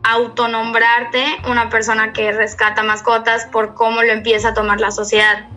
autonombrarte 0.04 1.26
una 1.50 1.70
persona 1.70 2.14
que 2.14 2.32
rescata 2.32 2.84
mascotas 2.84 3.46
por 3.48 3.74
cómo 3.74 4.04
lo 4.04 4.14
empieza 4.14 4.50
a 4.50 4.54
tomar 4.54 4.80
la 4.80 4.92
sociedad, 4.92 5.48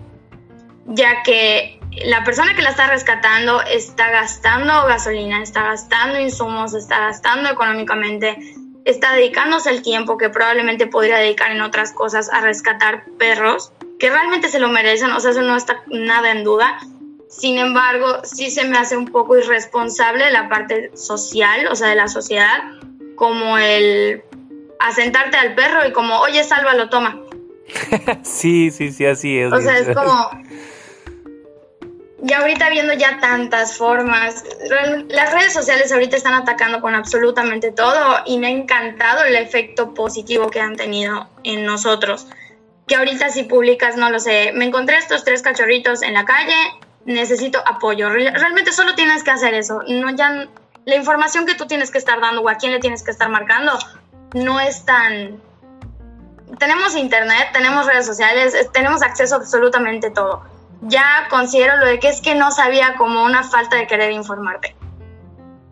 ya 0.86 1.22
que 1.22 1.77
la 2.04 2.24
persona 2.24 2.54
que 2.54 2.62
la 2.62 2.70
está 2.70 2.86
rescatando 2.86 3.62
está 3.62 4.10
gastando 4.10 4.72
gasolina, 4.86 5.42
está 5.42 5.62
gastando 5.62 6.18
insumos, 6.20 6.74
está 6.74 7.00
gastando 7.00 7.48
económicamente, 7.48 8.36
está 8.84 9.14
dedicándose 9.14 9.70
el 9.70 9.82
tiempo 9.82 10.16
que 10.16 10.28
probablemente 10.28 10.86
podría 10.86 11.18
dedicar 11.18 11.52
en 11.52 11.60
otras 11.60 11.92
cosas 11.92 12.30
a 12.32 12.40
rescatar 12.40 13.04
perros, 13.18 13.72
que 13.98 14.10
realmente 14.10 14.48
se 14.48 14.58
lo 14.58 14.68
merecen, 14.68 15.10
o 15.12 15.20
sea, 15.20 15.32
eso 15.32 15.42
no 15.42 15.56
está 15.56 15.82
nada 15.88 16.30
en 16.30 16.44
duda. 16.44 16.78
Sin 17.28 17.58
embargo, 17.58 18.06
sí 18.24 18.50
se 18.50 18.64
me 18.64 18.78
hace 18.78 18.96
un 18.96 19.06
poco 19.06 19.36
irresponsable 19.36 20.24
de 20.24 20.30
la 20.30 20.48
parte 20.48 20.90
social, 20.96 21.68
o 21.70 21.76
sea, 21.76 21.88
de 21.88 21.96
la 21.96 22.08
sociedad, 22.08 22.62
como 23.16 23.58
el 23.58 24.22
asentarte 24.78 25.36
al 25.36 25.54
perro 25.54 25.86
y 25.86 25.92
como, 25.92 26.20
oye, 26.20 26.42
sálvalo, 26.44 26.88
toma. 26.88 27.20
sí, 28.22 28.70
sí, 28.70 28.92
sí, 28.92 29.04
así 29.04 29.38
es. 29.38 29.52
O 29.52 29.60
sea, 29.60 29.78
es 29.78 29.94
como... 29.94 30.30
Y 32.20 32.32
ahorita 32.32 32.68
viendo 32.70 32.94
ya 32.94 33.20
tantas 33.20 33.76
formas, 33.76 34.42
las 35.08 35.32
redes 35.32 35.52
sociales 35.52 35.92
ahorita 35.92 36.16
están 36.16 36.34
atacando 36.34 36.80
con 36.80 36.96
absolutamente 36.96 37.70
todo 37.70 38.22
y 38.26 38.38
me 38.38 38.48
ha 38.48 38.50
encantado 38.50 39.22
el 39.24 39.36
efecto 39.36 39.94
positivo 39.94 40.50
que 40.50 40.60
han 40.60 40.76
tenido 40.76 41.28
en 41.44 41.64
nosotros. 41.64 42.26
Que 42.88 42.96
ahorita 42.96 43.28
si 43.28 43.44
publicas, 43.44 43.96
no 43.96 44.10
lo 44.10 44.18
sé, 44.18 44.50
me 44.52 44.64
encontré 44.64 44.96
estos 44.96 45.22
tres 45.22 45.42
cachorritos 45.42 46.02
en 46.02 46.14
la 46.14 46.24
calle, 46.24 46.56
necesito 47.04 47.62
apoyo. 47.64 48.08
Realmente 48.08 48.72
solo 48.72 48.96
tienes 48.96 49.22
que 49.22 49.30
hacer 49.30 49.54
eso. 49.54 49.82
No 49.86 50.10
ya 50.10 50.48
la 50.86 50.96
información 50.96 51.46
que 51.46 51.54
tú 51.54 51.66
tienes 51.66 51.92
que 51.92 51.98
estar 51.98 52.20
dando 52.20 52.40
o 52.42 52.48
a 52.48 52.56
quién 52.56 52.72
le 52.72 52.80
tienes 52.80 53.04
que 53.04 53.12
estar 53.12 53.28
marcando 53.28 53.78
no 54.34 54.58
es 54.58 54.84
tan... 54.84 55.40
Tenemos 56.58 56.96
internet, 56.96 57.50
tenemos 57.52 57.86
redes 57.86 58.06
sociales, 58.06 58.56
tenemos 58.72 59.02
acceso 59.02 59.36
a 59.36 59.38
absolutamente 59.38 60.10
todo. 60.10 60.57
Ya 60.82 61.26
considero 61.28 61.76
lo 61.76 61.86
de 61.86 61.98
que 61.98 62.08
es 62.08 62.20
que 62.20 62.34
no 62.34 62.50
sabía 62.50 62.94
como 62.96 63.24
una 63.24 63.42
falta 63.42 63.76
de 63.76 63.86
querer 63.86 64.12
informarte. 64.12 64.76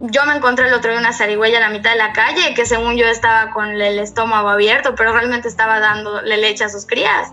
Yo 0.01 0.27
me 0.27 0.35
encontré 0.35 0.69
el 0.69 0.75
otro 0.75 0.91
día 0.91 1.01
una 1.01 1.13
zarigüeya 1.13 1.59
a 1.59 1.61
la 1.61 1.71
mitad 1.71 1.93
de 1.93 1.97
la 1.97 2.13
calle 2.13 2.55
que 2.55 2.67
según 2.67 2.97
yo 2.97 3.07
estaba 3.07 3.51
con 3.51 3.71
el 3.71 3.99
estómago 3.99 4.49
abierto, 4.49 4.95
pero 4.95 5.13
realmente 5.13 5.49
estaba 5.49 5.81
dándole 5.81 6.37
leche 6.37 6.65
a 6.65 6.69
sus 6.69 6.87
crías. 6.87 7.33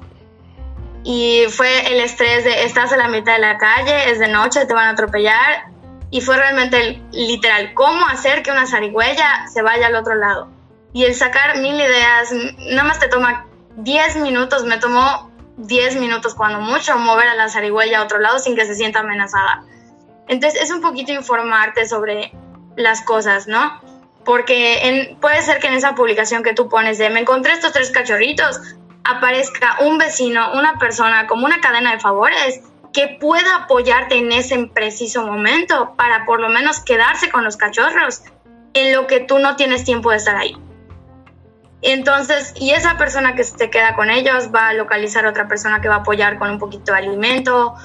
Y 1.04 1.44
fue 1.50 1.92
el 1.92 2.00
estrés 2.00 2.46
de 2.46 2.64
estás 2.64 2.94
a 2.94 2.98
la 2.98 3.10
mitad 3.10 3.34
de 3.34 3.40
la 3.40 3.58
calle, 3.58 4.12
es 4.12 4.20
de 4.20 4.30
noche, 4.30 4.66
te 4.66 4.74
van 4.74 4.88
a 4.88 4.92
atropellar. 4.92 5.66
Y 6.10 6.22
fue 6.22 6.38
realmente 6.38 7.02
literal, 7.12 7.74
cómo 7.74 8.08
hacer 8.08 8.44
que 8.44 8.52
una 8.52 8.68
zarigüeya 8.68 9.48
se 9.52 9.62
vaya 9.62 9.88
al 9.88 9.96
otro 9.96 10.16
lado 10.16 10.48
y 10.94 11.04
el 11.06 11.16
sacar 11.16 11.58
mil 11.60 11.76
ideas, 11.76 12.32
nada 12.70 12.84
más 12.84 13.00
te 13.00 13.08
toma 13.08 13.48
10 13.78 14.18
minutos, 14.18 14.64
me 14.64 14.78
tomó 14.78 15.32
10 15.58 15.98
minutos 15.98 16.36
cuando 16.36 16.60
mucho 16.60 16.98
mover 16.98 17.28
a 17.28 17.36
la 17.36 17.50
zarigüeya 17.50 18.00
a 18.00 18.04
otro 18.04 18.20
lado 18.20 18.40
sin 18.40 18.56
que 18.56 18.66
se 18.66 18.76
sienta 18.76 19.00
amenazada. 19.00 19.64
Entonces 20.28 20.62
es 20.62 20.72
un 20.72 20.82
poquito 20.82 21.12
informarte 21.12 21.88
sobre 21.88 22.32
las 22.76 23.02
cosas, 23.02 23.48
¿no? 23.48 23.82
Porque 24.26 25.16
puede 25.20 25.42
ser 25.42 25.60
que 25.60 25.68
en 25.68 25.74
esa 25.74 25.96
publicación 25.96 26.44
que 26.44 26.54
tú 26.54 26.70
pones 26.70 26.98
de 26.98 27.10
me 27.10 27.20
encontré 27.20 27.54
estos 27.54 27.74
tres 27.74 27.92
cachorritos, 27.92 28.60
aparezca 29.04 29.78
un 29.82 29.98
vecino, 29.98 30.54
una 30.54 30.80
persona 30.80 31.28
como 31.28 31.46
una 31.46 31.60
cadena 31.60 31.92
de 31.92 32.00
favores 32.00 32.62
que 32.94 33.18
pueda 33.20 33.56
apoyarte 33.56 34.18
en 34.18 34.32
ese 34.32 34.68
preciso 34.68 35.26
momento 35.26 35.94
para 35.98 36.26
por 36.26 36.40
lo 36.40 36.50
menos 36.50 36.80
quedarse 36.80 37.30
con 37.30 37.44
los 37.44 37.58
cachorros 37.58 38.22
en 38.74 38.94
lo 38.94 39.08
que 39.08 39.20
tú 39.20 39.40
no 39.40 39.56
tienes 39.56 39.84
tiempo 39.84 40.12
de 40.12 40.18
estar 40.18 40.36
ahí. 40.36 40.56
Entonces, 41.84 42.54
y 42.58 42.72
esa 42.72 42.98
persona 42.98 43.36
que 43.36 43.44
se 43.44 43.70
queda 43.70 43.96
con 43.96 44.10
ellos 44.10 44.50
va 44.56 44.70
a 44.70 44.74
localizar 44.74 45.26
otra 45.26 45.48
persona 45.48 45.82
que 45.82 45.90
va 45.90 45.96
a 45.96 46.00
apoyar 46.00 46.40
con 46.40 46.50
un 46.50 46.58
poquito 46.58 46.94
de 46.94 47.00
alimento. 47.00 47.76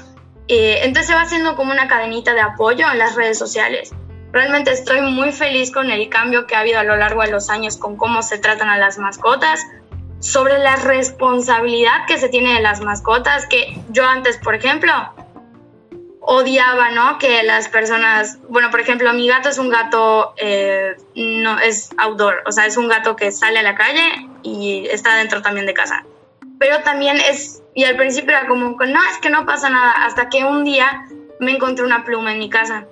Eh, 0.46 0.80
entonces 0.84 1.08
se 1.08 1.14
va 1.14 1.22
haciendo 1.22 1.56
como 1.56 1.72
una 1.72 1.88
cadenita 1.88 2.32
de 2.32 2.40
apoyo 2.40 2.86
en 2.90 2.98
las 2.98 3.16
redes 3.16 3.38
sociales. 3.38 3.92
Realmente 4.32 4.70
estoy 4.70 5.00
muy 5.00 5.32
feliz 5.32 5.72
con 5.72 5.90
el 5.90 6.08
cambio 6.08 6.46
que 6.46 6.54
ha 6.54 6.60
habido 6.60 6.78
a 6.78 6.84
lo 6.84 6.96
largo 6.96 7.22
de 7.22 7.30
los 7.30 7.50
años 7.50 7.76
con 7.76 7.96
cómo 7.96 8.22
se 8.22 8.38
tratan 8.38 8.68
a 8.68 8.78
las 8.78 8.98
mascotas, 8.98 9.66
sobre 10.20 10.58
la 10.58 10.76
responsabilidad 10.76 12.06
que 12.06 12.18
se 12.18 12.28
tiene 12.28 12.54
de 12.54 12.60
las 12.60 12.80
mascotas, 12.80 13.46
que 13.46 13.78
yo 13.90 14.04
antes, 14.04 14.36
por 14.38 14.54
ejemplo, 14.54 14.92
odiaba, 16.30 16.90
¿no? 16.90 17.18
Que 17.18 17.42
las 17.42 17.68
personas, 17.68 18.38
bueno, 18.50 18.70
por 18.70 18.80
ejemplo, 18.80 19.10
mi 19.14 19.26
gato 19.26 19.48
es 19.48 19.56
un 19.56 19.70
gato, 19.70 20.34
eh, 20.36 20.94
no 21.14 21.58
es 21.58 21.88
outdoor, 21.96 22.42
o 22.44 22.52
sea, 22.52 22.66
es 22.66 22.76
un 22.76 22.86
gato 22.86 23.16
que 23.16 23.32
sale 23.32 23.60
a 23.60 23.62
la 23.62 23.74
calle 23.74 24.28
y 24.42 24.86
está 24.90 25.16
dentro 25.16 25.40
también 25.40 25.64
de 25.64 25.72
casa. 25.72 26.04
Pero 26.58 26.82
también 26.82 27.16
es, 27.16 27.62
y 27.74 27.84
al 27.84 27.96
principio 27.96 28.36
era 28.36 28.46
como, 28.46 28.76
no, 28.76 29.00
es 29.10 29.16
que 29.22 29.30
no 29.30 29.46
pasa 29.46 29.70
nada, 29.70 29.90
hasta 30.04 30.28
que 30.28 30.44
un 30.44 30.64
día 30.64 31.06
me 31.40 31.52
encontré 31.52 31.82
una 31.82 32.04
pluma 32.04 32.32
en 32.32 32.40
mi 32.40 32.50
casa. 32.50 32.86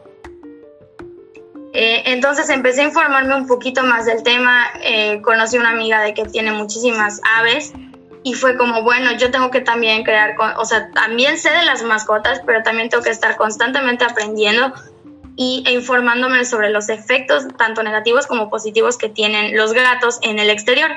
Eh, 1.75 2.05
entonces 2.07 2.49
empecé 2.49 2.81
a 2.81 2.85
informarme 2.85 3.37
un 3.37 3.46
poquito 3.46 3.83
más 3.83 4.07
del 4.07 4.22
tema, 4.22 4.64
eh, 4.81 5.20
conocí 5.20 5.59
una 5.59 5.70
amiga 5.72 6.01
de 6.01 6.14
que 6.14 6.25
tiene 6.25 6.53
muchísimas 6.53 7.20
aves 7.37 7.75
y 8.26 8.34
fue 8.34 8.56
como, 8.56 8.82
bueno, 8.82 9.12
yo 9.16 9.30
tengo 9.30 9.52
que 9.52 9.60
también 9.60 10.02
crear, 10.02 10.34
o 10.58 10.64
sea, 10.64 10.90
también 10.90 11.38
sé 11.38 11.48
de 11.50 11.64
las 11.64 11.84
mascotas, 11.84 12.40
pero 12.44 12.60
también 12.64 12.88
tengo 12.88 13.04
que 13.04 13.10
estar 13.10 13.36
constantemente 13.36 14.04
aprendiendo 14.04 14.72
y, 15.36 15.62
e 15.64 15.70
informándome 15.70 16.44
sobre 16.44 16.70
los 16.70 16.88
efectos, 16.88 17.46
tanto 17.56 17.84
negativos 17.84 18.26
como 18.26 18.50
positivos, 18.50 18.98
que 18.98 19.08
tienen 19.08 19.56
los 19.56 19.72
gatos 19.74 20.18
en 20.22 20.40
el 20.40 20.50
exterior. 20.50 20.90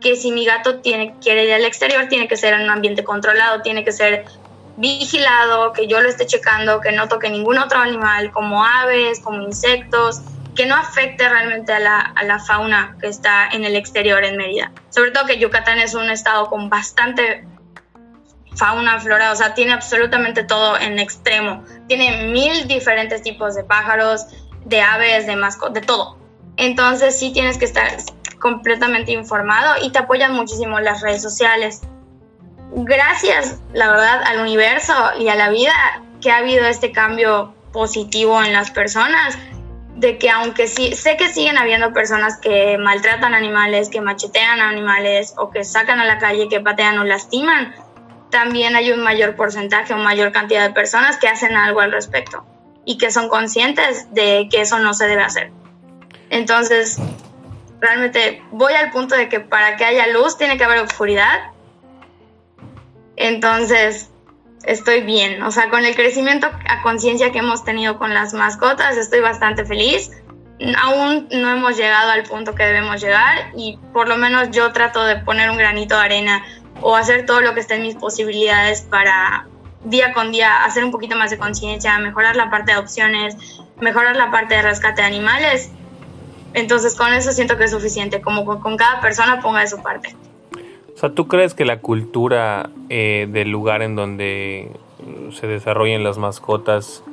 Que 0.00 0.14
si 0.14 0.30
mi 0.30 0.44
gato 0.44 0.78
tiene, 0.78 1.16
quiere 1.20 1.46
ir 1.46 1.52
al 1.52 1.64
exterior, 1.64 2.06
tiene 2.06 2.28
que 2.28 2.36
ser 2.36 2.54
en 2.54 2.60
un 2.60 2.70
ambiente 2.70 3.02
controlado, 3.02 3.60
tiene 3.62 3.82
que 3.82 3.90
ser 3.90 4.24
vigilado, 4.76 5.72
que 5.72 5.88
yo 5.88 6.00
lo 6.00 6.08
esté 6.08 6.26
checando, 6.26 6.80
que 6.80 6.92
no 6.92 7.08
toque 7.08 7.28
ningún 7.28 7.58
otro 7.58 7.80
animal, 7.80 8.30
como 8.30 8.64
aves, 8.64 9.18
como 9.18 9.42
insectos, 9.42 10.20
que 10.58 10.66
no 10.66 10.74
afecte 10.74 11.28
realmente 11.28 11.72
a 11.72 11.78
la, 11.78 12.00
a 12.00 12.24
la, 12.24 12.40
fauna 12.40 12.96
que 13.00 13.06
está 13.06 13.46
en 13.46 13.62
el 13.62 13.76
exterior 13.76 14.24
en 14.24 14.36
Mérida. 14.36 14.72
Sobre 14.88 15.12
todo 15.12 15.24
que 15.24 15.38
Yucatán 15.38 15.78
es 15.78 15.94
un 15.94 16.10
estado 16.10 16.50
con 16.50 16.68
bastante 16.68 17.46
fauna, 18.56 18.98
flora, 18.98 19.30
o 19.30 19.36
sea, 19.36 19.54
tiene 19.54 19.72
absolutamente 19.72 20.42
todo 20.42 20.76
en 20.76 20.98
extremo. 20.98 21.62
Tiene 21.86 22.32
mil 22.32 22.66
diferentes 22.66 23.22
tipos 23.22 23.54
de 23.54 23.62
pájaros, 23.62 24.26
de 24.64 24.80
aves, 24.80 25.28
de 25.28 25.36
mascotas, 25.36 25.74
de 25.74 25.82
todo. 25.82 26.18
Entonces 26.56 27.16
sí 27.16 27.32
tienes 27.32 27.56
que 27.56 27.66
estar 27.66 27.96
completamente 28.40 29.12
informado 29.12 29.76
y 29.80 29.92
te 29.92 30.00
apoyan 30.00 30.32
muchísimo 30.32 30.80
las 30.80 31.02
redes 31.02 31.22
sociales. 31.22 31.82
Gracias, 32.72 33.60
la 33.72 33.92
verdad, 33.92 34.24
al 34.24 34.40
universo 34.40 34.92
y 35.20 35.28
a 35.28 35.36
la 35.36 35.50
vida 35.50 36.02
que 36.20 36.32
ha 36.32 36.38
habido 36.38 36.66
este 36.66 36.90
cambio 36.90 37.54
positivo 37.72 38.42
en 38.42 38.52
las 38.52 38.72
personas 38.72 39.38
de 39.98 40.16
que 40.16 40.30
aunque 40.30 40.68
sí, 40.68 40.94
sé 40.94 41.16
que 41.16 41.28
siguen 41.28 41.58
habiendo 41.58 41.92
personas 41.92 42.38
que 42.38 42.78
maltratan 42.78 43.34
animales, 43.34 43.88
que 43.88 44.00
machetean 44.00 44.60
animales 44.60 45.34
o 45.36 45.50
que 45.50 45.64
sacan 45.64 45.98
a 45.98 46.04
la 46.04 46.18
calle, 46.18 46.48
que 46.48 46.60
patean 46.60 47.00
o 47.00 47.04
lastiman, 47.04 47.74
también 48.30 48.76
hay 48.76 48.92
un 48.92 49.02
mayor 49.02 49.34
porcentaje 49.34 49.92
o 49.94 49.96
mayor 49.96 50.30
cantidad 50.30 50.68
de 50.68 50.72
personas 50.72 51.16
que 51.18 51.26
hacen 51.26 51.56
algo 51.56 51.80
al 51.80 51.90
respecto 51.90 52.46
y 52.84 52.96
que 52.96 53.10
son 53.10 53.28
conscientes 53.28 54.06
de 54.14 54.48
que 54.48 54.60
eso 54.60 54.78
no 54.78 54.94
se 54.94 55.08
debe 55.08 55.22
hacer. 55.22 55.50
Entonces, 56.30 56.98
realmente 57.80 58.40
voy 58.52 58.74
al 58.74 58.92
punto 58.92 59.16
de 59.16 59.28
que 59.28 59.40
para 59.40 59.76
que 59.76 59.84
haya 59.84 60.06
luz 60.08 60.38
tiene 60.38 60.56
que 60.58 60.64
haber 60.64 60.78
oscuridad. 60.78 61.50
Entonces, 63.16 64.10
estoy 64.68 65.00
bien. 65.00 65.42
O 65.42 65.50
sea, 65.50 65.70
con 65.70 65.84
el 65.84 65.96
crecimiento 65.96 66.46
a 66.46 66.82
conciencia 66.82 67.32
que 67.32 67.38
hemos 67.38 67.64
tenido 67.64 67.98
con 67.98 68.14
las 68.14 68.34
mascotas, 68.34 68.96
estoy 68.96 69.20
bastante 69.20 69.64
feliz. 69.64 70.10
Aún 70.82 71.28
no 71.30 71.50
hemos 71.50 71.76
llegado 71.76 72.10
al 72.10 72.24
punto 72.24 72.54
que 72.54 72.64
debemos 72.64 73.00
llegar 73.00 73.50
y 73.56 73.78
por 73.92 74.08
lo 74.08 74.16
menos 74.16 74.50
yo 74.50 74.72
trato 74.72 75.04
de 75.04 75.16
poner 75.16 75.50
un 75.50 75.56
granito 75.56 75.96
de 75.96 76.02
arena 76.02 76.44
o 76.80 76.96
hacer 76.96 77.26
todo 77.26 77.40
lo 77.40 77.54
que 77.54 77.60
esté 77.60 77.76
en 77.76 77.82
mis 77.82 77.94
posibilidades 77.94 78.82
para 78.82 79.46
día 79.84 80.12
con 80.12 80.32
día 80.32 80.64
hacer 80.64 80.84
un 80.84 80.90
poquito 80.90 81.16
más 81.16 81.30
de 81.30 81.38
conciencia, 81.38 81.98
mejorar 81.98 82.36
la 82.36 82.50
parte 82.50 82.72
de 82.72 82.78
opciones, 82.78 83.36
mejorar 83.80 84.16
la 84.16 84.30
parte 84.30 84.56
de 84.56 84.62
rescate 84.62 85.00
de 85.02 85.06
animales. 85.06 85.70
Entonces 86.54 86.94
con 86.94 87.12
eso 87.14 87.32
siento 87.32 87.56
que 87.56 87.64
es 87.64 87.70
suficiente, 87.70 88.20
como 88.20 88.44
con 88.44 88.76
cada 88.76 89.00
persona 89.00 89.40
ponga 89.40 89.60
de 89.60 89.68
su 89.68 89.80
parte. 89.80 90.14
O 90.98 91.00
sea, 91.00 91.10
¿tú 91.10 91.28
crees 91.28 91.54
que 91.54 91.64
la 91.64 91.78
cultura 91.78 92.70
eh, 92.88 93.28
del 93.30 93.50
lugar 93.50 93.82
en 93.82 93.94
donde 93.94 94.68
se 95.30 95.46
desarrollen 95.46 96.02
las 96.02 96.18
mascotas 96.18 97.04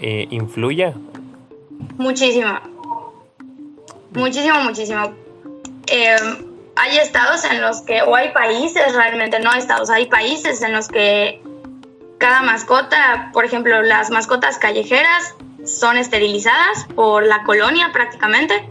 eh, 0.00 0.26
influya? 0.30 0.94
Muchísimo. 1.98 2.58
Muchísimo, 4.14 4.58
muchísimo. 4.62 5.12
Eh, 5.86 6.16
hay 6.76 6.96
estados 6.96 7.44
en 7.44 7.60
los 7.60 7.82
que, 7.82 8.00
o 8.00 8.16
hay 8.16 8.32
países 8.32 8.94
realmente, 8.94 9.38
no 9.38 9.52
estados, 9.52 9.90
hay 9.90 10.06
países 10.06 10.62
en 10.62 10.72
los 10.72 10.88
que 10.88 11.42
cada 12.16 12.40
mascota, 12.40 13.28
por 13.34 13.44
ejemplo, 13.44 13.82
las 13.82 14.08
mascotas 14.08 14.56
callejeras 14.56 15.34
son 15.62 15.98
esterilizadas 15.98 16.86
por 16.94 17.26
la 17.26 17.44
colonia 17.44 17.90
prácticamente 17.92 18.66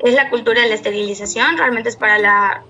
es 0.00 0.12
la 0.12 0.28
cultura 0.28 0.60
de 0.60 0.68
la 0.68 0.74
esterilización, 0.74 1.56
realmente 1.56 1.88
es 1.88 1.96
para 1.96 2.18
la 2.18 2.62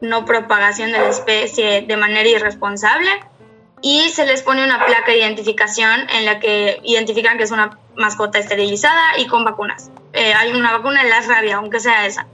no 0.00 0.24
propagación 0.24 0.92
de 0.92 0.98
la 0.98 1.08
especie 1.08 1.82
de 1.82 1.96
manera 1.96 2.28
irresponsable 2.28 3.08
y 3.80 4.08
se 4.10 4.26
les 4.26 4.42
pone 4.42 4.64
una 4.64 4.84
placa 4.84 5.12
de 5.12 5.18
identificación 5.18 6.08
en 6.10 6.24
la 6.24 6.40
que 6.40 6.80
identifican 6.82 7.38
que 7.38 7.44
es 7.44 7.50
una 7.50 7.78
mascota 7.96 8.38
esterilizada 8.38 9.18
y 9.18 9.26
con 9.26 9.44
vacunas. 9.44 9.90
Eh, 10.12 10.32
hay 10.34 10.52
una 10.52 10.72
vacuna 10.72 11.02
de 11.02 11.10
la 11.10 11.20
rabia, 11.20 11.56
aunque 11.56 11.80
sea 11.80 12.06
esa. 12.06 12.26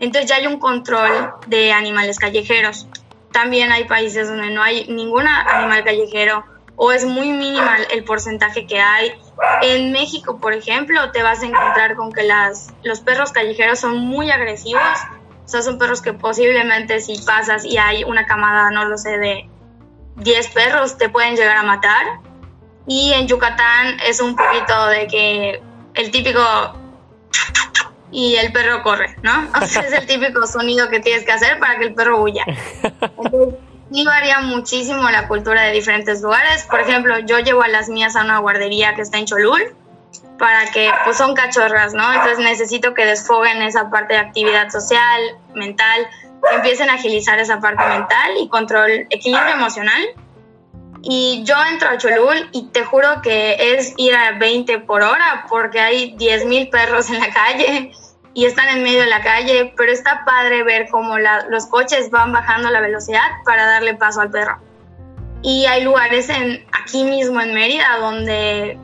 Entonces 0.00 0.28
ya 0.28 0.36
hay 0.36 0.46
un 0.46 0.58
control 0.58 1.34
de 1.46 1.72
animales 1.72 2.18
callejeros. 2.18 2.88
También 3.32 3.72
hay 3.72 3.84
países 3.84 4.28
donde 4.28 4.50
no 4.50 4.62
hay 4.62 4.86
ningún 4.88 5.26
animal 5.26 5.84
callejero 5.84 6.44
o 6.76 6.92
es 6.92 7.04
muy 7.04 7.28
minimal 7.28 7.86
el 7.92 8.04
porcentaje 8.04 8.66
que 8.66 8.80
hay. 8.80 9.12
En 9.62 9.92
México, 9.92 10.38
por 10.38 10.52
ejemplo, 10.52 11.10
te 11.12 11.22
vas 11.22 11.42
a 11.42 11.46
encontrar 11.46 11.94
con 11.94 12.12
que 12.12 12.24
las, 12.24 12.72
los 12.82 13.00
perros 13.00 13.32
callejeros 13.32 13.78
son 13.78 13.98
muy 13.98 14.30
agresivos. 14.30 14.82
O 15.44 15.48
sea, 15.48 15.62
son 15.62 15.78
perros 15.78 16.00
que 16.00 16.12
posiblemente 16.12 17.00
si 17.00 17.18
pasas 17.18 17.64
y 17.64 17.76
hay 17.76 18.04
una 18.04 18.26
camada, 18.26 18.70
no 18.70 18.86
lo 18.86 18.96
sé, 18.96 19.18
de 19.18 19.48
10 20.16 20.48
perros, 20.48 20.96
te 20.96 21.08
pueden 21.08 21.36
llegar 21.36 21.56
a 21.56 21.62
matar. 21.62 22.06
Y 22.86 23.12
en 23.12 23.26
Yucatán 23.26 23.98
es 24.06 24.20
un 24.20 24.36
poquito 24.36 24.86
de 24.88 25.06
que 25.06 25.62
el 25.94 26.10
típico 26.10 26.40
y 28.10 28.36
el 28.36 28.52
perro 28.52 28.82
corre, 28.82 29.16
¿no? 29.22 29.48
O 29.62 29.66
sea, 29.66 29.82
es 29.82 29.92
el 29.92 30.06
típico 30.06 30.46
sonido 30.46 30.88
que 30.88 31.00
tienes 31.00 31.24
que 31.24 31.32
hacer 31.32 31.58
para 31.58 31.78
que 31.78 31.84
el 31.86 31.94
perro 31.94 32.22
huya. 32.22 32.44
Entonces, 32.82 33.54
sí 33.92 34.04
varía 34.04 34.40
muchísimo 34.40 35.10
la 35.10 35.28
cultura 35.28 35.62
de 35.62 35.72
diferentes 35.72 36.22
lugares. 36.22 36.64
Por 36.70 36.80
ejemplo, 36.80 37.18
yo 37.20 37.38
llevo 37.40 37.62
a 37.62 37.68
las 37.68 37.88
mías 37.88 38.16
a 38.16 38.24
una 38.24 38.38
guardería 38.38 38.94
que 38.94 39.02
está 39.02 39.18
en 39.18 39.26
Cholul 39.26 39.74
para 40.38 40.70
que, 40.72 40.90
pues 41.04 41.16
son 41.16 41.34
cachorras, 41.34 41.94
¿no? 41.94 42.12
Entonces 42.12 42.38
necesito 42.38 42.94
que 42.94 43.04
desfoguen 43.04 43.62
esa 43.62 43.90
parte 43.90 44.14
de 44.14 44.20
actividad 44.20 44.70
social, 44.70 45.20
mental, 45.54 46.08
que 46.48 46.56
empiecen 46.56 46.90
a 46.90 46.94
agilizar 46.94 47.38
esa 47.38 47.60
parte 47.60 47.86
mental 47.86 48.32
y 48.38 48.48
control, 48.48 49.06
equilibrio 49.10 49.54
emocional. 49.54 50.02
Y 51.02 51.42
yo 51.44 51.54
entro 51.70 51.90
a 51.90 51.98
Cholul 51.98 52.48
y 52.52 52.68
te 52.68 52.82
juro 52.82 53.20
que 53.22 53.56
es 53.58 53.92
ir 53.98 54.14
a 54.14 54.32
20 54.38 54.80
por 54.80 55.02
hora 55.02 55.46
porque 55.48 55.78
hay 55.78 56.16
10.000 56.16 56.70
perros 56.70 57.10
en 57.10 57.20
la 57.20 57.30
calle 57.30 57.92
y 58.32 58.46
están 58.46 58.68
en 58.68 58.82
medio 58.82 59.00
de 59.00 59.06
la 59.06 59.22
calle, 59.22 59.72
pero 59.76 59.92
está 59.92 60.24
padre 60.24 60.64
ver 60.64 60.88
cómo 60.90 61.16
los 61.18 61.66
coches 61.66 62.10
van 62.10 62.32
bajando 62.32 62.70
la 62.70 62.80
velocidad 62.80 63.30
para 63.44 63.66
darle 63.66 63.94
paso 63.94 64.20
al 64.20 64.30
perro. 64.30 64.58
Y 65.42 65.66
hay 65.66 65.84
lugares 65.84 66.30
en, 66.30 66.66
aquí 66.72 67.04
mismo 67.04 67.40
en 67.40 67.52
Mérida 67.52 67.98
donde 68.00 68.78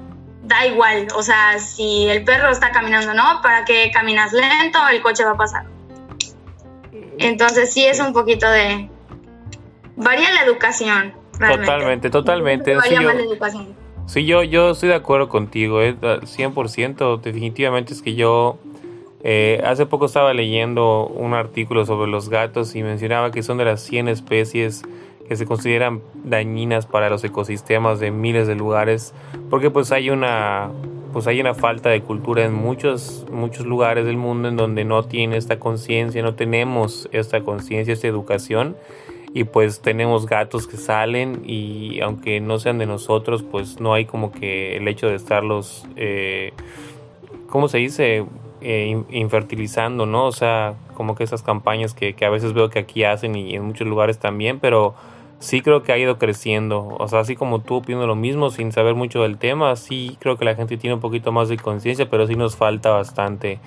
da 0.51 0.67
igual, 0.67 1.07
o 1.15 1.23
sea, 1.23 1.59
si 1.59 2.09
el 2.09 2.25
perro 2.25 2.51
está 2.51 2.73
caminando 2.73 3.13
o 3.13 3.15
no, 3.15 3.41
para 3.41 3.65
que 3.65 3.91
caminas 3.93 4.33
lento, 4.33 4.79
el 4.93 5.01
coche 5.01 5.25
va 5.25 5.31
a 5.31 5.37
pasar. 5.37 5.65
Entonces 7.19 7.73
sí 7.73 7.85
es 7.87 8.01
un 8.01 8.13
poquito 8.13 8.51
de... 8.51 8.91
Varía 9.97 10.33
la 10.33 10.43
educación. 10.43 11.15
Totalmente, 11.39 12.11
totalmente. 12.11 12.75
Varía 12.75 13.01
la 13.01 13.13
educación. 13.13 13.75
Sí, 14.07 14.27
yo, 14.27 14.43
yo 14.43 14.71
estoy 14.71 14.89
de 14.89 14.97
acuerdo 14.97 15.29
contigo, 15.29 15.81
eh, 15.81 15.95
100%. 16.01 17.21
Definitivamente 17.21 17.93
es 17.93 18.03
que 18.03 18.15
yo 18.15 18.59
eh, 19.23 19.63
hace 19.65 19.87
poco 19.87 20.07
estaba 20.07 20.35
leyendo 20.35 21.07
un 21.07 21.35
artículo 21.35 21.87
sobre 21.87 22.11
los 22.11 22.29
gatos 22.29 22.75
y 22.75 22.83
mencionaba 22.83 23.31
que 23.31 23.43
son 23.43 23.59
de 23.59 23.67
las 23.67 23.83
100 23.83 24.09
especies 24.09 24.83
que 25.31 25.37
se 25.37 25.47
consideran 25.47 26.03
dañinas 26.25 26.87
para 26.87 27.09
los 27.09 27.23
ecosistemas 27.23 28.01
de 28.01 28.11
miles 28.11 28.49
de 28.49 28.57
lugares 28.57 29.15
porque 29.49 29.71
pues 29.71 29.93
hay 29.93 30.11
una 30.11 30.71
pues 31.13 31.29
hay 31.29 31.41
una 31.41 31.55
falta 31.55 31.89
de 31.89 32.01
cultura 32.01 32.45
en 32.45 32.53
muchos 32.53 33.25
muchos 33.31 33.65
lugares 33.65 34.07
del 34.07 34.17
mundo 34.17 34.49
en 34.49 34.57
donde 34.57 34.85
no 34.85 35.05
tiene 35.05 35.37
esta 35.37 35.61
conciencia, 35.61 36.21
no 36.25 36.35
tenemos 36.35 37.09
esta 37.13 37.43
conciencia, 37.43 37.95
esta 37.95 38.09
educación 38.09 38.77
y 39.33 39.45
pues 39.45 39.81
tenemos 39.83 40.27
gatos 40.27 40.67
que 40.67 40.77
salen 40.77 41.43
y 41.45 42.01
aunque 42.01 42.41
no 42.41 42.59
sean 42.59 42.79
de 42.79 42.87
nosotros 42.87 43.45
pues 43.45 43.81
no 43.81 43.95
hay 43.95 44.07
como 44.07 44.33
que 44.33 44.79
el 44.79 44.89
hecho 44.89 45.07
de 45.07 45.15
estarlos 45.15 45.87
eh, 45.95 46.55
¿cómo 47.47 47.69
se 47.69 47.79
dice? 47.79 48.27
eh, 48.63 49.05
infertilizando, 49.09 50.05
¿no? 50.05 50.27
O 50.27 50.33
sea, 50.33 50.75
como 50.95 51.15
que 51.15 51.25
esas 51.25 51.43
campañas 51.43 51.95
que, 51.95 52.13
que, 52.13 52.27
a 52.27 52.29
veces 52.31 52.53
veo 52.53 52.69
que 52.69 52.81
aquí 52.81 53.05
hacen 53.05 53.35
y 53.35 53.55
en 53.55 53.65
muchos 53.65 53.89
lugares 53.89 54.19
también, 54.19 54.61
pero 54.61 54.95
sí 55.41 55.63
creo 55.63 55.83
que 55.83 55.93
ha 55.93 55.99
ido 55.99 56.19
creciendo. 56.19 56.87
O 56.99 57.09
sea, 57.09 57.21
así 57.21 57.35
como 57.35 57.61
tú 57.61 57.77
opino 57.77 58.07
lo 58.07 58.15
mismo 58.15 58.51
sin 58.51 58.71
saber 58.71 58.95
mucho 58.95 59.23
del 59.23 59.39
tema, 59.39 59.75
sí 59.75 60.17
creo 60.21 60.37
que 60.37 60.45
la 60.45 60.55
gente 60.55 60.77
tiene 60.77 60.95
un 60.95 61.01
poquito 61.01 61.33
más 61.33 61.49
de 61.49 61.57
conciencia, 61.57 62.09
pero 62.09 62.27
sí 62.27 62.37
nos 62.37 62.57
falta 62.57 62.91
bastante 62.91 63.59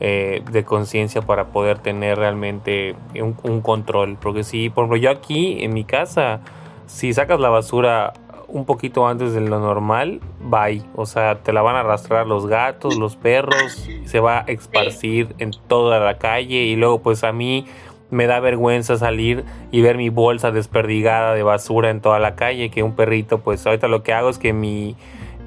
eh, 0.00 0.42
de 0.50 0.64
conciencia 0.64 1.22
para 1.22 1.48
poder 1.48 1.78
tener 1.78 2.18
realmente 2.18 2.96
un, 3.14 3.36
un 3.44 3.60
control. 3.60 4.16
Porque 4.20 4.42
sí, 4.42 4.70
por 4.70 4.84
ejemplo, 4.84 4.96
yo 4.96 5.10
aquí 5.10 5.62
en 5.62 5.74
mi 5.74 5.84
casa, 5.84 6.40
si 6.86 7.12
sacas 7.12 7.38
la 7.38 7.50
basura 7.50 8.14
un 8.48 8.64
poquito 8.64 9.06
antes 9.06 9.34
de 9.34 9.42
lo 9.42 9.60
normal, 9.60 10.20
bye. 10.40 10.82
O 10.96 11.04
sea, 11.04 11.36
te 11.42 11.52
la 11.52 11.60
van 11.60 11.76
a 11.76 11.80
arrastrar 11.80 12.26
los 12.26 12.46
gatos, 12.46 12.96
los 12.96 13.16
perros, 13.16 13.88
se 14.06 14.20
va 14.20 14.38
a 14.38 14.40
esparcir 14.46 15.34
en 15.38 15.50
toda 15.68 16.00
la 16.00 16.16
calle 16.16 16.62
y 16.62 16.74
luego 16.74 17.00
pues 17.00 17.24
a 17.24 17.32
mí 17.32 17.66
me 18.10 18.26
da 18.26 18.40
vergüenza 18.40 18.96
salir 18.96 19.44
y 19.70 19.80
ver 19.82 19.96
mi 19.96 20.08
bolsa 20.08 20.50
desperdigada 20.50 21.34
de 21.34 21.42
basura 21.42 21.90
en 21.90 22.00
toda 22.00 22.18
la 22.18 22.34
calle, 22.34 22.70
que 22.70 22.82
un 22.82 22.94
perrito 22.94 23.38
pues 23.38 23.66
ahorita 23.66 23.88
lo 23.88 24.02
que 24.02 24.12
hago 24.12 24.30
es 24.30 24.38
que 24.38 24.52
mi 24.52 24.96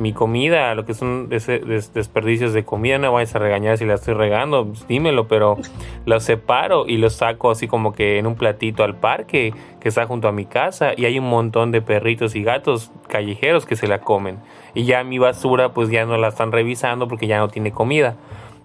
mi 0.02 0.14
comida, 0.14 0.74
lo 0.74 0.86
que 0.86 0.94
son 0.94 1.30
desperdicios 1.30 2.54
de 2.54 2.64
comida, 2.66 2.98
no 2.98 3.14
vayas 3.14 3.36
a 3.36 3.40
regañar 3.40 3.78
si 3.78 3.86
la 3.86 3.96
estoy 3.96 4.16
regando, 4.16 4.66
pues 4.66 4.88
dímelo, 4.88 5.28
pero 5.28 5.58
los 6.06 6.24
separo 6.24 6.88
y 6.88 6.98
los 6.98 7.14
saco 7.14 7.52
así 7.52 7.68
como 7.68 7.94
que 7.94 8.18
en 8.18 8.26
un 8.26 8.36
platito 8.36 8.84
al 8.84 8.96
parque 8.96 9.54
que 9.80 9.90
está 9.90 10.08
junto 10.08 10.28
a 10.28 10.32
mi 10.32 10.46
casa 10.46 10.94
y 10.98 11.06
hay 11.06 11.20
un 11.20 11.30
montón 11.30 11.72
de 11.72 11.82
perritos 11.82 12.36
y 12.36 12.44
gatos 12.44 12.92
callejeros 13.08 13.66
que 13.66 13.76
se 13.76 13.88
la 13.88 14.00
comen. 14.00 14.40
Y 14.74 14.86
ya 14.86 15.04
mi 15.04 15.20
basura 15.20 15.70
pues 15.70 15.90
ya 15.90 16.06
no 16.06 16.18
la 16.18 16.30
están 16.30 16.52
revisando 16.52 17.08
porque 17.08 17.28
ya 17.28 17.38
no 17.38 17.50
tiene 17.50 17.72
comida. 17.72 18.16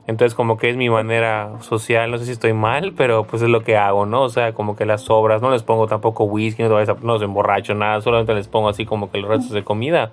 Entonces 0.07 0.35
como 0.35 0.57
que 0.57 0.71
es 0.71 0.77
mi 0.77 0.89
manera 0.89 1.51
social, 1.61 2.11
no 2.11 2.19
sé 2.19 2.27
si 2.27 2.33
estoy 2.33 2.53
mal, 2.53 2.93
pero 2.97 3.25
pues 3.25 3.43
es 3.43 3.49
lo 3.49 3.63
que 3.63 3.77
hago, 3.77 4.07
¿no? 4.07 4.23
O 4.23 4.29
sea, 4.29 4.53
como 4.53 4.77
que 4.77 4.87
las 4.87 5.03
sobras, 5.03 5.43
no 5.43 5.51
les 5.51 5.65
pongo 5.65 5.89
tampoco 5.89 6.25
whisky, 6.25 6.63
no, 6.63 6.79
los 6.79 7.23
emborracho, 7.23 7.75
nada, 7.75 8.01
solamente 8.01 8.33
les 8.35 8.47
pongo 8.47 8.69
así 8.69 8.87
como 8.87 9.11
que 9.11 9.19
los 9.19 9.29
restos 9.29 9.51
de 9.51 9.65
comida. 9.65 10.13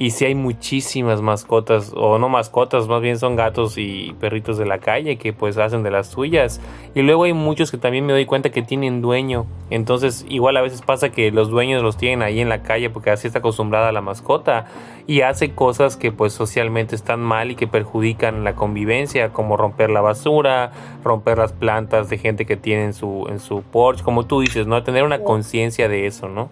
Y 0.00 0.12
si 0.12 0.26
hay 0.26 0.36
muchísimas 0.36 1.22
mascotas, 1.22 1.92
o 1.92 2.20
no 2.20 2.28
mascotas, 2.28 2.86
más 2.86 3.02
bien 3.02 3.18
son 3.18 3.34
gatos 3.34 3.78
y 3.78 4.14
perritos 4.20 4.56
de 4.56 4.64
la 4.64 4.78
calle 4.78 5.18
que 5.18 5.32
pues 5.32 5.58
hacen 5.58 5.82
de 5.82 5.90
las 5.90 6.06
suyas. 6.06 6.60
Y 6.94 7.02
luego 7.02 7.24
hay 7.24 7.32
muchos 7.32 7.72
que 7.72 7.78
también 7.78 8.06
me 8.06 8.12
doy 8.12 8.24
cuenta 8.24 8.50
que 8.50 8.62
tienen 8.62 9.02
dueño. 9.02 9.46
Entonces 9.70 10.24
igual 10.28 10.56
a 10.56 10.62
veces 10.62 10.82
pasa 10.82 11.08
que 11.08 11.32
los 11.32 11.50
dueños 11.50 11.82
los 11.82 11.96
tienen 11.96 12.22
ahí 12.22 12.38
en 12.38 12.48
la 12.48 12.62
calle 12.62 12.90
porque 12.90 13.10
así 13.10 13.26
está 13.26 13.40
acostumbrada 13.40 13.90
la 13.90 14.00
mascota. 14.00 14.66
Y 15.08 15.22
hace 15.22 15.52
cosas 15.52 15.96
que 15.96 16.12
pues 16.12 16.32
socialmente 16.32 16.94
están 16.94 17.18
mal 17.18 17.50
y 17.50 17.56
que 17.56 17.66
perjudican 17.66 18.44
la 18.44 18.54
convivencia, 18.54 19.32
como 19.32 19.56
romper 19.56 19.90
la 19.90 20.00
basura, 20.00 20.70
romper 21.02 21.38
las 21.38 21.52
plantas 21.52 22.08
de 22.08 22.18
gente 22.18 22.46
que 22.46 22.56
tiene 22.56 22.84
en 22.84 22.94
su, 22.94 23.26
en 23.28 23.40
su 23.40 23.62
porche, 23.62 24.04
como 24.04 24.26
tú 24.26 24.42
dices, 24.42 24.68
¿no? 24.68 24.80
Tener 24.84 25.02
una 25.02 25.24
conciencia 25.24 25.88
de 25.88 26.06
eso, 26.06 26.28
¿no? 26.28 26.50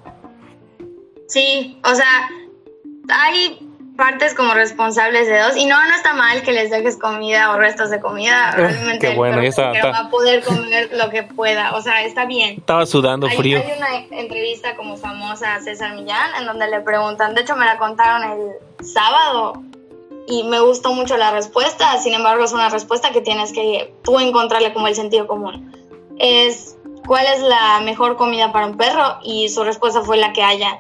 Sí, 1.29 1.81
o 1.85 1.95
sea 1.95 2.29
hay 3.09 3.59
partes 3.97 4.35
como 4.35 4.53
responsables 4.53 5.27
de 5.27 5.39
dos 5.39 5.57
y 5.57 5.65
no, 5.65 5.83
no 5.83 5.95
está 5.95 6.13
mal 6.13 6.43
que 6.43 6.53
les 6.53 6.71
dejes 6.71 6.97
comida 6.97 7.51
o 7.53 7.59
restos 7.59 7.91
de 7.91 8.01
comida. 8.01 8.53
Realmente 8.53 9.09
Qué 9.09 9.15
bueno, 9.15 9.41
está, 9.41 9.73
va 9.73 9.99
a 9.99 10.11
poder 10.11 10.45
comer 10.45 10.91
lo 10.93 11.11
que 11.11 11.23
pueda, 11.23 11.75
o 11.75 11.81
sea, 11.81 12.05
está 12.05 12.27
bien. 12.27 12.59
Estaba 12.59 12.87
sudando 12.87 13.29
frío. 13.31 13.59
Hay 13.59 13.77
una 13.77 14.21
entrevista 14.21 14.77
como 14.77 14.97
famosa 14.97 15.55
a 15.55 15.61
César 15.61 15.95
Millán 15.95 16.31
en 16.39 16.47
donde 16.47 16.69
le 16.69 16.81
preguntan, 16.81 17.35
de 17.35 17.41
hecho 17.41 17.57
me 17.57 17.65
la 17.65 17.79
contaron 17.79 18.31
el 18.31 18.87
sábado 18.87 19.63
y 20.27 20.45
me 20.45 20.61
gustó 20.61 20.93
mucho 20.93 21.17
la 21.17 21.31
respuesta, 21.31 21.99
sin 21.99 22.13
embargo 22.13 22.45
es 22.45 22.53
una 22.53 22.69
respuesta 22.69 23.11
que 23.11 23.21
tienes 23.21 23.53
que 23.53 23.95
tú 24.03 24.19
encontrarle 24.19 24.73
como 24.73 24.89
el 24.89 24.95
sentido 24.95 25.27
común. 25.27 25.73
Es, 26.19 26.77
¿cuál 27.07 27.27
es 27.27 27.41
la 27.41 27.81
mejor 27.81 28.17
comida 28.17 28.53
para 28.53 28.67
un 28.67 28.77
perro? 28.77 29.19
Y 29.23 29.49
su 29.49 29.65
respuesta 29.65 30.03
fue 30.03 30.17
la 30.17 30.33
que 30.33 30.43
haya. 30.43 30.79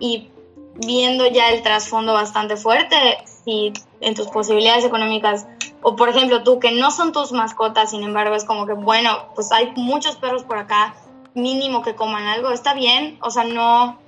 Y 0.00 0.28
viendo 0.74 1.26
ya 1.26 1.50
el 1.50 1.62
trasfondo 1.62 2.12
bastante 2.12 2.56
fuerte, 2.56 2.96
y 3.44 3.72
en 4.00 4.14
tus 4.14 4.28
posibilidades 4.28 4.84
económicas, 4.84 5.46
o 5.82 5.96
por 5.96 6.08
ejemplo 6.08 6.42
tú 6.42 6.60
que 6.60 6.72
no 6.72 6.90
son 6.90 7.12
tus 7.12 7.32
mascotas, 7.32 7.90
sin 7.90 8.02
embargo 8.02 8.34
es 8.34 8.44
como 8.44 8.66
que, 8.66 8.72
bueno, 8.72 9.10
pues 9.34 9.50
hay 9.52 9.72
muchos 9.76 10.16
perros 10.16 10.44
por 10.44 10.58
acá, 10.58 10.94
mínimo 11.34 11.82
que 11.82 11.94
coman 11.94 12.26
algo, 12.26 12.50
está 12.50 12.74
bien, 12.74 13.18
o 13.20 13.30
sea, 13.30 13.44
no, 13.44 13.98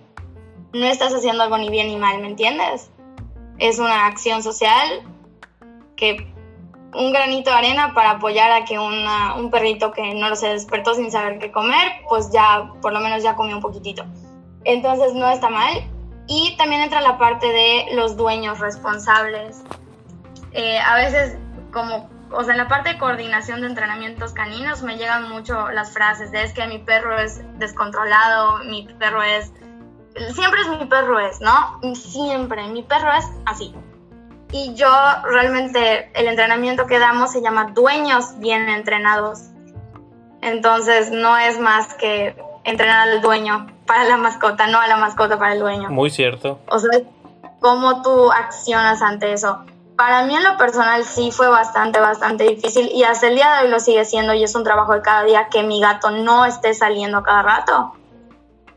no 0.73 0.87
estás 0.87 1.15
haciendo 1.15 1.43
algo 1.43 1.59
ni 1.59 1.69
bien 1.69 1.89
ni 1.89 1.97
mal, 1.97 2.21
¿me 2.21 2.29
entiendes? 2.29 2.91
Es 3.59 3.79
una 3.79 4.07
acción 4.07 4.43
social 4.43 5.03
que 5.97 6.33
un 6.95 7.13
granito 7.13 7.51
de 7.51 7.57
arena 7.57 7.93
para 7.93 8.13
apoyar 8.13 8.53
a 8.53 8.65
que 8.65 8.79
una, 8.79 9.35
un 9.35 9.51
perrito 9.51 9.93
que 9.93 10.15
no 10.15 10.29
lo 10.29 10.37
se 10.37 10.49
despertó 10.49 10.95
sin 10.95 11.11
saber 11.11 11.39
qué 11.39 11.51
comer, 11.51 11.93
pues 12.09 12.31
ya 12.31 12.73
por 12.81 12.93
lo 12.93 13.01
menos 13.01 13.23
ya 13.23 13.35
comió 13.35 13.57
un 13.57 13.63
poquitito. 13.63 14.05
Entonces 14.65 15.13
no 15.15 15.29
está 15.29 15.51
mal 15.51 15.91
y 16.27 16.57
también 16.57 16.83
entra 16.83 17.01
la 17.01 17.19
parte 17.19 17.47
de 17.47 17.87
los 17.95 18.17
dueños 18.17 18.59
responsables. 18.59 19.63
Eh, 20.53 20.79
a 20.79 20.95
veces, 20.97 21.37
como 21.73 22.09
o 22.37 22.43
sea, 22.43 22.55
en 22.55 22.59
la 22.59 22.69
parte 22.69 22.91
de 22.91 22.99
coordinación 22.99 23.61
de 23.61 23.69
entrenamientos 23.69 24.33
caninos 24.33 24.83
me 24.83 24.97
llegan 24.97 25.29
mucho 25.29 25.71
las 25.71 25.93
frases 25.93 26.33
de 26.33 26.43
es 26.43 26.53
que 26.53 26.67
mi 26.67 26.79
perro 26.79 27.19
es 27.19 27.41
descontrolado, 27.59 28.65
mi 28.65 28.87
perro 28.99 29.23
es, 29.23 29.53
siempre 30.35 30.61
es 30.63 30.69
mi 30.69 30.87
perro 30.87 31.21
es, 31.21 31.41
¿no? 31.41 31.81
Siempre, 31.95 32.67
mi 32.69 32.83
perro 32.83 33.13
es 33.13 33.25
así. 33.47 33.75
Y 34.51 34.75
yo 34.75 34.89
realmente 35.25 36.11
el 36.15 36.29
entrenamiento 36.29 36.87
que 36.87 36.99
damos 36.99 37.33
se 37.33 37.43
llama 37.43 37.73
dueños 37.75 38.39
bien 38.39 38.69
entrenados. 38.69 39.51
Entonces 40.43 41.11
no 41.11 41.37
es 41.39 41.59
más 41.59 41.95
que 41.95 42.37
entrenar 42.65 43.09
al 43.09 43.21
dueño 43.21 43.67
para 43.87 44.05
la 44.05 44.17
mascota, 44.17 44.67
no 44.67 44.81
a 44.81 44.89
la 44.89 44.97
mascota 44.97 45.39
para 45.39 45.53
el 45.53 45.61
dueño. 45.61 45.91
Muy 45.91 46.11
cierto. 46.11 46.61
O 46.69 46.79
sea, 46.79 46.91
cómo 47.61 48.03
tú 48.03 48.31
accionas 48.33 49.03
ante 49.03 49.33
eso. 49.33 49.65
Para 49.97 50.25
mí 50.25 50.35
en 50.35 50.43
lo 50.43 50.57
personal 50.57 51.05
sí 51.05 51.31
fue 51.31 51.49
bastante, 51.49 52.01
bastante 52.01 52.45
difícil 52.45 52.91
y 52.93 53.05
hasta 53.05 53.29
el 53.29 53.37
día 53.37 53.55
de 53.55 53.65
hoy 53.65 53.71
lo 53.71 53.79
sigue 53.79 54.05
siendo 54.05 54.35
y 54.35 54.43
es 54.43 54.55
un 54.55 54.65
trabajo 54.65 54.93
de 54.93 55.03
cada 55.03 55.23
día 55.23 55.49
que 55.49 55.63
mi 55.63 55.81
gato 55.81 56.11
no 56.11 56.45
esté 56.45 56.75
saliendo 56.75 57.23
cada 57.23 57.43
rato. 57.43 57.95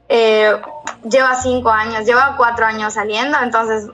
Eh, 0.10 0.62
lleva 1.04 1.36
cinco 1.36 1.70
años, 1.70 2.06
lleva 2.06 2.36
cuatro 2.38 2.66
años 2.66 2.94
saliendo, 2.94 3.38
entonces 3.42 3.90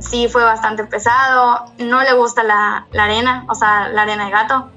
sí 0.00 0.28
fue 0.28 0.44
bastante 0.44 0.84
pesado. 0.84 1.64
No 1.78 2.02
le 2.02 2.12
gusta 2.12 2.42
la, 2.42 2.86
la 2.92 3.04
arena, 3.04 3.46
o 3.48 3.54
sea, 3.54 3.88
la 3.88 4.02
arena 4.02 4.26
de 4.26 4.30
gato. 4.30 4.68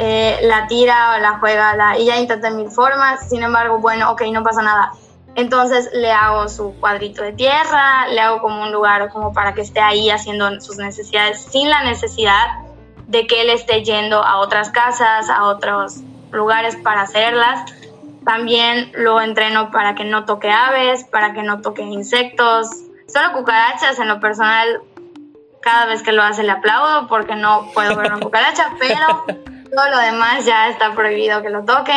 Eh, 0.00 0.38
la 0.42 0.68
tira 0.68 1.16
o 1.16 1.18
la 1.18 1.38
juega 1.40 1.74
la, 1.74 1.98
y 1.98 2.06
ya 2.06 2.18
intenté 2.18 2.50
mil 2.50 2.70
formas, 2.70 3.28
sin 3.28 3.42
embargo, 3.42 3.78
bueno, 3.78 4.12
ok, 4.12 4.22
no 4.32 4.44
pasa 4.44 4.62
nada 4.62 4.92
entonces 5.38 5.90
le 5.92 6.10
hago 6.10 6.48
su 6.48 6.74
cuadrito 6.80 7.22
de 7.22 7.32
tierra, 7.32 8.08
le 8.08 8.20
hago 8.20 8.40
como 8.40 8.60
un 8.60 8.72
lugar 8.72 9.08
como 9.10 9.32
para 9.32 9.54
que 9.54 9.60
esté 9.60 9.78
ahí 9.78 10.10
haciendo 10.10 10.60
sus 10.60 10.78
necesidades 10.78 11.40
sin 11.44 11.70
la 11.70 11.84
necesidad 11.84 12.58
de 13.06 13.24
que 13.28 13.42
él 13.42 13.50
esté 13.50 13.84
yendo 13.84 14.20
a 14.24 14.38
otras 14.38 14.70
casas, 14.70 15.30
a 15.30 15.44
otros 15.44 15.98
lugares 16.32 16.74
para 16.74 17.02
hacerlas. 17.02 17.72
También 18.24 18.90
lo 18.96 19.20
entreno 19.20 19.70
para 19.70 19.94
que 19.94 20.02
no 20.02 20.24
toque 20.24 20.50
aves, 20.50 21.04
para 21.04 21.32
que 21.32 21.44
no 21.44 21.60
toque 21.60 21.82
insectos. 21.82 22.68
Solo 23.06 23.32
cucarachas 23.32 24.00
en 24.00 24.08
lo 24.08 24.18
personal, 24.18 24.82
cada 25.62 25.86
vez 25.86 26.02
que 26.02 26.10
lo 26.10 26.24
hace 26.24 26.42
le 26.42 26.50
aplaudo 26.50 27.06
porque 27.06 27.36
no 27.36 27.70
puedo 27.72 27.94
ver 27.94 28.12
una 28.12 28.18
cucaracha, 28.18 28.72
pero 28.80 29.24
todo 29.74 29.90
lo 29.90 29.98
demás 29.98 30.44
ya 30.44 30.68
está 30.68 30.94
prohibido 30.94 31.42
que 31.42 31.50
lo 31.50 31.64
toque 31.64 31.92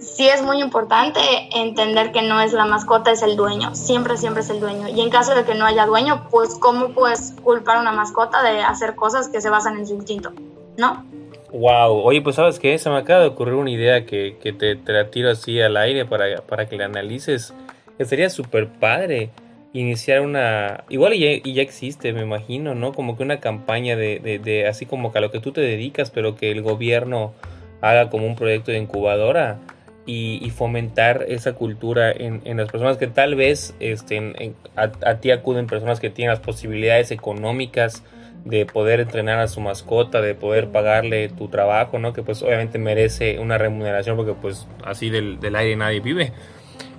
sí 0.00 0.26
es 0.28 0.42
muy 0.42 0.60
importante 0.60 1.20
entender 1.54 2.10
que 2.10 2.22
no 2.22 2.40
es 2.40 2.52
la 2.52 2.64
mascota, 2.64 3.12
es 3.12 3.22
el 3.22 3.36
dueño. 3.36 3.74
Siempre, 3.74 4.16
siempre 4.16 4.42
es 4.42 4.50
el 4.50 4.60
dueño. 4.60 4.88
Y 4.88 5.00
en 5.00 5.10
caso 5.10 5.34
de 5.34 5.44
que 5.44 5.54
no 5.54 5.66
haya 5.66 5.86
dueño, 5.86 6.26
pues 6.30 6.56
¿cómo 6.58 6.88
puedes 6.88 7.34
culpar 7.42 7.76
a 7.76 7.80
una 7.80 7.92
mascota 7.92 8.42
de 8.42 8.62
hacer 8.62 8.94
cosas 8.94 9.28
que 9.28 9.40
se 9.40 9.50
basan 9.50 9.78
en 9.78 9.86
su 9.86 9.94
instinto? 9.94 10.32
¿No? 10.76 11.04
Wow, 11.52 12.02
oye, 12.04 12.22
pues 12.22 12.36
sabes 12.36 12.58
qué, 12.58 12.78
se 12.78 12.88
me 12.90 12.96
acaba 12.96 13.20
de 13.20 13.26
ocurrir 13.26 13.54
una 13.54 13.70
idea 13.70 14.06
que, 14.06 14.38
que 14.40 14.52
te, 14.52 14.76
te, 14.76 14.92
la 14.92 15.10
tiro 15.10 15.30
así 15.30 15.60
al 15.60 15.76
aire 15.76 16.06
para, 16.06 16.42
para 16.42 16.66
que 16.66 16.76
la 16.76 16.86
analices. 16.86 17.52
Sería 17.98 18.30
súper 18.30 18.68
padre 18.68 19.30
iniciar 19.72 20.20
una, 20.20 20.84
igual 20.88 21.14
y 21.14 21.52
ya, 21.52 21.62
existe, 21.62 22.12
me 22.12 22.22
imagino, 22.22 22.74
¿no? 22.74 22.92
Como 22.92 23.16
que 23.16 23.22
una 23.22 23.40
campaña 23.40 23.96
de, 23.96 24.18
de, 24.42 24.66
así 24.66 24.86
como 24.86 25.12
que 25.12 25.18
a 25.18 25.20
lo 25.20 25.30
que 25.30 25.40
tú 25.40 25.52
te 25.52 25.60
dedicas, 25.60 26.10
pero 26.10 26.34
que 26.34 26.50
el 26.50 26.62
gobierno 26.62 27.34
haga 27.80 28.10
como 28.10 28.26
un 28.26 28.36
proyecto 28.36 28.72
de 28.72 28.78
incubadora 28.78 29.58
y, 30.06 30.50
fomentar 30.50 31.24
esa 31.28 31.52
cultura 31.52 32.10
en, 32.10 32.56
las 32.56 32.70
personas 32.70 32.96
que 32.96 33.06
tal 33.06 33.36
vez 33.36 33.74
este, 33.80 34.54
a, 34.74 35.14
ti 35.18 35.30
acuden 35.30 35.66
personas 35.66 36.00
que 36.00 36.10
tienen 36.10 36.30
las 36.30 36.40
posibilidades 36.40 37.10
económicas 37.12 38.02
de 38.44 38.66
poder 38.66 39.00
entrenar 39.00 39.38
a 39.38 39.48
su 39.48 39.60
mascota, 39.60 40.20
de 40.20 40.34
poder 40.34 40.68
pagarle 40.68 41.28
tu 41.28 41.48
trabajo, 41.48 41.98
¿no? 41.98 42.12
Que 42.12 42.22
pues 42.22 42.42
obviamente 42.42 42.78
merece 42.78 43.38
una 43.38 43.58
remuneración 43.58 44.16
porque 44.16 44.32
pues 44.32 44.66
así 44.84 45.10
del, 45.10 45.38
aire 45.54 45.76
nadie 45.76 46.00
vive. 46.00 46.32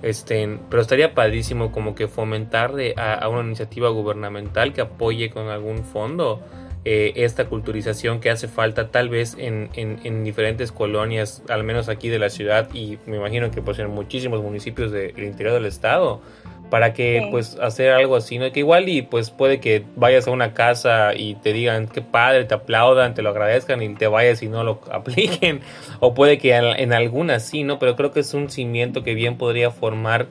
Este, 0.02 0.58
pero 0.68 0.82
estaría 0.82 1.14
padrísimo 1.14 1.70
como 1.70 1.94
que 1.94 2.08
fomentarle 2.08 2.94
a 2.96 3.28
una 3.28 3.42
iniciativa 3.42 3.88
gubernamental 3.88 4.72
que 4.72 4.80
apoye 4.80 5.30
con 5.30 5.48
algún 5.48 5.84
fondo 5.84 6.42
eh, 6.84 7.12
esta 7.22 7.44
culturización 7.44 8.18
que 8.18 8.28
hace 8.28 8.48
falta 8.48 8.90
tal 8.90 9.08
vez 9.08 9.36
en, 9.38 9.70
en, 9.74 10.24
diferentes 10.24 10.72
colonias, 10.72 11.44
al 11.48 11.62
menos 11.62 11.88
aquí 11.88 12.08
de 12.08 12.18
la 12.18 12.28
ciudad 12.28 12.74
y 12.74 12.98
me 13.06 13.18
imagino 13.18 13.52
que 13.52 13.62
pues 13.62 13.78
en 13.78 13.88
muchísimos 13.88 14.42
municipios 14.42 14.90
del 14.90 15.22
interior 15.22 15.54
del 15.54 15.66
estado, 15.66 16.22
para 16.72 16.94
que 16.94 17.28
pues 17.30 17.58
hacer 17.60 17.90
algo 17.90 18.16
así, 18.16 18.38
¿no? 18.38 18.50
Que 18.50 18.60
igual 18.60 18.88
y 18.88 19.02
pues 19.02 19.28
puede 19.28 19.60
que 19.60 19.84
vayas 19.94 20.26
a 20.26 20.30
una 20.30 20.54
casa 20.54 21.14
y 21.14 21.34
te 21.34 21.52
digan 21.52 21.86
qué 21.86 22.00
padre, 22.00 22.46
te 22.46 22.54
aplaudan, 22.54 23.12
te 23.12 23.20
lo 23.20 23.28
agradezcan 23.28 23.82
y 23.82 23.94
te 23.94 24.06
vayas 24.06 24.42
y 24.42 24.48
no 24.48 24.64
lo 24.64 24.80
apliquen, 24.90 25.60
o 26.00 26.14
puede 26.14 26.38
que 26.38 26.56
en, 26.56 26.64
en 26.64 26.94
algunas 26.94 27.44
sí, 27.44 27.62
¿no? 27.62 27.78
Pero 27.78 27.94
creo 27.94 28.10
que 28.10 28.20
es 28.20 28.32
un 28.32 28.48
cimiento 28.48 29.02
que 29.02 29.12
bien 29.12 29.36
podría 29.36 29.70
formar 29.70 30.28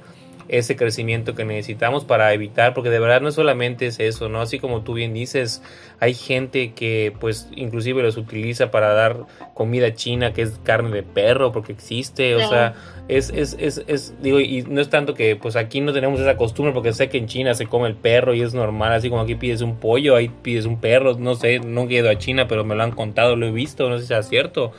ese 0.51 0.75
crecimiento 0.75 1.33
que 1.33 1.45
necesitamos 1.45 2.03
para 2.05 2.33
evitar, 2.33 2.73
porque 2.73 2.89
de 2.89 2.99
verdad 2.99 3.21
no 3.21 3.31
solamente 3.31 3.87
es 3.87 3.99
eso, 3.99 4.27
¿no? 4.27 4.41
Así 4.41 4.59
como 4.59 4.81
tú 4.81 4.93
bien 4.93 5.13
dices, 5.13 5.61
hay 5.99 6.13
gente 6.13 6.73
que 6.73 7.13
pues 7.19 7.47
inclusive 7.55 8.03
los 8.03 8.17
utiliza 8.17 8.69
para 8.69 8.93
dar 8.93 9.25
comida 9.53 9.93
china 9.93 10.33
que 10.33 10.41
es 10.41 10.59
carne 10.63 10.89
de 10.89 11.03
perro 11.03 11.51
porque 11.51 11.71
existe, 11.71 12.35
o 12.35 12.49
sea, 12.49 12.73
es, 13.11 13.29
es, 13.29 13.57
es, 13.59 13.83
es, 13.87 14.13
digo, 14.21 14.39
y 14.39 14.61
no 14.61 14.79
es 14.79 14.89
tanto 14.89 15.13
que 15.13 15.35
pues 15.35 15.57
aquí 15.57 15.81
no 15.81 15.91
tenemos 15.91 16.21
esa 16.21 16.37
costumbre 16.37 16.73
porque 16.73 16.93
sé 16.93 17.09
que 17.09 17.17
en 17.17 17.27
China 17.27 17.53
se 17.53 17.67
come 17.67 17.89
el 17.89 17.95
perro 17.95 18.33
y 18.33 18.41
es 18.41 18.53
normal, 18.53 18.93
así 18.93 19.09
como 19.09 19.21
aquí 19.21 19.35
pides 19.35 19.61
un 19.61 19.75
pollo, 19.75 20.15
ahí 20.15 20.29
pides 20.29 20.65
un 20.65 20.79
perro, 20.79 21.17
no 21.19 21.35
sé, 21.35 21.59
no 21.59 21.89
he 21.89 21.93
ido 21.95 22.09
a 22.09 22.17
China, 22.17 22.47
pero 22.47 22.63
me 22.63 22.73
lo 22.73 22.83
han 22.83 22.91
contado, 22.91 23.35
lo 23.35 23.45
he 23.45 23.51
visto, 23.51 23.89
no 23.89 23.97
sé 23.97 24.03
si 24.03 24.07
sea 24.07 24.23
cierto, 24.23 24.71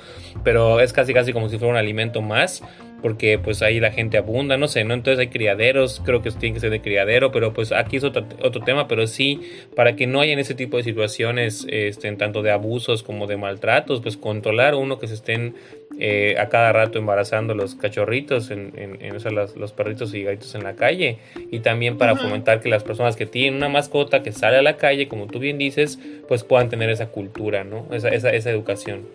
pero 0.42 0.80
es 0.80 0.94
casi 0.94 1.12
casi 1.12 1.34
como 1.34 1.50
si 1.50 1.58
fuera 1.58 1.72
un 1.72 1.78
alimento 1.78 2.22
más 2.22 2.62
porque 3.02 3.38
pues 3.38 3.60
ahí 3.62 3.80
la 3.80 3.90
gente 3.90 4.16
abunda, 4.16 4.56
no 4.56 4.68
sé, 4.68 4.84
¿no? 4.84 4.94
Entonces 4.94 5.18
hay 5.18 5.28
criaderos, 5.28 6.00
creo 6.04 6.22
que 6.22 6.30
tiene 6.30 6.54
que 6.54 6.60
ser 6.60 6.70
de 6.70 6.80
criadero, 6.80 7.32
pero 7.32 7.52
pues 7.52 7.72
aquí 7.72 7.96
es 7.96 8.04
otro, 8.04 8.24
otro 8.42 8.62
tema, 8.62 8.88
pero 8.88 9.06
sí, 9.06 9.40
para 9.74 9.96
que 9.96 10.06
no 10.06 10.20
haya 10.20 10.32
en 10.32 10.38
ese 10.38 10.54
tipo 10.54 10.76
de 10.76 10.84
situaciones, 10.84 11.66
este, 11.68 12.10
tanto 12.12 12.42
de 12.42 12.50
abusos 12.52 13.02
como 13.02 13.26
de 13.26 13.36
maltratos, 13.36 14.00
pues 14.00 14.16
controlar 14.16 14.74
uno 14.74 14.98
que 14.98 15.08
se 15.08 15.14
estén 15.14 15.54
eh, 15.98 16.36
a 16.38 16.48
cada 16.48 16.72
rato 16.72 16.98
embarazando 16.98 17.54
los 17.54 17.74
cachorritos, 17.74 18.50
en, 18.50 18.72
en, 18.76 19.12
los, 19.34 19.72
perritos 19.72 20.14
y 20.14 20.22
gatitos 20.22 20.54
en 20.54 20.62
la 20.62 20.74
calle, 20.74 21.18
y 21.50 21.60
también 21.60 21.98
para 21.98 22.16
fomentar 22.16 22.60
que 22.60 22.68
las 22.68 22.84
personas 22.84 23.16
que 23.16 23.26
tienen 23.26 23.54
una 23.54 23.68
mascota 23.68 24.22
que 24.22 24.32
sale 24.32 24.56
a 24.56 24.62
la 24.62 24.76
calle, 24.76 25.08
como 25.08 25.26
tú 25.26 25.38
bien 25.38 25.58
dices, 25.58 25.98
pues 26.28 26.44
puedan 26.44 26.68
tener 26.68 26.88
esa 26.90 27.08
cultura, 27.08 27.64
¿no? 27.64 27.86
Esa, 27.92 28.08
esa, 28.08 28.30
esa 28.30 28.50
educación. 28.50 29.06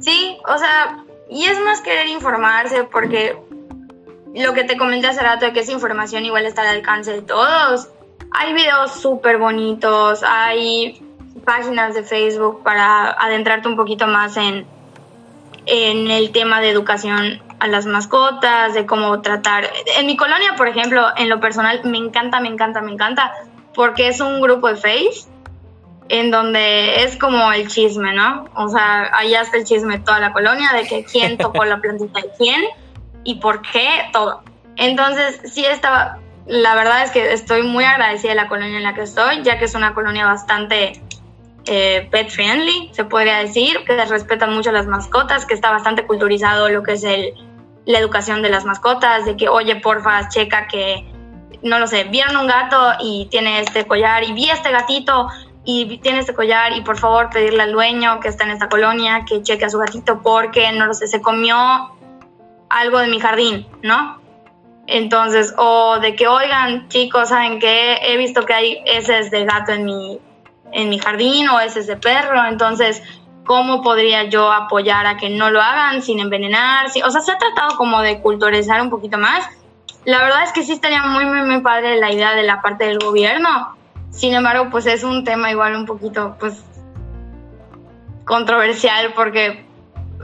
Sí, 0.00 0.36
o 0.48 0.58
sea, 0.58 1.04
y 1.32 1.46
es 1.46 1.58
más 1.60 1.80
querer 1.80 2.08
informarse 2.08 2.84
porque 2.84 3.38
lo 4.34 4.52
que 4.52 4.64
te 4.64 4.76
comenté 4.76 5.06
hace 5.06 5.22
rato 5.22 5.46
de 5.46 5.52
que 5.52 5.60
esa 5.60 5.72
información 5.72 6.24
igual 6.26 6.44
está 6.44 6.62
al 6.62 6.76
alcance 6.76 7.12
de 7.12 7.22
todos. 7.22 7.88
Hay 8.32 8.52
videos 8.52 8.92
súper 8.92 9.38
bonitos, 9.38 10.22
hay 10.22 11.02
páginas 11.44 11.94
de 11.94 12.02
Facebook 12.02 12.62
para 12.62 13.10
adentrarte 13.10 13.68
un 13.68 13.76
poquito 13.76 14.06
más 14.06 14.36
en, 14.36 14.66
en 15.64 16.10
el 16.10 16.32
tema 16.32 16.60
de 16.60 16.68
educación 16.68 17.42
a 17.60 17.66
las 17.66 17.86
mascotas, 17.86 18.74
de 18.74 18.84
cómo 18.84 19.22
tratar. 19.22 19.70
En 19.98 20.06
mi 20.06 20.16
colonia, 20.16 20.54
por 20.56 20.68
ejemplo, 20.68 21.06
en 21.16 21.30
lo 21.30 21.40
personal, 21.40 21.80
me 21.84 21.98
encanta, 21.98 22.40
me 22.40 22.48
encanta, 22.48 22.82
me 22.82 22.92
encanta, 22.92 23.32
porque 23.74 24.08
es 24.08 24.20
un 24.20 24.40
grupo 24.42 24.68
de 24.68 24.76
Face 24.76 25.31
en 26.08 26.30
donde 26.30 27.04
es 27.04 27.16
como 27.16 27.52
el 27.52 27.68
chisme, 27.68 28.12
¿no? 28.14 28.44
O 28.54 28.68
sea, 28.68 29.10
allá 29.14 29.42
está 29.42 29.56
el 29.56 29.64
chisme 29.64 29.98
toda 29.98 30.18
la 30.20 30.32
colonia, 30.32 30.72
de 30.72 30.86
que 30.86 31.04
quién 31.04 31.38
tocó 31.38 31.64
la 31.64 31.80
plantita 31.80 32.20
de 32.20 32.30
quién 32.36 32.62
y 33.24 33.36
por 33.36 33.62
qué, 33.62 33.88
todo. 34.12 34.42
Entonces, 34.76 35.40
sí 35.52 35.64
estaba, 35.64 36.18
la 36.46 36.74
verdad 36.74 37.04
es 37.04 37.10
que 37.10 37.32
estoy 37.32 37.62
muy 37.62 37.84
agradecida 37.84 38.30
de 38.30 38.36
la 38.36 38.48
colonia 38.48 38.76
en 38.76 38.82
la 38.82 38.94
que 38.94 39.02
estoy, 39.02 39.42
ya 39.42 39.58
que 39.58 39.66
es 39.66 39.74
una 39.74 39.94
colonia 39.94 40.26
bastante 40.26 41.00
eh, 41.66 42.08
pet 42.10 42.28
friendly, 42.28 42.90
se 42.92 43.04
podría 43.04 43.38
decir, 43.38 43.78
que 43.86 44.04
respetan 44.04 44.52
mucho 44.52 44.72
las 44.72 44.86
mascotas, 44.86 45.46
que 45.46 45.54
está 45.54 45.70
bastante 45.70 46.06
culturizado 46.06 46.68
lo 46.68 46.82
que 46.82 46.92
es 46.92 47.04
el, 47.04 47.34
la 47.86 47.98
educación 47.98 48.42
de 48.42 48.50
las 48.50 48.64
mascotas, 48.64 49.24
de 49.24 49.36
que, 49.36 49.48
oye, 49.48 49.76
porfa, 49.76 50.28
checa 50.28 50.66
que, 50.66 51.06
no 51.62 51.78
lo 51.78 51.86
sé, 51.86 52.04
vieron 52.04 52.36
un 52.36 52.46
gato 52.46 52.94
y 53.00 53.28
tiene 53.30 53.60
este 53.60 53.86
collar 53.86 54.24
y 54.24 54.32
vi 54.32 54.50
este 54.50 54.70
gatito, 54.70 55.28
y 55.64 55.98
tiene 55.98 56.20
este 56.20 56.34
collar 56.34 56.72
y 56.76 56.80
por 56.80 56.98
favor 56.98 57.30
pedirle 57.30 57.62
al 57.62 57.72
dueño 57.72 58.18
que 58.20 58.28
está 58.28 58.44
en 58.44 58.50
esta 58.50 58.68
colonia 58.68 59.24
que 59.26 59.42
cheque 59.42 59.64
a 59.64 59.70
su 59.70 59.78
gatito 59.78 60.20
porque, 60.22 60.72
no 60.72 60.86
lo 60.86 60.94
sé, 60.94 61.06
se 61.06 61.20
comió 61.20 61.56
algo 62.68 62.98
de 62.98 63.08
mi 63.08 63.20
jardín, 63.20 63.66
¿no? 63.82 64.20
Entonces, 64.86 65.54
o 65.58 66.00
de 66.00 66.16
que, 66.16 66.26
oigan, 66.26 66.88
chicos, 66.88 67.28
¿saben 67.28 67.60
qué? 67.60 67.98
He 68.02 68.16
visto 68.16 68.44
que 68.44 68.54
hay 68.54 68.82
heces 68.84 69.30
de 69.30 69.44
gato 69.44 69.72
en 69.72 69.84
mi, 69.84 70.18
en 70.72 70.88
mi 70.88 70.98
jardín 70.98 71.48
o 71.48 71.60
heces 71.60 71.86
de 71.86 71.96
perro, 71.96 72.44
entonces, 72.46 73.02
¿cómo 73.44 73.82
podría 73.82 74.24
yo 74.24 74.50
apoyar 74.50 75.06
a 75.06 75.16
que 75.16 75.30
no 75.30 75.50
lo 75.50 75.62
hagan 75.62 76.02
sin 76.02 76.18
envenenar? 76.18 76.86
O 76.86 77.10
sea, 77.10 77.20
se 77.20 77.30
ha 77.30 77.38
tratado 77.38 77.76
como 77.76 78.00
de 78.00 78.20
culturizar 78.20 78.80
un 78.80 78.90
poquito 78.90 79.18
más. 79.18 79.48
La 80.04 80.20
verdad 80.20 80.42
es 80.42 80.52
que 80.52 80.64
sí 80.64 80.72
estaría 80.72 81.04
muy, 81.04 81.24
muy, 81.26 81.42
muy 81.42 81.60
padre 81.60 82.00
la 82.00 82.10
idea 82.10 82.34
de 82.34 82.42
la 82.42 82.60
parte 82.60 82.86
del 82.86 82.98
gobierno, 82.98 83.76
sin 84.12 84.34
embargo, 84.34 84.68
pues 84.70 84.86
es 84.86 85.02
un 85.02 85.24
tema 85.24 85.50
igual 85.50 85.74
un 85.74 85.86
poquito, 85.86 86.36
pues, 86.38 86.62
controversial 88.24 89.12
porque 89.16 89.66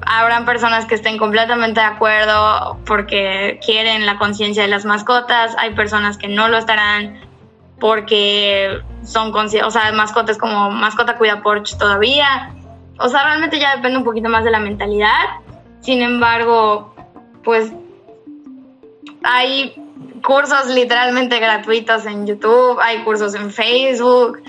habrán 0.07 0.45
personas 0.45 0.85
que 0.87 0.95
estén 0.95 1.19
completamente 1.19 1.81
de 1.81 1.87
acuerdo 1.87 2.79
porque 2.87 3.59
quieren 3.65 4.07
la 4.07 4.19
conciencia 4.19 4.63
de 4.63 4.69
las 4.69 4.85
mascotas, 4.85 5.57
hay 5.59 5.75
personas 5.75 6.17
que 6.17 6.29
no 6.29 6.49
lo 6.49 6.59
estarán 6.59 7.21
porque 7.81 8.81
son 9.03 9.33
o 9.35 9.71
sea, 9.71 9.93
mascotas 9.93 10.39
como 10.39 10.71
mascota 10.71 11.17
cuida 11.17 11.43
Porsche 11.43 11.77
todavía. 11.77 12.55
O 12.99 13.09
sea, 13.09 13.25
realmente 13.25 13.59
ya 13.59 13.77
depende 13.77 13.99
un 13.99 14.05
poquito 14.05 14.29
más 14.29 14.45
de 14.45 14.51
la 14.51 14.59
mentalidad. 14.59 15.25
Sin 15.81 16.03
embargo, 16.03 16.95
pues 17.45 17.73
hay 19.23 19.75
cursos 20.23 20.67
literalmente 20.69 21.39
gratuitos 21.39 22.07
en 22.07 22.27
YouTube, 22.27 22.79
hay 22.81 23.03
cursos 23.05 23.35
en 23.35 23.51
Facebook, 23.51 24.43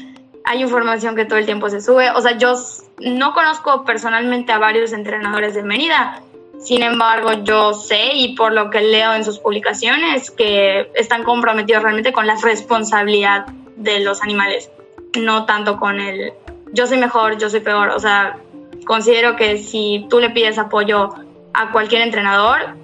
hay 0.46 0.62
información 0.62 1.16
que 1.16 1.26
todo 1.26 1.38
el 1.38 1.46
tiempo 1.46 1.70
se 1.70 1.82
sube. 1.82 2.12
O 2.12 2.22
sea, 2.22 2.38
yo 2.38 2.54
no 3.00 3.34
conozco 3.34 3.84
personalmente 3.86 4.52
a 4.52 4.58
varios 4.58 4.94
entrenadores 4.94 5.54
de 5.54 5.64
Mérida, 5.64 6.22
sin 6.60 6.84
embargo, 6.84 7.32
yo 7.44 7.74
sé 7.74 8.12
y 8.14 8.36
por 8.36 8.52
lo 8.52 8.70
que 8.70 8.82
leo 8.82 9.14
en 9.14 9.24
sus 9.24 9.40
publicaciones 9.40 10.30
que 10.30 10.92
están 10.94 11.24
comprometidos 11.24 11.84
realmente 11.84 12.12
con 12.12 12.28
la 12.28 12.36
responsabilidad 12.36 13.46
de 13.78 14.02
los 14.02 14.22
animales, 14.22 14.70
no 15.18 15.46
tanto 15.46 15.80
con 15.80 16.02
el 16.02 16.34
yo 16.74 16.86
soy 16.86 16.98
mejor, 16.98 17.38
yo 17.38 17.50
soy 17.50 17.62
peor. 17.62 17.90
O 17.90 18.00
sea, 18.00 18.38
considero 18.86 19.38
que 19.38 19.58
si 19.58 20.06
tú 20.10 20.20
le 20.20 20.32
pides 20.32 20.58
apoyo 20.58 21.16
a 21.54 21.72
cualquier 21.72 22.02
entrenador, 22.02 22.76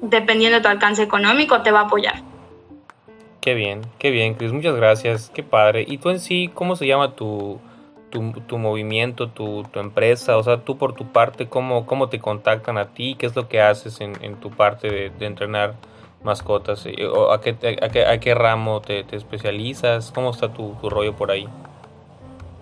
dependiendo 0.00 0.58
de 0.58 0.62
tu 0.62 0.68
alcance 0.68 1.02
económico, 1.02 1.62
te 1.62 1.70
va 1.70 1.80
a 1.80 1.84
apoyar. 1.84 2.22
Qué 3.40 3.54
bien, 3.54 3.82
qué 3.98 4.10
bien, 4.10 4.34
Cris, 4.34 4.52
muchas 4.52 4.74
gracias, 4.74 5.30
qué 5.32 5.42
padre. 5.44 5.84
¿Y 5.86 5.98
tú 5.98 6.10
en 6.10 6.18
sí, 6.18 6.50
cómo 6.52 6.74
se 6.74 6.86
llama 6.86 7.14
tu, 7.14 7.60
tu, 8.10 8.58
movimiento, 8.58 9.28
tu, 9.28 9.64
empresa? 9.74 10.36
O 10.36 10.42
sea, 10.42 10.58
tú 10.58 10.76
por 10.76 10.94
tu 10.94 11.06
parte, 11.06 11.48
¿cómo, 11.48 11.86
cómo 11.86 12.08
te 12.08 12.18
contactan 12.18 12.76
a 12.76 12.86
ti? 12.86 13.14
¿Qué 13.16 13.26
es 13.26 13.36
lo 13.36 13.48
que 13.48 13.60
haces 13.60 14.00
en, 14.00 14.36
tu 14.40 14.50
parte 14.50 15.10
de, 15.16 15.26
entrenar 15.26 15.74
mascotas? 16.24 16.86
Eh, 16.86 17.06
¿O 17.06 17.32
a, 17.32 17.40
qué, 17.40 17.56
a, 18.04 18.18
qué, 18.18 18.34
ramo 18.34 18.80
te, 18.80 19.04
especializas? 19.12 20.10
¿Cómo 20.12 20.30
está 20.30 20.52
tu, 20.52 20.74
tu 20.80 20.90
rollo 20.90 21.14
por 21.14 21.30
ahí? 21.30 21.46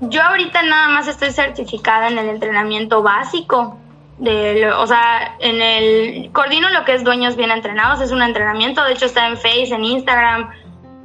Yo 0.00 0.22
ahorita 0.22 0.62
nada 0.64 0.88
más 0.88 1.08
estoy 1.08 1.30
certificada 1.30 2.08
en 2.08 2.18
el 2.18 2.28
entrenamiento 2.28 3.02
básico. 3.02 3.78
De, 4.18 4.70
o 4.70 4.86
sea, 4.86 5.36
en 5.40 5.60
el 5.60 6.30
coordino 6.32 6.68
lo 6.70 6.84
que 6.84 6.94
es 6.94 7.02
dueños 7.02 7.36
bien 7.36 7.50
entrenados, 7.50 8.00
es 8.00 8.12
un 8.12 8.22
entrenamiento, 8.22 8.84
de 8.84 8.92
hecho 8.92 9.06
está 9.06 9.26
en 9.26 9.36
Face, 9.36 9.74
en 9.74 9.84
Instagram 9.84 10.50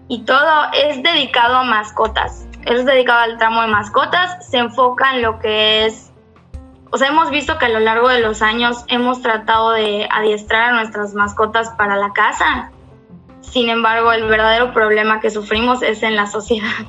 y 0.07 0.23
todo 0.25 0.67
es 0.73 1.01
dedicado 1.01 1.57
a 1.57 1.63
mascotas 1.63 2.45
es 2.65 2.85
dedicado 2.85 3.19
al 3.19 3.37
tramo 3.37 3.61
de 3.61 3.67
mascotas, 3.67 4.47
se 4.47 4.57
enfoca 4.57 5.15
en 5.15 5.21
lo 5.21 5.39
que 5.39 5.85
es, 5.85 6.11
o 6.91 6.97
sea, 6.97 7.09
hemos 7.09 7.29
visto 7.29 7.57
que 7.57 7.65
a 7.65 7.69
lo 7.69 7.79
largo 7.79 8.09
de 8.09 8.19
los 8.19 8.41
años 8.41 8.83
hemos 8.87 9.21
tratado 9.21 9.71
de 9.71 10.07
adiestrar 10.11 10.69
a 10.69 10.71
nuestras 10.73 11.13
mascotas 11.13 11.69
para 11.71 11.95
la 11.97 12.13
casa. 12.13 12.71
Sin 13.41 13.69
embargo, 13.69 14.11
el 14.11 14.25
verdadero 14.25 14.73
problema 14.73 15.19
que 15.19 15.29
sufrimos 15.29 15.81
es 15.81 16.03
en 16.03 16.15
la 16.15 16.27
sociedad. 16.27 16.85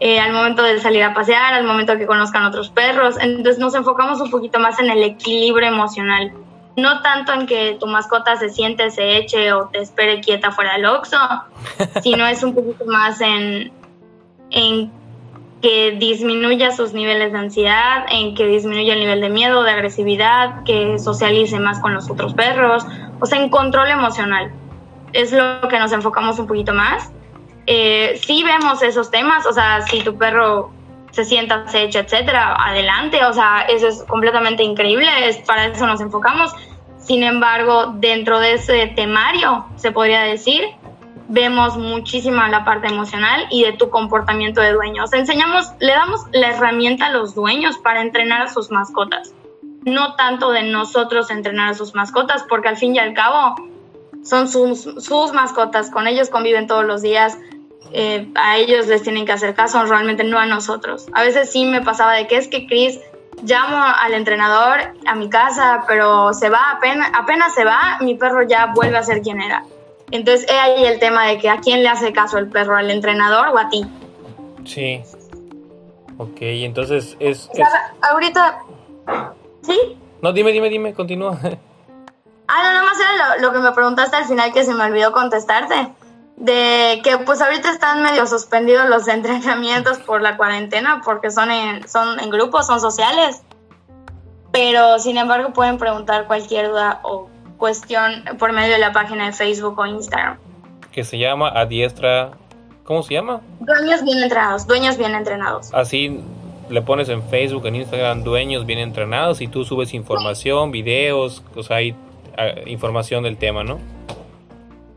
Eh, 0.00 0.18
al 0.18 0.32
momento 0.32 0.62
de 0.62 0.80
salir 0.80 1.02
a 1.04 1.14
pasear, 1.14 1.54
al 1.54 1.64
momento 1.64 1.96
que 1.96 2.06
conozcan 2.06 2.44
otros 2.44 2.70
perros. 2.70 3.16
Entonces 3.20 3.58
nos 3.58 3.74
enfocamos 3.74 4.20
un 4.20 4.30
poquito 4.30 4.58
más 4.58 4.78
en 4.80 4.90
el 4.90 5.02
equilibrio 5.02 5.68
emocional. 5.68 6.32
No 6.76 7.02
tanto 7.02 7.32
en 7.32 7.46
que 7.46 7.76
tu 7.78 7.86
mascota 7.86 8.36
se 8.36 8.48
siente, 8.48 8.90
se 8.90 9.16
eche 9.16 9.52
o 9.52 9.68
te 9.68 9.78
espere 9.78 10.20
quieta 10.20 10.50
fuera 10.50 10.72
del 10.72 10.86
oxo, 10.86 11.18
sino 12.02 12.26
es 12.26 12.42
un 12.42 12.54
poquito 12.54 12.84
más 12.86 13.20
en, 13.20 13.70
en 14.50 14.90
que 15.62 15.92
disminuya 15.92 16.72
sus 16.72 16.92
niveles 16.92 17.32
de 17.32 17.38
ansiedad, 17.38 18.04
en 18.10 18.34
que 18.34 18.46
disminuya 18.46 18.94
el 18.94 19.00
nivel 19.00 19.20
de 19.20 19.30
miedo, 19.30 19.62
de 19.62 19.70
agresividad, 19.70 20.64
que 20.64 20.98
socialice 20.98 21.60
más 21.60 21.78
con 21.78 21.94
los 21.94 22.10
otros 22.10 22.34
perros, 22.34 22.84
o 23.20 23.26
sea, 23.26 23.40
en 23.40 23.48
control 23.48 23.88
emocional. 23.88 24.50
Es 25.12 25.32
lo 25.32 25.68
que 25.68 25.78
nos 25.78 25.92
enfocamos 25.92 26.38
un 26.40 26.48
poquito 26.48 26.74
más. 26.74 27.10
Eh, 27.66 28.20
sí 28.24 28.42
vemos 28.42 28.82
esos 28.82 29.10
temas, 29.10 29.46
o 29.46 29.52
sea, 29.52 29.82
si 29.82 30.00
tu 30.02 30.16
perro 30.16 30.70
se 31.12 31.24
sienta, 31.24 31.66
se 31.68 31.84
etcétera, 31.84 32.56
adelante, 32.58 33.24
o 33.24 33.32
sea, 33.32 33.62
eso 33.68 33.86
es 33.86 34.02
completamente 34.02 34.62
increíble, 34.62 35.08
es, 35.28 35.38
para 35.38 35.66
eso 35.66 35.86
nos 35.86 36.00
enfocamos. 36.00 36.52
Sin 36.98 37.22
embargo, 37.22 37.94
dentro 37.96 38.40
de 38.40 38.54
ese 38.54 38.86
temario, 38.88 39.66
se 39.76 39.92
podría 39.92 40.22
decir, 40.22 40.64
vemos 41.28 41.76
muchísima 41.76 42.48
la 42.48 42.64
parte 42.64 42.88
emocional 42.88 43.46
y 43.50 43.64
de 43.64 43.72
tu 43.74 43.90
comportamiento 43.90 44.60
de 44.60 44.72
dueño. 44.72 45.04
O 45.04 45.16
enseñamos, 45.16 45.70
le 45.80 45.92
damos 45.92 46.22
la 46.32 46.48
herramienta 46.48 47.06
a 47.06 47.12
los 47.12 47.34
dueños 47.34 47.78
para 47.78 48.02
entrenar 48.02 48.42
a 48.42 48.48
sus 48.48 48.70
mascotas. 48.70 49.34
No 49.84 50.16
tanto 50.16 50.50
de 50.50 50.62
nosotros 50.62 51.30
entrenar 51.30 51.70
a 51.70 51.74
sus 51.74 51.94
mascotas, 51.94 52.44
porque 52.48 52.68
al 52.68 52.76
fin 52.76 52.96
y 52.96 52.98
al 52.98 53.12
cabo 53.14 53.54
son 54.22 54.48
sus, 54.48 54.82
sus 54.82 55.32
mascotas, 55.32 55.90
con 55.90 56.06
ellos 56.06 56.30
conviven 56.30 56.66
todos 56.66 56.84
los 56.84 57.02
días, 57.02 57.38
eh, 57.94 58.28
a 58.34 58.58
ellos 58.58 58.86
les 58.86 59.02
tienen 59.02 59.24
que 59.24 59.32
hacer 59.32 59.54
caso, 59.54 59.82
realmente 59.84 60.24
no 60.24 60.38
a 60.38 60.46
nosotros. 60.46 61.06
A 61.14 61.22
veces 61.22 61.50
sí 61.50 61.64
me 61.64 61.80
pasaba 61.80 62.12
de 62.12 62.26
que 62.26 62.36
es 62.36 62.48
que 62.48 62.66
Chris 62.66 63.00
llamo 63.42 63.76
al 63.76 64.12
entrenador 64.12 64.94
a 65.06 65.14
mi 65.14 65.30
casa, 65.30 65.84
pero 65.86 66.34
se 66.34 66.50
va, 66.50 66.72
apenas, 66.72 67.10
apenas 67.14 67.54
se 67.54 67.64
va, 67.64 67.98
mi 68.00 68.14
perro 68.14 68.42
ya 68.42 68.72
vuelve 68.74 68.98
a 68.98 69.02
ser 69.02 69.22
quien 69.22 69.40
era 69.40 69.64
entonces, 70.14 70.46
es 70.48 70.56
ahí 70.56 70.84
el 70.84 71.00
tema 71.00 71.26
de 71.26 71.38
que 71.38 71.48
a 71.48 71.58
quién 71.58 71.82
le 71.82 71.88
hace 71.88 72.12
caso 72.12 72.38
el 72.38 72.48
perro, 72.48 72.76
al 72.76 72.88
entrenador 72.88 73.48
o 73.48 73.58
a 73.58 73.68
ti. 73.68 73.84
Sí. 74.64 75.02
Ok, 76.18 76.36
entonces 76.40 77.16
es... 77.18 77.50
ahorita... 78.00 78.60
¿Sí? 79.62 79.98
No, 80.22 80.32
dime, 80.32 80.52
dime, 80.52 80.68
dime, 80.68 80.94
continúa. 80.94 81.38
Ah, 82.46 82.62
no, 82.62 82.72
nada 82.74 82.82
más 82.84 82.98
era 83.00 83.38
lo, 83.38 83.52
que 83.52 83.58
me 83.58 83.72
preguntaste 83.72 84.16
al 84.16 84.26
final 84.26 84.52
que 84.52 84.64
se 84.64 84.74
me 84.74 84.84
olvidó 84.84 85.12
contestarte. 85.12 85.88
De 86.36 87.00
que 87.04 87.18
pues 87.18 87.40
ahorita 87.40 87.70
están 87.70 88.02
medio 88.02 88.26
suspendidos 88.26 88.88
los 88.88 89.06
entrenamientos 89.08 89.98
por 89.98 90.20
la 90.20 90.36
cuarentena 90.36 91.00
porque 91.04 91.30
son 91.30 91.50
en, 91.50 91.88
son 91.88 92.18
en 92.20 92.30
grupos, 92.30 92.66
son 92.66 92.80
sociales. 92.80 93.42
Pero 94.52 94.98
sin 94.98 95.16
embargo 95.16 95.52
pueden 95.52 95.78
preguntar 95.78 96.26
cualquier 96.26 96.68
duda 96.68 97.00
o 97.02 97.28
cuestión 97.56 98.24
por 98.38 98.52
medio 98.52 98.72
de 98.72 98.78
la 98.78 98.92
página 98.92 99.26
de 99.26 99.32
Facebook 99.32 99.78
o 99.78 99.86
Instagram. 99.86 100.38
Que 100.92 101.04
se 101.04 101.18
llama 101.18 101.48
Adiestra. 101.48 102.32
¿Cómo 102.84 103.02
se 103.02 103.14
llama? 103.14 103.40
Dueños 103.60 104.04
bien 104.04 104.18
entrenados, 104.22 104.66
dueños 104.66 104.98
bien 104.98 105.14
entrenados. 105.14 105.72
Así 105.72 106.20
le 106.68 106.82
pones 106.82 107.08
en 107.08 107.22
Facebook, 107.22 107.66
en 107.66 107.76
Instagram, 107.76 108.22
dueños 108.24 108.66
bien 108.66 108.78
entrenados 108.78 109.40
y 109.40 109.48
tú 109.48 109.64
subes 109.64 109.94
información, 109.94 110.70
videos, 110.70 111.42
o 111.54 111.62
sea, 111.62 111.76
hay 111.76 111.94
ah, 112.36 112.48
información 112.66 113.24
del 113.24 113.36
tema, 113.36 113.64
¿no? 113.64 113.78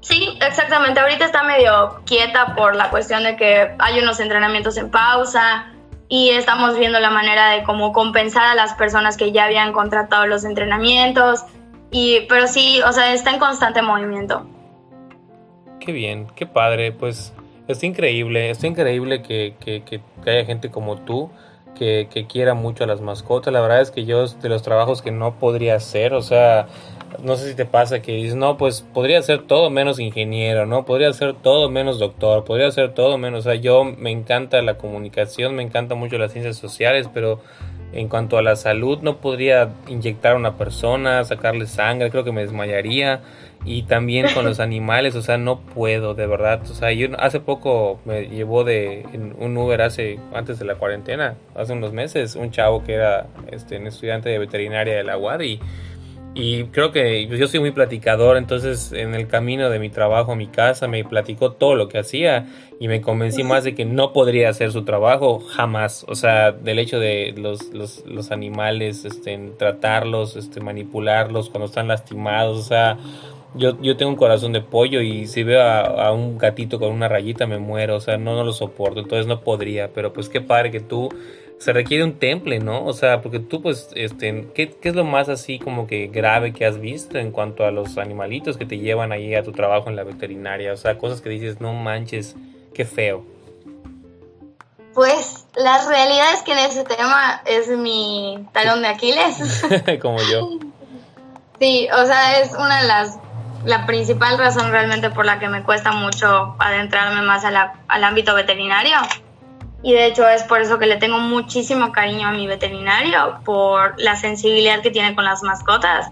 Sí, 0.01 0.37
exactamente. 0.41 0.99
Ahorita 0.99 1.25
está 1.25 1.43
medio 1.43 2.01
quieta 2.05 2.55
por 2.55 2.75
la 2.75 2.89
cuestión 2.89 3.23
de 3.23 3.35
que 3.35 3.75
hay 3.79 3.99
unos 3.99 4.19
entrenamientos 4.19 4.77
en 4.77 4.89
pausa 4.89 5.73
y 6.09 6.29
estamos 6.29 6.77
viendo 6.77 6.99
la 6.99 7.09
manera 7.09 7.51
de 7.51 7.63
cómo 7.63 7.91
compensar 7.91 8.45
a 8.45 8.55
las 8.55 8.73
personas 8.75 9.17
que 9.17 9.31
ya 9.31 9.45
habían 9.45 9.73
contratado 9.73 10.25
los 10.27 10.45
entrenamientos 10.45 11.43
y, 11.91 12.21
pero 12.27 12.47
sí, 12.47 12.81
o 12.81 12.91
sea, 12.91 13.13
está 13.13 13.31
en 13.31 13.39
constante 13.39 13.81
movimiento. 13.81 14.45
Qué 15.79 15.91
bien, 15.91 16.27
qué 16.35 16.45
padre, 16.45 16.91
pues 16.91 17.33
es 17.67 17.83
increíble, 17.83 18.49
es 18.49 18.63
increíble 18.63 19.21
que, 19.21 19.55
que, 19.59 19.83
que, 19.83 20.01
haya 20.29 20.45
gente 20.45 20.69
como 20.69 20.97
tú 20.97 21.29
que, 21.77 22.07
quiera 22.27 22.53
mucho 22.53 22.83
a 22.83 22.87
las 22.87 23.01
mascotas. 23.01 23.53
La 23.53 23.61
verdad 23.61 23.81
es 23.81 23.91
que 23.91 24.05
yo 24.05 24.27
de 24.27 24.49
los 24.49 24.63
trabajos 24.63 25.01
que 25.01 25.11
no 25.11 25.35
podría 25.39 25.75
hacer, 25.75 26.13
o 26.13 26.21
sea, 26.21 26.67
no 27.23 27.35
sé 27.35 27.49
si 27.49 27.55
te 27.55 27.65
pasa 27.65 28.01
que 28.01 28.13
dices, 28.13 28.35
no, 28.35 28.57
pues 28.57 28.81
podría 28.81 29.21
ser 29.21 29.43
todo 29.43 29.69
menos 29.69 29.99
ingeniero, 29.99 30.65
¿no? 30.65 30.85
Podría 30.85 31.13
ser 31.13 31.33
todo 31.35 31.69
menos 31.69 31.99
doctor, 31.99 32.43
podría 32.43 32.69
ser 32.71 32.93
todo 32.93 33.17
menos, 33.17 33.45
o 33.45 33.49
sea, 33.49 33.55
yo 33.55 33.83
me 33.83 34.11
encanta 34.11 34.61
la 34.61 34.77
comunicación, 34.77 35.55
me 35.55 35.63
encanta 35.63 35.95
mucho 35.95 36.17
las 36.17 36.31
ciencias 36.31 36.57
sociales, 36.57 37.09
pero 37.13 37.39
en 37.93 38.09
cuanto 38.09 38.37
a 38.37 38.41
la 38.41 38.55
salud, 38.55 38.99
no 39.01 39.17
podría 39.17 39.69
inyectar 39.87 40.33
a 40.33 40.35
una 40.35 40.57
persona, 40.57 41.23
sacarle 41.23 41.67
sangre, 41.67 42.09
creo 42.09 42.23
que 42.23 42.31
me 42.31 42.41
desmayaría. 42.41 43.21
Y 43.67 43.83
también 43.83 44.25
con 44.33 44.45
los 44.45 44.59
animales, 44.61 45.15
o 45.15 45.21
sea, 45.21 45.37
no 45.37 45.59
puedo, 45.59 46.15
de 46.15 46.25
verdad. 46.25 46.61
O 46.63 46.73
sea, 46.73 46.91
yo 46.93 47.09
hace 47.19 47.39
poco 47.39 47.99
me 48.05 48.27
llevó 48.27 48.63
de 48.63 49.05
un 49.37 49.55
Uber 49.55 49.81
hace, 49.81 50.19
antes 50.33 50.57
de 50.57 50.65
la 50.65 50.75
cuarentena, 50.75 51.35
hace 51.53 51.73
unos 51.73 51.93
meses, 51.93 52.35
un 52.35 52.49
chavo 52.49 52.83
que 52.83 52.93
era 52.93 53.27
este, 53.51 53.77
un 53.77 53.87
estudiante 53.87 54.29
de 54.29 54.39
veterinaria 54.39 54.95
de 54.95 55.03
la 55.03 55.17
UAD 55.17 55.41
y 55.41 55.59
y 56.39 56.65
creo 56.65 56.91
que 56.91 57.25
yo 57.25 57.47
soy 57.47 57.59
muy 57.59 57.71
platicador, 57.71 58.37
entonces 58.37 58.91
en 58.91 59.15
el 59.15 59.27
camino 59.27 59.71
de 59.71 59.79
mi 59.79 59.89
trabajo 59.89 60.33
a 60.33 60.35
mi 60.35 60.45
casa 60.45 60.87
me 60.87 61.03
platicó 61.03 61.53
todo 61.53 61.73
lo 61.73 61.89
que 61.89 61.97
hacía 61.97 62.45
y 62.79 62.87
me 62.87 63.01
convencí 63.01 63.43
más 63.43 63.63
de 63.63 63.73
que 63.73 63.85
no 63.85 64.13
podría 64.13 64.49
hacer 64.49 64.71
su 64.71 64.85
trabajo 64.85 65.39
jamás. 65.39 66.05
O 66.07 66.13
sea, 66.13 66.51
del 66.51 66.77
hecho 66.77 66.99
de 66.99 67.33
los, 67.35 67.73
los, 67.73 68.05
los 68.05 68.29
animales, 68.29 69.03
este, 69.03 69.35
tratarlos, 69.57 70.35
este, 70.35 70.59
manipularlos 70.61 71.49
cuando 71.49 71.65
están 71.65 71.87
lastimados, 71.87 72.59
o 72.59 72.63
sea, 72.63 72.99
yo, 73.57 73.81
yo 73.81 73.97
tengo 73.97 74.11
un 74.11 74.17
corazón 74.17 74.53
de 74.53 74.61
pollo 74.61 75.01
y 75.01 75.27
si 75.27 75.43
veo 75.43 75.61
a, 75.61 76.11
un 76.11 76.37
gatito 76.37 76.79
con 76.79 76.91
una 76.91 77.07
rayita 77.07 77.47
me 77.47 77.57
muero, 77.57 77.95
o 77.95 77.99
sea, 77.99 78.17
no, 78.17 78.35
no 78.35 78.43
lo 78.43 78.53
soporto, 78.53 78.99
entonces 78.99 79.27
no 79.27 79.41
podría, 79.41 79.89
pero 79.93 80.13
pues 80.13 80.29
qué 80.29 80.41
padre 80.41 80.71
que 80.71 80.79
tú 80.79 81.09
se 81.59 81.73
requiere 81.73 82.03
un 82.03 82.13
temple, 82.19 82.59
¿no? 82.59 82.85
O 82.85 82.93
sea, 82.93 83.21
porque 83.21 83.39
tú, 83.39 83.61
pues, 83.61 83.89
este, 83.95 84.47
¿qué, 84.53 84.69
¿qué, 84.69 84.89
es 84.89 84.95
lo 84.95 85.03
más 85.03 85.27
así 85.27 85.57
como 85.57 85.87
que 85.87 86.07
grave 86.07 86.53
que 86.53 86.65
has 86.65 86.79
visto 86.79 87.17
en 87.17 87.31
cuanto 87.31 87.65
a 87.65 87.71
los 87.71 87.97
animalitos 87.97 88.57
que 88.57 88.65
te 88.65 88.77
llevan 88.77 89.11
ahí 89.11 89.33
a 89.33 89.43
tu 89.43 89.51
trabajo 89.51 89.89
en 89.89 89.95
la 89.95 90.03
veterinaria? 90.03 90.71
O 90.71 90.77
sea, 90.77 90.99
cosas 90.99 91.21
que 91.21 91.29
dices, 91.29 91.59
no 91.59 91.73
manches, 91.73 92.35
qué 92.75 92.85
feo. 92.85 93.25
Pues 94.93 95.47
la 95.55 95.87
realidad 95.87 96.33
es 96.33 96.43
que 96.43 96.53
en 96.53 96.59
ese 96.59 96.83
tema 96.83 97.41
es 97.45 97.67
mi 97.69 98.47
talón 98.51 98.81
de 98.81 98.87
Aquiles. 98.89 99.63
como 100.01 100.19
yo. 100.23 100.59
Sí, 101.59 101.87
o 101.91 102.05
sea, 102.05 102.39
es 102.39 102.53
una 102.53 102.81
de 102.81 102.87
las, 102.87 103.19
la 103.65 103.85
principal 103.85 104.37
razón 104.37 104.71
realmente 104.71 105.09
por 105.09 105.25
la 105.25 105.39
que 105.39 105.49
me 105.49 105.63
cuesta 105.63 105.91
mucho 105.91 106.55
adentrarme 106.59 107.21
más 107.21 107.43
al 107.45 108.03
ámbito 108.03 108.33
veterinario 108.35 108.97
y 109.83 109.93
de 109.93 110.07
hecho 110.07 110.27
es 110.27 110.43
por 110.43 110.61
eso 110.61 110.79
que 110.79 110.87
le 110.87 110.97
tengo 110.97 111.19
muchísimo 111.19 111.91
cariño 111.91 112.27
a 112.27 112.31
mi 112.31 112.47
veterinario, 112.47 113.39
por 113.45 113.93
la 113.97 114.15
sensibilidad 114.15 114.81
que 114.81 114.91
tiene 114.91 115.15
con 115.15 115.23
las 115.23 115.43
mascotas. 115.43 116.09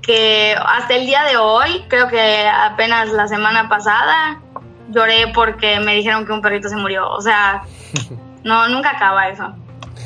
Que 0.00 0.56
hasta 0.56 0.94
el 0.94 1.04
día 1.04 1.24
de 1.24 1.36
hoy, 1.36 1.84
creo 1.88 2.08
que 2.08 2.48
apenas 2.48 3.10
la 3.10 3.28
semana 3.28 3.68
pasada, 3.68 4.40
lloré 4.90 5.28
porque 5.34 5.80
me 5.80 5.94
dijeron 5.94 6.24
que 6.24 6.32
un 6.32 6.40
perrito 6.40 6.68
se 6.68 6.76
murió. 6.76 7.10
O 7.10 7.20
sea, 7.20 7.62
no, 8.44 8.68
nunca 8.68 8.90
acaba 8.90 9.28
eso. 9.28 9.52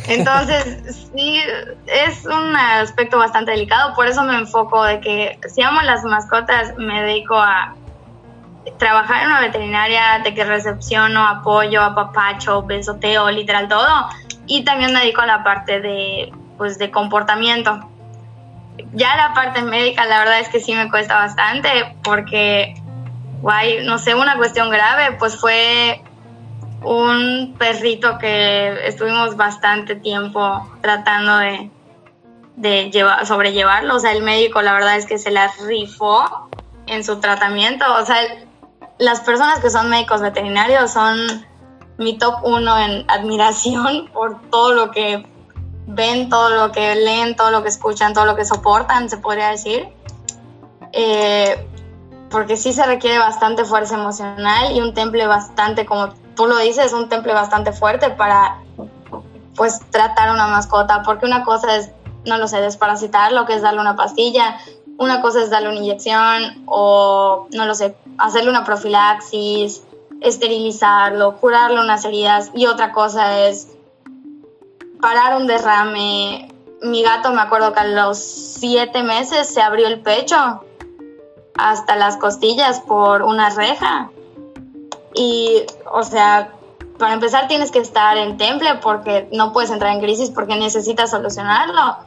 Entonces, 0.09 1.09
sí, 1.14 1.40
es 1.86 2.24
un 2.24 2.57
aspecto 2.57 3.18
bastante 3.18 3.53
delicado, 3.53 3.94
por 3.94 4.07
eso 4.07 4.22
me 4.24 4.36
enfoco 4.36 4.82
de 4.84 5.00
que 5.00 5.38
si 5.48 5.62
amo 5.62 5.80
las 5.82 6.05
mascotas, 6.05 6.76
me 6.76 7.03
dedico 7.03 7.36
a 7.36 7.74
trabajar 8.78 9.22
en 9.22 9.28
una 9.28 9.40
veterinaria 9.40 10.20
de 10.22 10.34
que 10.34 10.44
recepciono, 10.44 11.26
apoyo, 11.26 11.82
apapacho, 11.82 12.62
besoteo, 12.62 13.30
literal 13.30 13.68
todo. 13.68 14.09
Y 14.46 14.64
también 14.64 14.92
me 14.92 15.00
dedico 15.00 15.20
a 15.20 15.26
la 15.26 15.44
parte 15.44 15.80
de, 15.80 16.32
pues, 16.59 16.78
de 16.78 16.90
comportamiento. 16.90 17.88
Ya 18.92 19.16
la 19.16 19.34
parte 19.34 19.62
médica, 19.62 20.07
la 20.07 20.18
verdad 20.18 20.40
es 20.40 20.48
que 20.48 20.61
sí 20.61 20.74
me 20.74 20.90
cuesta 20.90 21.14
bastante 21.14 21.96
porque, 22.03 22.74
guay, 23.40 23.84
no 23.84 23.98
sé, 23.98 24.14
una 24.14 24.36
cuestión 24.36 24.70
grave, 24.70 25.12
pues 25.18 25.40
fue 25.40 26.03
un 26.85 27.55
perrito 27.59 28.18
que 28.18 28.87
estuvimos 28.87 29.37
bastante 29.37 29.95
tiempo 29.97 30.70
tratando 30.80 31.39
de, 31.39 31.70
de 32.57 32.91
llevar, 32.91 33.26
sobrellevarlo. 33.26 33.97
O 33.97 33.99
sea, 33.99 34.12
el 34.12 34.22
médico 34.22 34.62
la 34.62 34.72
verdad 34.72 34.97
es 34.97 35.07
que 35.07 35.18
se 35.18 35.30
la 35.30 35.53
rifó 35.66 36.49
en 36.87 37.05
su 37.05 37.20
tratamiento. 37.20 37.85
O 37.95 38.05
sea, 38.05 38.16
las 38.99 39.20
personas 39.20 39.61
que 39.61 39.70
son 39.70 39.89
médicos 39.91 40.20
veterinarios 40.20 40.91
son 40.91 41.47
mi 41.99 42.18
top 42.18 42.37
uno 42.45 42.78
en 42.78 43.05
admiración 43.11 44.09
por 44.12 44.41
todo 44.51 44.72
lo 44.72 44.91
que 44.91 45.26
ven, 45.87 46.28
todo 46.28 46.51
lo 46.51 46.72
que 46.72 46.95
leen, 46.95 47.37
todo 47.37 47.51
lo 47.51 47.62
que 47.62 47.68
escuchan, 47.68 48.14
todo 48.14 48.24
lo 48.24 48.37
que 48.37 48.45
soportan, 48.45 49.09
se 49.09 49.18
podría 49.18 49.49
decir. 49.49 49.89
Eh, 50.93 51.66
porque 52.30 52.57
sí 52.57 52.72
se 52.72 52.85
requiere 52.87 53.18
bastante 53.18 53.64
fuerza 53.64 53.95
emocional 53.95 54.74
y 54.74 54.80
un 54.80 54.95
temple 54.95 55.26
bastante, 55.26 55.85
como 55.85 56.09
tú 56.35 56.47
lo 56.47 56.59
dices, 56.59 56.93
un 56.93 57.09
temple 57.09 57.35
bastante 57.35 57.72
fuerte 57.72 58.11
para 58.11 58.59
pues 59.57 59.80
tratar 59.91 60.33
una 60.33 60.47
mascota, 60.47 61.03
porque 61.03 61.26
una 61.26 61.45
cosa 61.45 61.76
es, 61.76 61.91
no 62.24 62.39
lo 62.39 62.49
sé, 62.49 62.61
desparasitar, 62.61 63.33
lo 63.33 63.45
que 63.45 63.55
es 63.55 63.62
darle 63.62 63.80
una 63.80 63.97
pastilla, 63.97 64.59
una 64.99 65.20
cosa 65.20 65.43
es 65.43 65.51
darle 65.51 65.68
una 65.68 65.78
inyección 65.78 66.64
o, 66.66 67.49
no 67.53 67.66
lo 67.66 67.74
sé, 67.74 67.95
hacerle 68.18 68.51
una 68.51 68.64
profilaxis, 68.64 69.83
esterilizarlo, 70.20 71.37
curarle 71.37 71.80
unas 71.80 72.05
heridas 72.05 72.51
y 72.55 72.66
otra 72.66 72.93
cosa 72.93 73.41
es 73.41 73.68
parar 75.01 75.37
un 75.37 75.47
derrame. 75.47 76.49
Mi 76.80 77.03
gato 77.03 77.33
me 77.33 77.41
acuerdo 77.41 77.72
que 77.72 77.80
a 77.80 77.85
los 77.85 78.18
siete 78.18 79.03
meses 79.03 79.53
se 79.53 79.61
abrió 79.61 79.87
el 79.89 80.01
pecho 80.01 80.64
hasta 81.57 81.97
las 81.97 82.16
costillas 82.16 82.80
por 82.80 83.22
una 83.22 83.51
reja. 83.51 84.11
Y, 85.14 85.62
o 85.90 86.02
sea, 86.02 86.52
para 86.98 87.14
empezar 87.14 87.48
tienes 87.48 87.70
que 87.70 87.78
estar 87.78 88.16
en 88.16 88.36
temple 88.36 88.76
porque 88.82 89.28
no 89.32 89.52
puedes 89.52 89.70
entrar 89.70 89.92
en 89.94 90.00
crisis 90.00 90.30
porque 90.30 90.56
necesitas 90.56 91.10
solucionarlo 91.10 91.98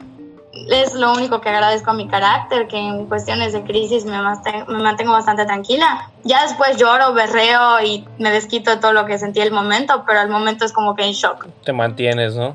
es 0.68 0.94
lo 0.94 1.12
único 1.12 1.40
que 1.40 1.48
agradezco 1.48 1.90
a 1.90 1.94
mi 1.94 2.08
carácter, 2.08 2.66
que 2.66 2.76
en 2.76 3.06
cuestiones 3.06 3.52
de 3.52 3.62
crisis 3.62 4.04
me 4.04 4.20
mantengo, 4.20 4.66
me 4.72 4.82
mantengo 4.82 5.12
bastante 5.12 5.44
tranquila. 5.44 6.10
Ya 6.24 6.42
después 6.42 6.76
lloro, 6.76 7.12
berreo 7.12 7.80
y 7.82 8.06
me 8.18 8.30
desquito 8.30 8.70
de 8.70 8.76
todo 8.78 8.92
lo 8.92 9.06
que 9.06 9.18
sentí 9.18 9.40
el 9.40 9.52
momento, 9.52 10.04
pero 10.06 10.20
al 10.20 10.28
momento 10.28 10.64
es 10.64 10.72
como 10.72 10.94
que 10.94 11.04
en 11.04 11.12
shock. 11.12 11.46
Te 11.64 11.72
mantienes, 11.72 12.34
¿no? 12.34 12.54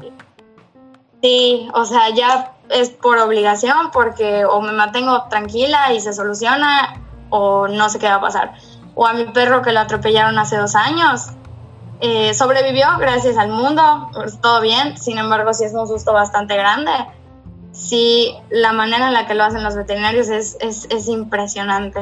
Sí, 1.22 1.70
o 1.74 1.86
sea, 1.86 2.10
ya 2.10 2.54
es 2.70 2.90
por 2.90 3.18
obligación 3.20 3.92
porque 3.92 4.46
o 4.46 4.62
me 4.62 4.72
mantengo 4.72 5.26
tranquila 5.30 5.94
y 5.94 6.00
se 6.00 6.14
soluciona 6.14 7.00
o 7.30 7.68
no 7.68 7.90
sé 7.90 8.00
qué 8.00 8.08
va 8.08 8.16
a 8.16 8.22
pasar. 8.22 8.54
O 8.96 9.06
a 9.06 9.14
mi 9.14 9.26
perro 9.26 9.62
que 9.62 9.72
lo 9.72 9.80
atropellaron 9.80 10.38
hace 10.38 10.58
dos 10.58 10.76
años, 10.76 11.28
eh, 12.00 12.34
sobrevivió 12.34 12.88
gracias 13.00 13.38
al 13.38 13.50
mundo, 13.50 14.10
pues, 14.14 14.40
todo 14.42 14.62
bien, 14.62 14.98
sin 14.98 15.18
embargo 15.18 15.54
sí 15.54 15.66
es 15.66 15.74
un 15.74 15.88
susto 15.88 16.14
bastante 16.14 16.56
grande 16.56 16.92
sí, 17.72 18.36
la 18.50 18.74
manera 18.74 19.08
en 19.08 19.14
la 19.14 19.28
que 19.28 19.34
lo 19.34 19.44
hacen 19.44 19.64
los 19.64 19.76
veterinarios 19.76 20.30
es, 20.30 20.58
es, 20.62 21.08
impresionante. 21.08 22.00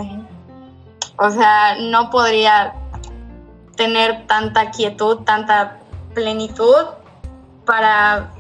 O 1.17 1.29
sea, 1.29 1.75
no 1.79 2.09
podría 2.09 2.73
tener 3.75 4.25
tanta 4.27 4.71
quietud, 4.71 5.19
tanta 5.19 5.79
plenitud 6.13 6.85
para 7.65 8.31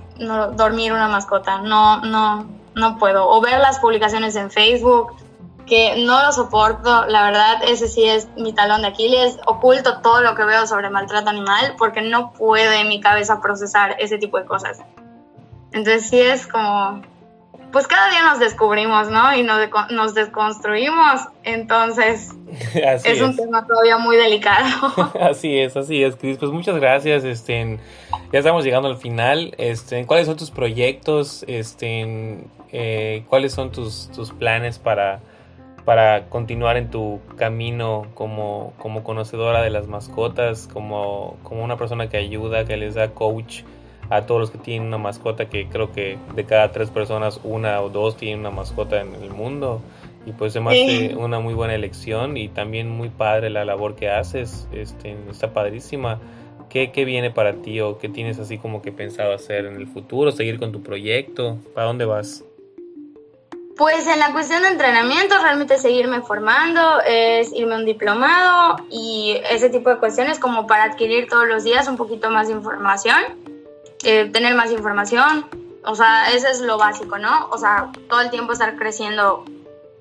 dormir 0.55 0.91
una 0.93 1.07
mascota. 1.07 1.61
No, 1.61 2.01
no, 2.01 2.47
no 2.75 2.97
puedo. 2.97 3.29
O 3.29 3.41
ver 3.41 3.59
las 3.59 3.79
publicaciones 3.79 4.35
en 4.35 4.51
Facebook, 4.51 5.15
que 5.69 6.03
no 6.05 6.25
lo 6.25 6.31
soporto. 6.33 7.05
La 7.05 7.23
verdad, 7.23 7.63
ese 7.65 7.87
sí 7.87 8.03
es 8.03 8.27
mi 8.35 8.51
talón 8.53 8.81
de 8.81 8.89
Aquiles. 8.89 9.37
Oculto 9.45 10.01
todo 10.01 10.21
lo 10.21 10.35
que 10.35 10.43
veo 10.43 10.67
sobre 10.67 10.89
maltrato 10.89 11.29
animal 11.29 11.75
porque 11.77 12.01
no 12.01 12.33
puede 12.33 12.83
mi 12.83 12.99
cabeza 12.99 13.39
procesar 13.39 13.95
ese 13.99 14.17
tipo 14.17 14.37
de 14.37 14.45
cosas. 14.45 14.79
Entonces 15.71 16.09
sí 16.09 16.19
es 16.19 16.47
como 16.47 17.01
pues 17.71 17.87
cada 17.87 18.09
día 18.09 18.23
nos 18.23 18.39
descubrimos, 18.39 19.09
¿no? 19.09 19.35
Y 19.35 19.43
nos, 19.43 19.59
nos 19.91 20.13
desconstruimos. 20.15 21.21
Entonces, 21.43 22.31
es, 22.73 23.21
un 23.21 23.35
tema 23.35 23.65
todavía 23.67 23.97
muy 23.97 24.17
delicado. 24.17 24.91
así 25.21 25.59
es, 25.59 25.77
así 25.77 26.03
es, 26.03 26.15
Cris. 26.15 26.37
Pues 26.37 26.51
muchas 26.51 26.75
gracias. 26.77 27.23
Este, 27.23 27.79
ya 28.31 28.39
estamos 28.39 28.63
llegando 28.63 28.87
al 28.87 28.97
final. 28.97 29.53
Este, 29.57 30.05
¿Cuáles 30.05 30.25
son 30.25 30.37
tus 30.37 30.49
proyectos? 30.49 31.45
Este, 31.47 32.43
eh, 32.71 33.23
¿Cuáles 33.29 33.53
son 33.53 33.71
tus, 33.71 34.09
tus 34.15 34.31
planes 34.31 34.79
para, 34.79 35.19
para 35.89 36.29
continuar 36.29 36.77
en 36.77 36.91
tu 36.91 37.19
camino 37.35 38.05
como, 38.13 38.73
como 38.77 39.03
conocedora 39.03 39.63
de 39.63 39.71
las 39.71 39.87
mascotas, 39.87 40.69
como, 40.71 41.37
como 41.41 41.63
una 41.63 41.77
persona 41.77 42.09
que 42.09 42.17
ayuda, 42.17 42.63
que 42.65 42.77
les 42.77 42.93
da 42.93 43.15
coach? 43.15 43.63
a 44.11 44.27
todos 44.27 44.39
los 44.39 44.51
que 44.51 44.59
tienen 44.59 44.87
una 44.87 44.99
mascota, 44.99 45.49
que 45.49 45.67
creo 45.67 45.91
que 45.91 46.19
de 46.35 46.43
cada 46.43 46.71
tres 46.71 46.91
personas, 46.91 47.41
una 47.43 47.81
o 47.81 47.89
dos 47.89 48.17
tienen 48.17 48.41
una 48.41 48.51
mascota 48.51 49.01
en 49.01 49.15
el 49.15 49.31
mundo. 49.31 49.81
Y 50.27 50.31
pues 50.33 50.55
además 50.55 50.75
una 51.17 51.39
muy 51.39 51.55
buena 51.55 51.73
elección 51.73 52.37
y 52.37 52.49
también 52.49 52.87
muy 52.87 53.09
padre 53.09 53.49
la 53.49 53.65
labor 53.65 53.95
que 53.95 54.09
haces, 54.09 54.67
este, 54.71 55.15
está 55.27 55.53
padrísima. 55.53 56.19
¿Qué, 56.69 56.91
¿Qué 56.91 57.03
viene 57.03 57.31
para 57.31 57.53
ti 57.63 57.81
o 57.81 57.97
qué 57.97 58.09
tienes 58.09 58.37
así 58.37 58.59
como 58.59 58.83
que 58.83 58.91
pensado 58.91 59.33
hacer 59.33 59.65
en 59.65 59.75
el 59.77 59.87
futuro? 59.87 60.31
¿Seguir 60.31 60.59
con 60.59 60.71
tu 60.71 60.83
proyecto? 60.83 61.57
¿Para 61.73 61.87
dónde 61.87 62.05
vas? 62.05 62.45
Pues 63.79 64.05
en 64.05 64.19
la 64.19 64.31
cuestión 64.31 64.61
de 64.61 64.67
entrenamiento, 64.67 65.35
realmente 65.41 65.79
seguirme 65.79 66.21
formando, 66.21 67.01
es 67.07 67.51
irme 67.53 67.73
a 67.73 67.77
un 67.77 67.85
diplomado 67.85 68.75
y 68.91 69.41
ese 69.49 69.69
tipo 69.69 69.89
de 69.89 69.97
cuestiones 69.97 70.37
como 70.37 70.67
para 70.67 70.83
adquirir 70.83 71.27
todos 71.27 71.47
los 71.47 71.63
días 71.63 71.87
un 71.87 71.97
poquito 71.97 72.29
más 72.29 72.49
de 72.49 72.53
información 72.53 73.15
eh, 74.03 74.29
tener 74.31 74.55
más 74.55 74.71
información, 74.71 75.45
o 75.83 75.93
sea, 75.93 76.31
eso 76.31 76.47
es 76.47 76.61
lo 76.61 76.77
básico, 76.77 77.17
¿no? 77.17 77.47
O 77.51 77.57
sea, 77.57 77.91
todo 78.07 78.21
el 78.21 78.29
tiempo 78.29 78.53
estar 78.53 78.77
creciendo 78.77 79.43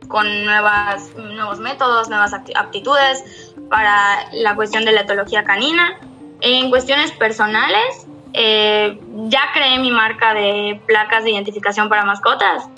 con 0.06 0.44
nuevas, 0.44 1.10
nuevos 1.16 1.58
métodos, 1.58 2.08
nuevas 2.08 2.32
aptitudes 2.32 3.54
para 3.68 4.32
la 4.32 4.54
cuestión 4.54 4.84
de 4.84 4.92
la 4.92 5.00
etología 5.00 5.42
canina. 5.42 5.98
En 6.40 6.70
cuestiones 6.70 7.10
personales, 7.12 8.06
eh, 8.34 9.00
ya 9.26 9.50
creé 9.52 9.80
mi 9.80 9.90
marca 9.90 10.32
de 10.32 10.80
placas 10.86 11.24
de 11.24 11.32
identificación 11.32 11.88
para 11.88 12.04
mascotas, 12.04 12.68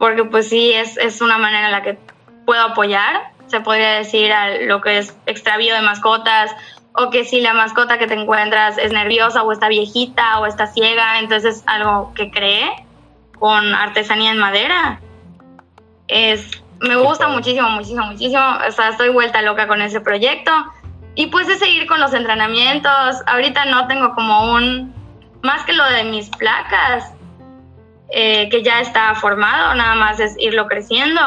porque 0.00 0.24
pues 0.24 0.48
sí, 0.48 0.72
es, 0.72 0.96
es 0.96 1.20
una 1.20 1.36
manera 1.36 1.66
en 1.66 1.72
la 1.72 1.82
que 1.82 1.98
puedo 2.46 2.62
apoyar, 2.62 3.32
se 3.48 3.60
podría 3.60 3.92
decir, 3.92 4.32
a 4.32 4.56
lo 4.62 4.80
que 4.80 4.96
es 4.96 5.14
extravío 5.26 5.74
de 5.74 5.82
mascotas 5.82 6.50
o 6.94 7.10
que 7.10 7.24
si 7.24 7.42
la 7.42 7.52
mascota 7.52 7.98
que 7.98 8.06
te 8.06 8.14
encuentras 8.14 8.78
es 8.78 8.92
nerviosa 8.92 9.42
o 9.42 9.52
está 9.52 9.68
viejita 9.68 10.40
o 10.40 10.46
está 10.46 10.66
ciega, 10.66 11.18
entonces 11.18 11.58
es 11.58 11.62
algo 11.66 12.14
que 12.14 12.30
cree 12.30 12.70
con 13.38 13.74
artesanía 13.74 14.30
en 14.30 14.38
madera. 14.38 15.00
Es, 16.08 16.62
me 16.80 16.96
gusta 16.96 17.28
muchísimo, 17.28 17.68
muchísimo, 17.68 18.06
muchísimo. 18.06 18.42
O 18.66 18.72
sea, 18.72 18.88
estoy 18.88 19.10
vuelta 19.10 19.42
loca 19.42 19.68
con 19.68 19.82
ese 19.82 20.00
proyecto. 20.00 20.50
Y 21.14 21.26
pues 21.26 21.46
es 21.48 21.58
seguir 21.58 21.86
con 21.86 22.00
los 22.00 22.14
entrenamientos. 22.14 23.16
Ahorita 23.26 23.66
no 23.66 23.86
tengo 23.86 24.14
como 24.14 24.54
un 24.54 24.94
más 25.42 25.62
que 25.64 25.74
lo 25.74 25.84
de 25.84 26.04
mis 26.04 26.30
placas, 26.30 27.12
eh, 28.12 28.48
que 28.48 28.62
ya 28.62 28.80
está 28.80 29.14
formado, 29.14 29.74
nada 29.74 29.94
más 29.94 30.20
es 30.20 30.36
irlo 30.38 30.66
creciendo, 30.66 31.20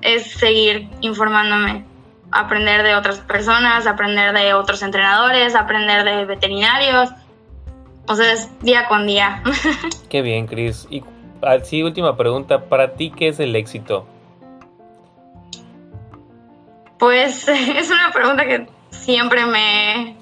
es 0.00 0.32
seguir 0.32 0.88
informándome, 1.00 1.84
aprender 2.32 2.82
de 2.82 2.96
otras 2.96 3.18
personas, 3.20 3.86
aprender 3.86 4.32
de 4.34 4.54
otros 4.54 4.82
entrenadores, 4.82 5.54
aprender 5.54 6.04
de 6.04 6.24
veterinarios. 6.24 7.10
O 8.08 8.16
sea, 8.16 8.32
es 8.32 8.48
día 8.60 8.88
con 8.88 9.06
día. 9.06 9.42
Qué 10.10 10.22
bien, 10.22 10.46
Cris. 10.46 10.88
Y 10.90 11.04
así, 11.42 11.82
última 11.82 12.16
pregunta, 12.16 12.64
¿para 12.64 12.94
ti 12.94 13.10
qué 13.10 13.28
es 13.28 13.38
el 13.38 13.54
éxito? 13.54 14.06
Pues 16.98 17.46
es 17.48 17.90
una 17.90 18.10
pregunta 18.12 18.44
que 18.44 18.66
siempre 18.90 19.46
me, 19.46 20.16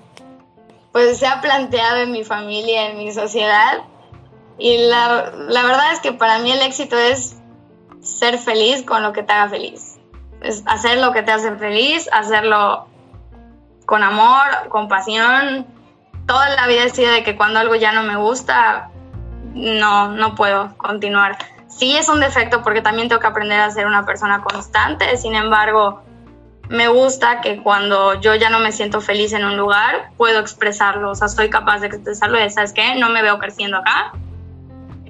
pues 0.93 1.18
se 1.18 1.26
ha 1.26 1.41
planteado 1.41 2.03
en 2.03 2.12
mi 2.12 2.24
familia, 2.24 2.91
en 2.91 2.99
mi 2.99 3.12
sociedad. 3.12 3.82
Y 4.61 4.76
la, 4.88 5.32
la 5.48 5.62
verdad 5.62 5.92
es 5.92 6.00
que 6.00 6.12
para 6.12 6.38
mí 6.38 6.52
el 6.52 6.61
éxito 6.61 6.96
es 6.96 7.36
ser 8.00 8.38
feliz 8.38 8.84
con 8.84 9.02
lo 9.02 9.12
que 9.12 9.22
te 9.22 9.32
haga 9.32 9.48
feliz. 9.48 9.98
Es 10.42 10.62
hacer 10.66 10.98
lo 10.98 11.12
que 11.12 11.22
te 11.22 11.32
hace 11.32 11.56
feliz, 11.56 12.08
hacerlo 12.12 12.86
con 13.86 14.02
amor, 14.02 14.68
con 14.68 14.88
pasión. 14.88 15.66
Toda 16.26 16.50
la 16.50 16.66
vida 16.66 16.84
he 16.84 16.90
sido 16.90 17.11
de 17.11 17.24
que 17.24 17.36
cuando 17.36 17.58
algo 17.58 17.74
ya 17.74 17.92
no 17.92 18.02
me 18.02 18.16
gusta, 18.16 18.90
no, 19.54 20.08
no 20.08 20.34
puedo 20.34 20.76
continuar. 20.76 21.38
Sí 21.68 21.96
es 21.96 22.08
un 22.08 22.20
defecto 22.20 22.62
porque 22.62 22.82
también 22.82 23.08
tengo 23.08 23.20
que 23.20 23.26
aprender 23.26 23.61
a 23.61 23.70
ser 23.70 23.86
una 23.86 24.04
persona 24.04 24.42
constante, 24.42 25.16
sin 25.16 25.34
embargo, 25.34 26.02
me 26.68 26.88
gusta 26.88 27.40
que 27.40 27.62
cuando 27.62 28.20
yo 28.20 28.34
ya 28.34 28.50
no 28.50 28.61
me 28.61 28.70
siento 28.70 29.00
feliz 29.00 29.32
en 29.32 29.44
un 29.44 29.56
lugar, 29.56 30.11
puedo 30.16 30.38
expresarlo, 30.38 31.11
o 31.11 31.14
sea, 31.14 31.28
soy 31.28 31.50
capaz 31.50 31.80
de 31.80 31.88
expresarlo 31.88 32.44
y 32.44 32.50
sabes 32.50 32.72
qué, 32.72 32.94
no 32.96 33.08
me 33.08 33.22
veo 33.22 33.38
creciendo 33.38 33.78
acá. 33.78 34.12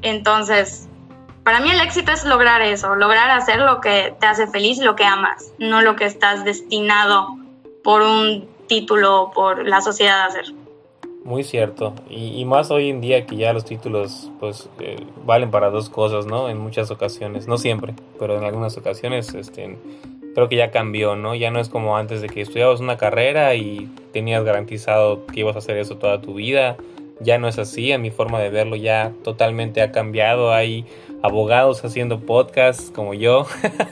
Entonces, 0.03 0.89
para 1.45 1.61
mí 1.61 1.71
el 1.71 1.81
éxito 1.81 2.13
es 2.13 2.25
lograr 2.25 2.63
eso, 2.63 2.95
lograr 2.95 3.31
hacer 3.31 3.61
lo 3.61 3.81
que 3.81 4.15
te 4.21 4.27
hace 4.27 4.47
feliz, 4.47 4.79
lo 4.79 4.97
que 4.97 5.05
amas, 5.05 5.53
no 5.59 5.83
lo 5.83 5.97
que 5.97 6.05
estás 6.05 6.45
destinado 6.45 7.37
por 7.83 8.03
un 8.03 8.49
título, 8.67 9.31
por 9.35 9.67
la 9.67 9.81
sociedad 9.81 10.21
a 10.21 10.27
hacer. 10.27 10.45
Muy 11.25 11.45
cierto, 11.45 11.95
y, 12.09 12.45
más 12.47 12.71
hoy 12.71 12.89
en 12.89 13.03
día 13.03 13.27
que 13.27 13.37
ya 13.37 13.53
los 13.53 13.67
títulos 13.67 14.31
pues 14.41 14.71
eh, 14.79 15.05
valen 15.25 15.51
para 15.51 15.69
dos 15.69 15.91
cosas, 15.91 16.25
¿no? 16.25 16.49
En 16.49 16.59
muchas 16.59 16.91
ocasiones, 16.91 17.47
no 17.47 17.59
siempre, 17.59 17.95
pero 18.19 18.39
en 18.39 18.45
algunas 18.45 18.77
ocasiones 18.79 19.35
este, 19.35 19.77
creo 20.35 20.49
que 20.49 20.57
ya 20.57 20.71
cambió, 20.71 21.17
¿no? 21.17 21.35
Ya 21.35 21.51
no 21.51 21.61
es 21.61 21.69
como 21.69 21.97
antes 21.97 22.23
de 22.23 22.29
que 22.29 22.41
estudiabas 22.41 22.81
una 22.81 22.97
carrera 22.97 23.55
y 23.55 23.91
tenías 24.13 24.45
garantizado 24.45 25.27
que 25.27 25.41
ibas 25.41 25.57
a 25.57 25.59
hacer 25.59 25.77
eso 25.77 25.97
toda 25.97 26.23
tu 26.23 26.35
vida. 26.35 26.77
Ya 27.21 27.39
no 27.39 27.49
es 27.49 27.59
así, 27.59 27.93
a 27.93 27.99
mi 27.99 28.11
forma 28.11 28.41
de 28.41 28.51
verlo 28.51 28.77
ya 28.77 29.13
totalmente 29.23 29.83
ha 29.83 29.93
cambiado. 29.93 30.53
Hay 30.53 30.87
abogados 31.23 31.85
haciendo 31.85 32.21
podcasts 32.21 32.91
como 32.91 33.15
yo. 33.15 33.47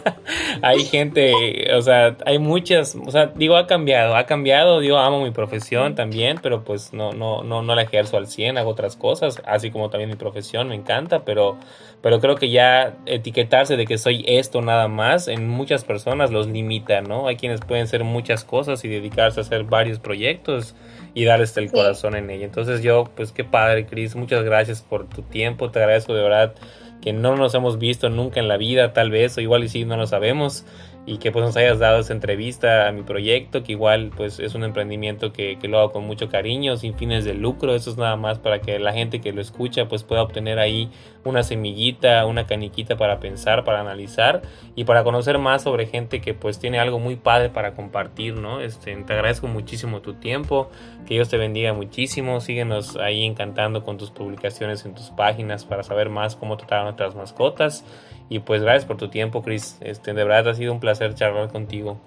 hay 0.62 0.84
gente, 0.84 1.74
o 1.74 1.82
sea, 1.82 2.16
hay 2.24 2.38
muchas, 2.38 2.94
o 2.94 3.10
sea, 3.10 3.26
digo, 3.26 3.56
ha 3.56 3.66
cambiado, 3.66 4.16
ha 4.16 4.24
cambiado, 4.24 4.80
digo, 4.80 4.98
amo 4.98 5.22
mi 5.22 5.30
profesión 5.30 5.94
también, 5.94 6.38
pero 6.42 6.64
pues 6.64 6.92
no, 6.92 7.12
no, 7.12 7.42
no, 7.42 7.62
no 7.62 7.74
la 7.74 7.82
ejerzo 7.82 8.16
al 8.16 8.26
100, 8.26 8.58
hago 8.58 8.70
otras 8.70 8.96
cosas, 8.96 9.42
así 9.46 9.70
como 9.70 9.90
también 9.90 10.10
mi 10.10 10.16
profesión 10.16 10.68
me 10.68 10.74
encanta, 10.74 11.24
pero, 11.24 11.56
pero 12.00 12.20
creo 12.20 12.36
que 12.36 12.50
ya 12.50 12.96
etiquetarse 13.06 13.76
de 13.76 13.86
que 13.86 13.98
soy 13.98 14.24
esto 14.26 14.62
nada 14.62 14.88
más, 14.88 15.28
en 15.28 15.48
muchas 15.48 15.84
personas 15.84 16.30
los 16.30 16.46
limita, 16.48 17.02
¿no? 17.02 17.26
Hay 17.26 17.36
quienes 17.36 17.60
pueden 17.60 17.88
ser 17.88 18.04
muchas 18.04 18.44
cosas 18.44 18.84
y 18.84 18.88
dedicarse 18.88 19.40
a 19.40 19.42
hacer 19.42 19.64
varios 19.64 19.98
proyectos 19.98 20.74
y 21.14 21.24
darles 21.24 21.56
el 21.56 21.70
corazón 21.70 22.14
en 22.16 22.30
ello. 22.30 22.44
Entonces 22.44 22.82
yo, 22.82 23.11
pues 23.16 23.32
qué 23.32 23.44
padre, 23.44 23.86
Cris, 23.86 24.16
muchas 24.16 24.44
gracias 24.44 24.82
por 24.82 25.09
tu 25.09 25.22
tiempo, 25.22 25.70
te 25.70 25.78
agradezco 25.80 26.14
de 26.14 26.22
verdad 26.22 26.54
que 27.00 27.12
no 27.12 27.36
nos 27.36 27.54
hemos 27.54 27.78
visto 27.78 28.09
nunca 28.11 28.40
en 28.40 28.48
la 28.48 28.56
vida, 28.56 28.92
tal 28.92 29.11
vez, 29.11 29.36
o 29.38 29.40
igual 29.40 29.64
y 29.64 29.68
sí, 29.68 29.84
no 29.84 29.96
lo 29.96 30.06
sabemos 30.06 30.64
y 31.09 31.16
que 31.16 31.32
pues 31.32 31.42
nos 31.42 31.56
hayas 31.56 31.78
dado 31.78 32.00
esta 32.00 32.12
entrevista 32.12 32.86
a 32.86 32.92
mi 32.92 33.02
proyecto, 33.02 33.62
que 33.62 33.72
igual 33.72 34.11
pues 34.14 34.38
es 34.38 34.54
un 34.54 34.62
emprendimiento 34.62 35.32
que, 35.32 35.59
que, 35.59 35.66
lo 35.66 35.78
hago 35.78 35.90
con 35.90 36.04
mucho 36.04 36.28
cariño, 36.28 36.76
sin 36.76 36.94
fines 36.94 37.24
de 37.24 37.32
lucro, 37.32 37.74
eso 37.74 37.90
es 37.90 37.96
nada 37.96 38.16
más 38.16 38.38
para 38.38 38.61
que 38.61 38.78
la 38.78 38.92
gente 38.92 39.22
que 39.22 39.32
lo 39.32 39.40
escucha 39.40 39.88
pues 39.88 40.04
pueda 40.04 40.22
obtener 40.22 40.59
ahí 40.59 40.90
una 41.24 41.42
semillita, 41.42 42.26
una 42.26 42.46
caniquita 42.46 42.96
para 42.98 43.20
pensar, 43.20 43.64
para 43.64 43.80
analizar 43.80 44.42
y 44.76 44.84
para 44.84 45.02
conocer 45.02 45.38
más 45.38 45.62
sobre 45.62 45.86
gente 45.86 46.20
que 46.20 46.34
pues 46.34 46.59
tiene 46.59 46.78
algo 46.78 46.98
muy 46.98 47.16
padre 47.16 47.48
para 47.48 47.72
compartir, 47.72 48.34
¿no? 48.34 48.61
Este, 48.61 48.94
te 48.94 49.12
agradezco 49.14 49.46
muchísimo 49.46 50.02
tu 50.02 50.12
tiempo, 50.14 50.68
que 51.06 51.14
Dios 51.14 51.30
te 51.30 51.38
bendiga 51.38 51.72
muchísimo, 51.72 52.40
síguenos 52.40 52.96
ahí 52.96 53.24
encantando 53.24 53.82
con 53.82 53.96
tus 53.96 54.11
publicaciones 54.11 54.84
en 54.84 54.94
tus 54.94 55.09
páginas 55.09 55.64
para 55.64 55.82
saber 55.82 56.11
más 56.11 56.36
cómo 56.36 56.59
tratar 56.59 56.80
a 56.80 56.84
nuestras 56.84 57.14
mascotas 57.14 57.82
y 58.28 58.40
pues 58.40 58.62
gracias 58.62 58.84
por 58.84 58.96
tu 58.96 59.08
tiempo, 59.08 59.42
Chris. 59.42 59.78
Este, 59.80 60.12
de 60.12 60.24
verdad 60.24 60.48
ha 60.48 60.54
sido 60.54 60.72
un 60.72 60.80
placer 60.80 61.14
charlar 61.14 61.50
contigo. 61.50 61.98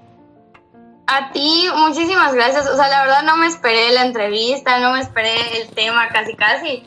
A 1.08 1.32
ti, 1.32 1.68
muchísimas 1.76 2.34
gracias. 2.34 2.70
O 2.70 2.76
sea, 2.76 2.88
la 2.88 3.02
verdad 3.02 3.24
no 3.24 3.38
me 3.38 3.48
esperé 3.48 3.92
la 3.92 4.06
entrevista, 4.06 4.80
no 4.80 4.94
me 4.94 5.02
esperé 5.02 5.62
el 5.62 5.70
tema 5.70 6.08
casi 6.10 6.36
casi, 6.36 6.84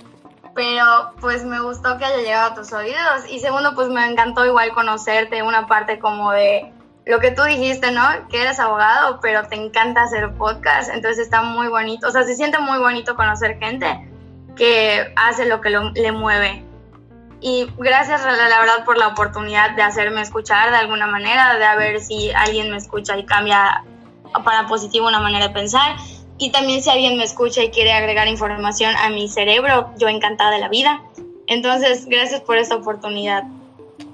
pero 0.55 1.13
pues 1.21 1.45
me 1.45 1.61
gustó 1.61 1.99
que 1.99 2.05
haya 2.05 2.19
llegado 2.19 2.53
a 2.53 2.55
tus 2.55 2.73
oídos. 2.73 3.29
Y 3.29 3.41
segundo, 3.41 3.75
pues 3.75 3.89
me 3.89 4.07
encantó 4.07 4.47
igual 4.47 4.73
conocerte, 4.73 5.43
una 5.43 5.67
parte 5.67 5.99
como 5.99 6.31
de 6.31 6.73
lo 7.05 7.19
que 7.19 7.33
tú 7.33 7.43
dijiste, 7.43 7.91
¿no? 7.91 8.03
Que 8.31 8.43
eres 8.43 8.59
abogado, 8.61 9.19
pero 9.21 9.47
te 9.49 9.57
encanta 9.57 10.05
hacer 10.05 10.33
podcast, 10.35 10.91
entonces 10.95 11.27
está 11.27 11.43
muy 11.43 11.69
bonito. 11.69 12.09
O 12.09 12.11
sea, 12.11 12.23
se 12.23 12.37
siente 12.37 12.59
muy 12.61 12.79
bonito 12.79 13.17
conocer 13.17 13.59
gente 13.59 14.09
que 14.57 15.13
hace 15.17 15.45
lo 15.47 15.61
que 15.61 15.71
le 15.71 16.13
mueve 16.13 16.65
y 17.47 17.67
gracias, 17.77 18.25
la 18.25 18.59
verdad, 18.59 18.87
por 18.87 18.97
la 18.97 19.09
oportunidad 19.09 19.77
de 19.77 19.83
hacerme 19.83 20.23
escuchar 20.23 20.71
de 20.71 20.79
alguna 20.79 21.07
manera, 21.07 21.59
de 21.59 21.77
ver 21.77 22.01
si 22.01 22.31
alguien 22.31 22.71
me 22.71 22.79
escucha 22.79 23.19
y 23.19 23.27
cambia 23.27 23.85
para 24.47 24.67
positivo 24.67 25.09
una 25.09 25.21
manera 25.21 25.49
de 25.49 25.53
pensar. 25.53 25.95
Y 26.39 26.53
también 26.53 26.81
si 26.81 26.89
alguien 26.89 27.19
me 27.19 27.25
escucha 27.25 27.63
y 27.63 27.69
quiere 27.69 27.93
agregar 27.93 28.29
información 28.29 28.97
a 28.97 29.11
mi 29.11 29.29
cerebro, 29.29 29.91
yo 29.99 30.09
encantada 30.09 30.53
de 30.53 30.59
la 30.59 30.71
vida. 30.71 31.03
Entonces, 31.47 32.07
gracias 32.07 32.41
por 32.41 32.57
esta 32.57 32.77
oportunidad. 32.77 33.45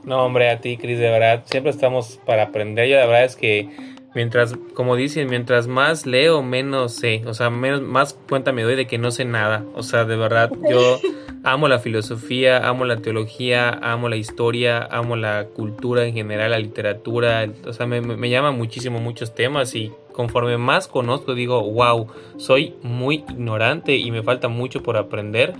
No, 0.02 0.24
hombre, 0.24 0.50
a 0.50 0.60
ti, 0.60 0.76
Cris, 0.76 0.98
de 0.98 1.08
verdad, 1.08 1.44
siempre 1.44 1.70
estamos 1.70 2.18
para 2.26 2.42
aprender. 2.42 2.88
Yo 2.88 2.96
la 2.96 3.06
verdad 3.06 3.26
es 3.26 3.36
que 3.36 3.68
mientras, 4.14 4.54
como 4.74 4.96
dicen, 4.96 5.28
mientras 5.28 5.66
más 5.66 6.06
leo, 6.06 6.42
menos 6.42 6.92
sé. 6.92 7.22
O 7.26 7.34
sea, 7.34 7.50
menos, 7.50 7.82
más 7.82 8.14
cuenta 8.28 8.52
me 8.52 8.62
doy 8.62 8.76
de 8.76 8.86
que 8.86 8.98
no 8.98 9.10
sé 9.10 9.24
nada. 9.24 9.64
O 9.74 9.82
sea, 9.82 10.04
de 10.04 10.16
verdad, 10.16 10.50
yo 10.68 10.98
amo 11.44 11.68
la 11.68 11.78
filosofía, 11.78 12.68
amo 12.68 12.84
la 12.84 12.98
teología, 12.98 13.70
amo 13.70 14.08
la 14.08 14.16
historia, 14.16 14.82
amo 14.90 15.16
la 15.16 15.46
cultura 15.46 16.04
en 16.04 16.14
general, 16.14 16.50
la 16.50 16.58
literatura, 16.58 17.46
o 17.66 17.72
sea, 17.72 17.86
me, 17.86 18.00
me 18.00 18.30
llama 18.30 18.50
muchísimo 18.50 19.00
muchos 19.00 19.34
temas 19.34 19.74
y 19.74 19.92
conforme 20.12 20.58
más 20.58 20.86
conozco 20.88 21.34
digo, 21.34 21.62
wow, 21.62 22.08
soy 22.36 22.74
muy 22.82 23.24
ignorante 23.28 23.96
y 23.96 24.10
me 24.10 24.22
falta 24.22 24.48
mucho 24.48 24.82
por 24.82 24.96
aprender, 24.96 25.54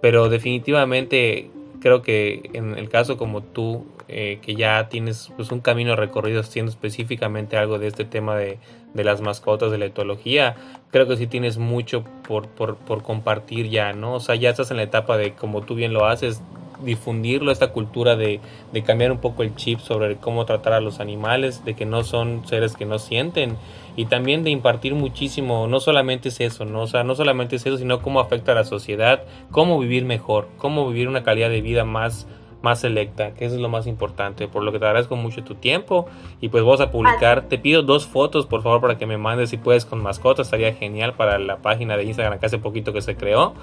pero 0.00 0.28
definitivamente 0.28 1.50
creo 1.86 2.02
que 2.02 2.50
en 2.52 2.76
el 2.76 2.88
caso 2.88 3.16
como 3.16 3.44
tú, 3.44 3.86
eh, 4.08 4.40
que 4.42 4.56
ya 4.56 4.88
tienes 4.88 5.30
pues, 5.36 5.52
un 5.52 5.60
camino 5.60 5.94
recorrido 5.94 6.40
haciendo 6.40 6.72
específicamente 6.72 7.56
algo 7.56 7.78
de 7.78 7.86
este 7.86 8.04
tema 8.04 8.34
de, 8.34 8.58
de 8.92 9.04
las 9.04 9.20
mascotas, 9.20 9.70
de 9.70 9.78
la 9.78 9.84
etología, 9.84 10.56
creo 10.90 11.06
que 11.06 11.16
sí 11.16 11.28
tienes 11.28 11.58
mucho 11.58 12.02
por, 12.26 12.48
por, 12.48 12.74
por, 12.74 13.04
compartir 13.04 13.70
ya, 13.70 13.92
¿no? 13.92 14.14
O 14.14 14.20
sea, 14.20 14.34
ya 14.34 14.50
estás 14.50 14.72
en 14.72 14.78
la 14.78 14.82
etapa 14.82 15.16
de, 15.16 15.34
como 15.34 15.62
tú 15.62 15.76
bien 15.76 15.92
lo 15.92 16.06
haces, 16.06 16.42
difundirlo, 16.82 17.52
esta 17.52 17.72
cultura 17.72 18.16
de, 18.16 18.40
de 18.72 18.82
cambiar 18.82 19.12
un 19.12 19.18
poco 19.18 19.42
el 19.42 19.54
chip 19.54 19.80
sobre 19.80 20.16
cómo 20.16 20.44
tratar 20.44 20.72
a 20.72 20.80
los 20.80 21.00
animales, 21.00 21.64
de 21.64 21.74
que 21.74 21.86
no 21.86 22.04
son 22.04 22.46
seres 22.46 22.74
que 22.74 22.86
no 22.86 22.98
sienten 22.98 23.56
y 23.96 24.06
también 24.06 24.44
de 24.44 24.50
impartir 24.50 24.94
muchísimo, 24.94 25.66
no 25.66 25.80
solamente 25.80 26.28
es 26.28 26.40
eso, 26.40 26.64
¿no? 26.64 26.82
O 26.82 26.86
sea, 26.86 27.02
no 27.02 27.14
solamente 27.14 27.56
es 27.56 27.66
eso, 27.66 27.78
sino 27.78 28.02
cómo 28.02 28.20
afecta 28.20 28.52
a 28.52 28.54
la 28.54 28.64
sociedad, 28.64 29.24
cómo 29.50 29.78
vivir 29.78 30.04
mejor, 30.04 30.48
cómo 30.58 30.88
vivir 30.88 31.08
una 31.08 31.22
calidad 31.22 31.50
de 31.50 31.62
vida 31.62 31.84
más 31.84 32.26
más 32.62 32.80
selecta, 32.80 33.32
que 33.34 33.44
eso 33.44 33.54
es 33.54 33.60
lo 33.60 33.68
más 33.68 33.86
importante, 33.86 34.48
por 34.48 34.64
lo 34.64 34.72
que 34.72 34.80
te 34.80 34.86
agradezco 34.86 35.14
mucho 35.14 35.44
tu 35.44 35.54
tiempo 35.54 36.06
y 36.40 36.48
pues 36.48 36.64
vamos 36.64 36.80
a 36.80 36.90
publicar, 36.90 37.42
te 37.42 37.58
pido 37.58 37.82
dos 37.82 38.06
fotos 38.06 38.46
por 38.46 38.62
favor 38.62 38.80
para 38.80 38.98
que 38.98 39.06
me 39.06 39.18
mandes 39.18 39.50
si 39.50 39.56
puedes 39.56 39.84
con 39.84 40.02
mascotas, 40.02 40.48
estaría 40.48 40.74
genial 40.74 41.14
para 41.14 41.38
la 41.38 41.58
página 41.58 41.96
de 41.96 42.04
Instagram 42.04 42.40
que 42.40 42.46
hace 42.46 42.58
poquito 42.58 42.92
que 42.92 43.02
se 43.02 43.16
creó 43.16 43.54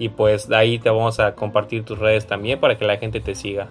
y 0.00 0.08
pues 0.08 0.48
de 0.48 0.56
ahí 0.56 0.78
te 0.78 0.88
vamos 0.88 1.20
a 1.20 1.34
compartir 1.34 1.84
tus 1.84 1.98
redes 1.98 2.26
también 2.26 2.58
para 2.58 2.76
que 2.78 2.86
la 2.86 2.96
gente 2.96 3.20
te 3.20 3.34
siga. 3.34 3.68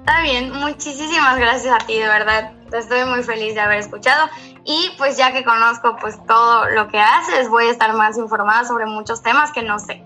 Está 0.00 0.22
bien, 0.22 0.50
muchísimas 0.52 1.38
gracias 1.38 1.72
a 1.72 1.86
ti, 1.86 1.98
de 1.98 2.08
verdad, 2.08 2.52
estoy 2.72 3.04
muy 3.04 3.22
feliz 3.22 3.54
de 3.54 3.60
haber 3.60 3.78
escuchado 3.78 4.28
y 4.64 4.90
pues 4.96 5.18
ya 5.18 5.32
que 5.32 5.44
conozco 5.44 5.96
pues 6.00 6.18
todo 6.26 6.68
lo 6.70 6.88
que 6.88 6.98
haces, 6.98 7.50
voy 7.50 7.66
a 7.66 7.70
estar 7.70 7.92
más 7.94 8.16
informada 8.16 8.64
sobre 8.64 8.86
muchos 8.86 9.22
temas 9.22 9.52
que 9.52 9.62
no 9.62 9.78
sé. 9.78 10.02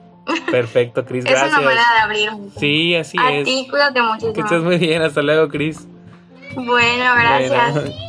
Perfecto, 0.51 1.07
Cris, 1.07 1.25
gracias. 1.25 1.47
Es 1.53 1.57
una 1.57 1.65
manera 1.65 1.87
de 1.95 2.01
abrir. 2.01 2.31
Sí, 2.59 2.97
así 2.97 3.17
es. 3.17 3.43
A 3.43 3.45
ti, 3.45 3.69
cuídate 3.71 4.03
muchísimo. 4.03 4.35
Que 4.35 4.41
estés 4.41 4.63
muy 4.63 4.79
bien, 4.79 5.03
hasta 5.03 5.23
luego, 5.23 5.49
Cris. 5.49 5.87
Bueno, 6.57 7.15
gracias. 7.15 8.06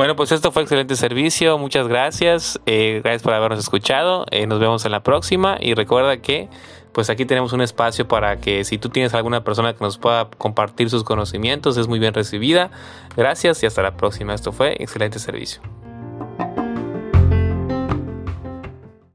Bueno, 0.00 0.16
pues 0.16 0.32
esto 0.32 0.50
fue 0.50 0.62
excelente 0.62 0.96
servicio. 0.96 1.58
Muchas 1.58 1.86
gracias. 1.86 2.58
Eh, 2.64 3.02
gracias 3.04 3.22
por 3.22 3.34
habernos 3.34 3.58
escuchado. 3.58 4.24
Eh, 4.30 4.46
nos 4.46 4.58
vemos 4.58 4.86
en 4.86 4.92
la 4.92 5.02
próxima. 5.02 5.58
Y 5.60 5.74
recuerda 5.74 6.22
que 6.22 6.48
pues 6.94 7.10
aquí 7.10 7.26
tenemos 7.26 7.52
un 7.52 7.60
espacio 7.60 8.08
para 8.08 8.38
que 8.38 8.64
si 8.64 8.78
tú 8.78 8.88
tienes 8.88 9.12
alguna 9.12 9.44
persona 9.44 9.74
que 9.74 9.84
nos 9.84 9.98
pueda 9.98 10.30
compartir 10.38 10.88
sus 10.88 11.04
conocimientos, 11.04 11.76
es 11.76 11.86
muy 11.86 11.98
bien 11.98 12.14
recibida. 12.14 12.70
Gracias 13.14 13.62
y 13.62 13.66
hasta 13.66 13.82
la 13.82 13.98
próxima. 13.98 14.32
Esto 14.32 14.52
fue 14.52 14.74
excelente 14.80 15.18
servicio. 15.18 15.60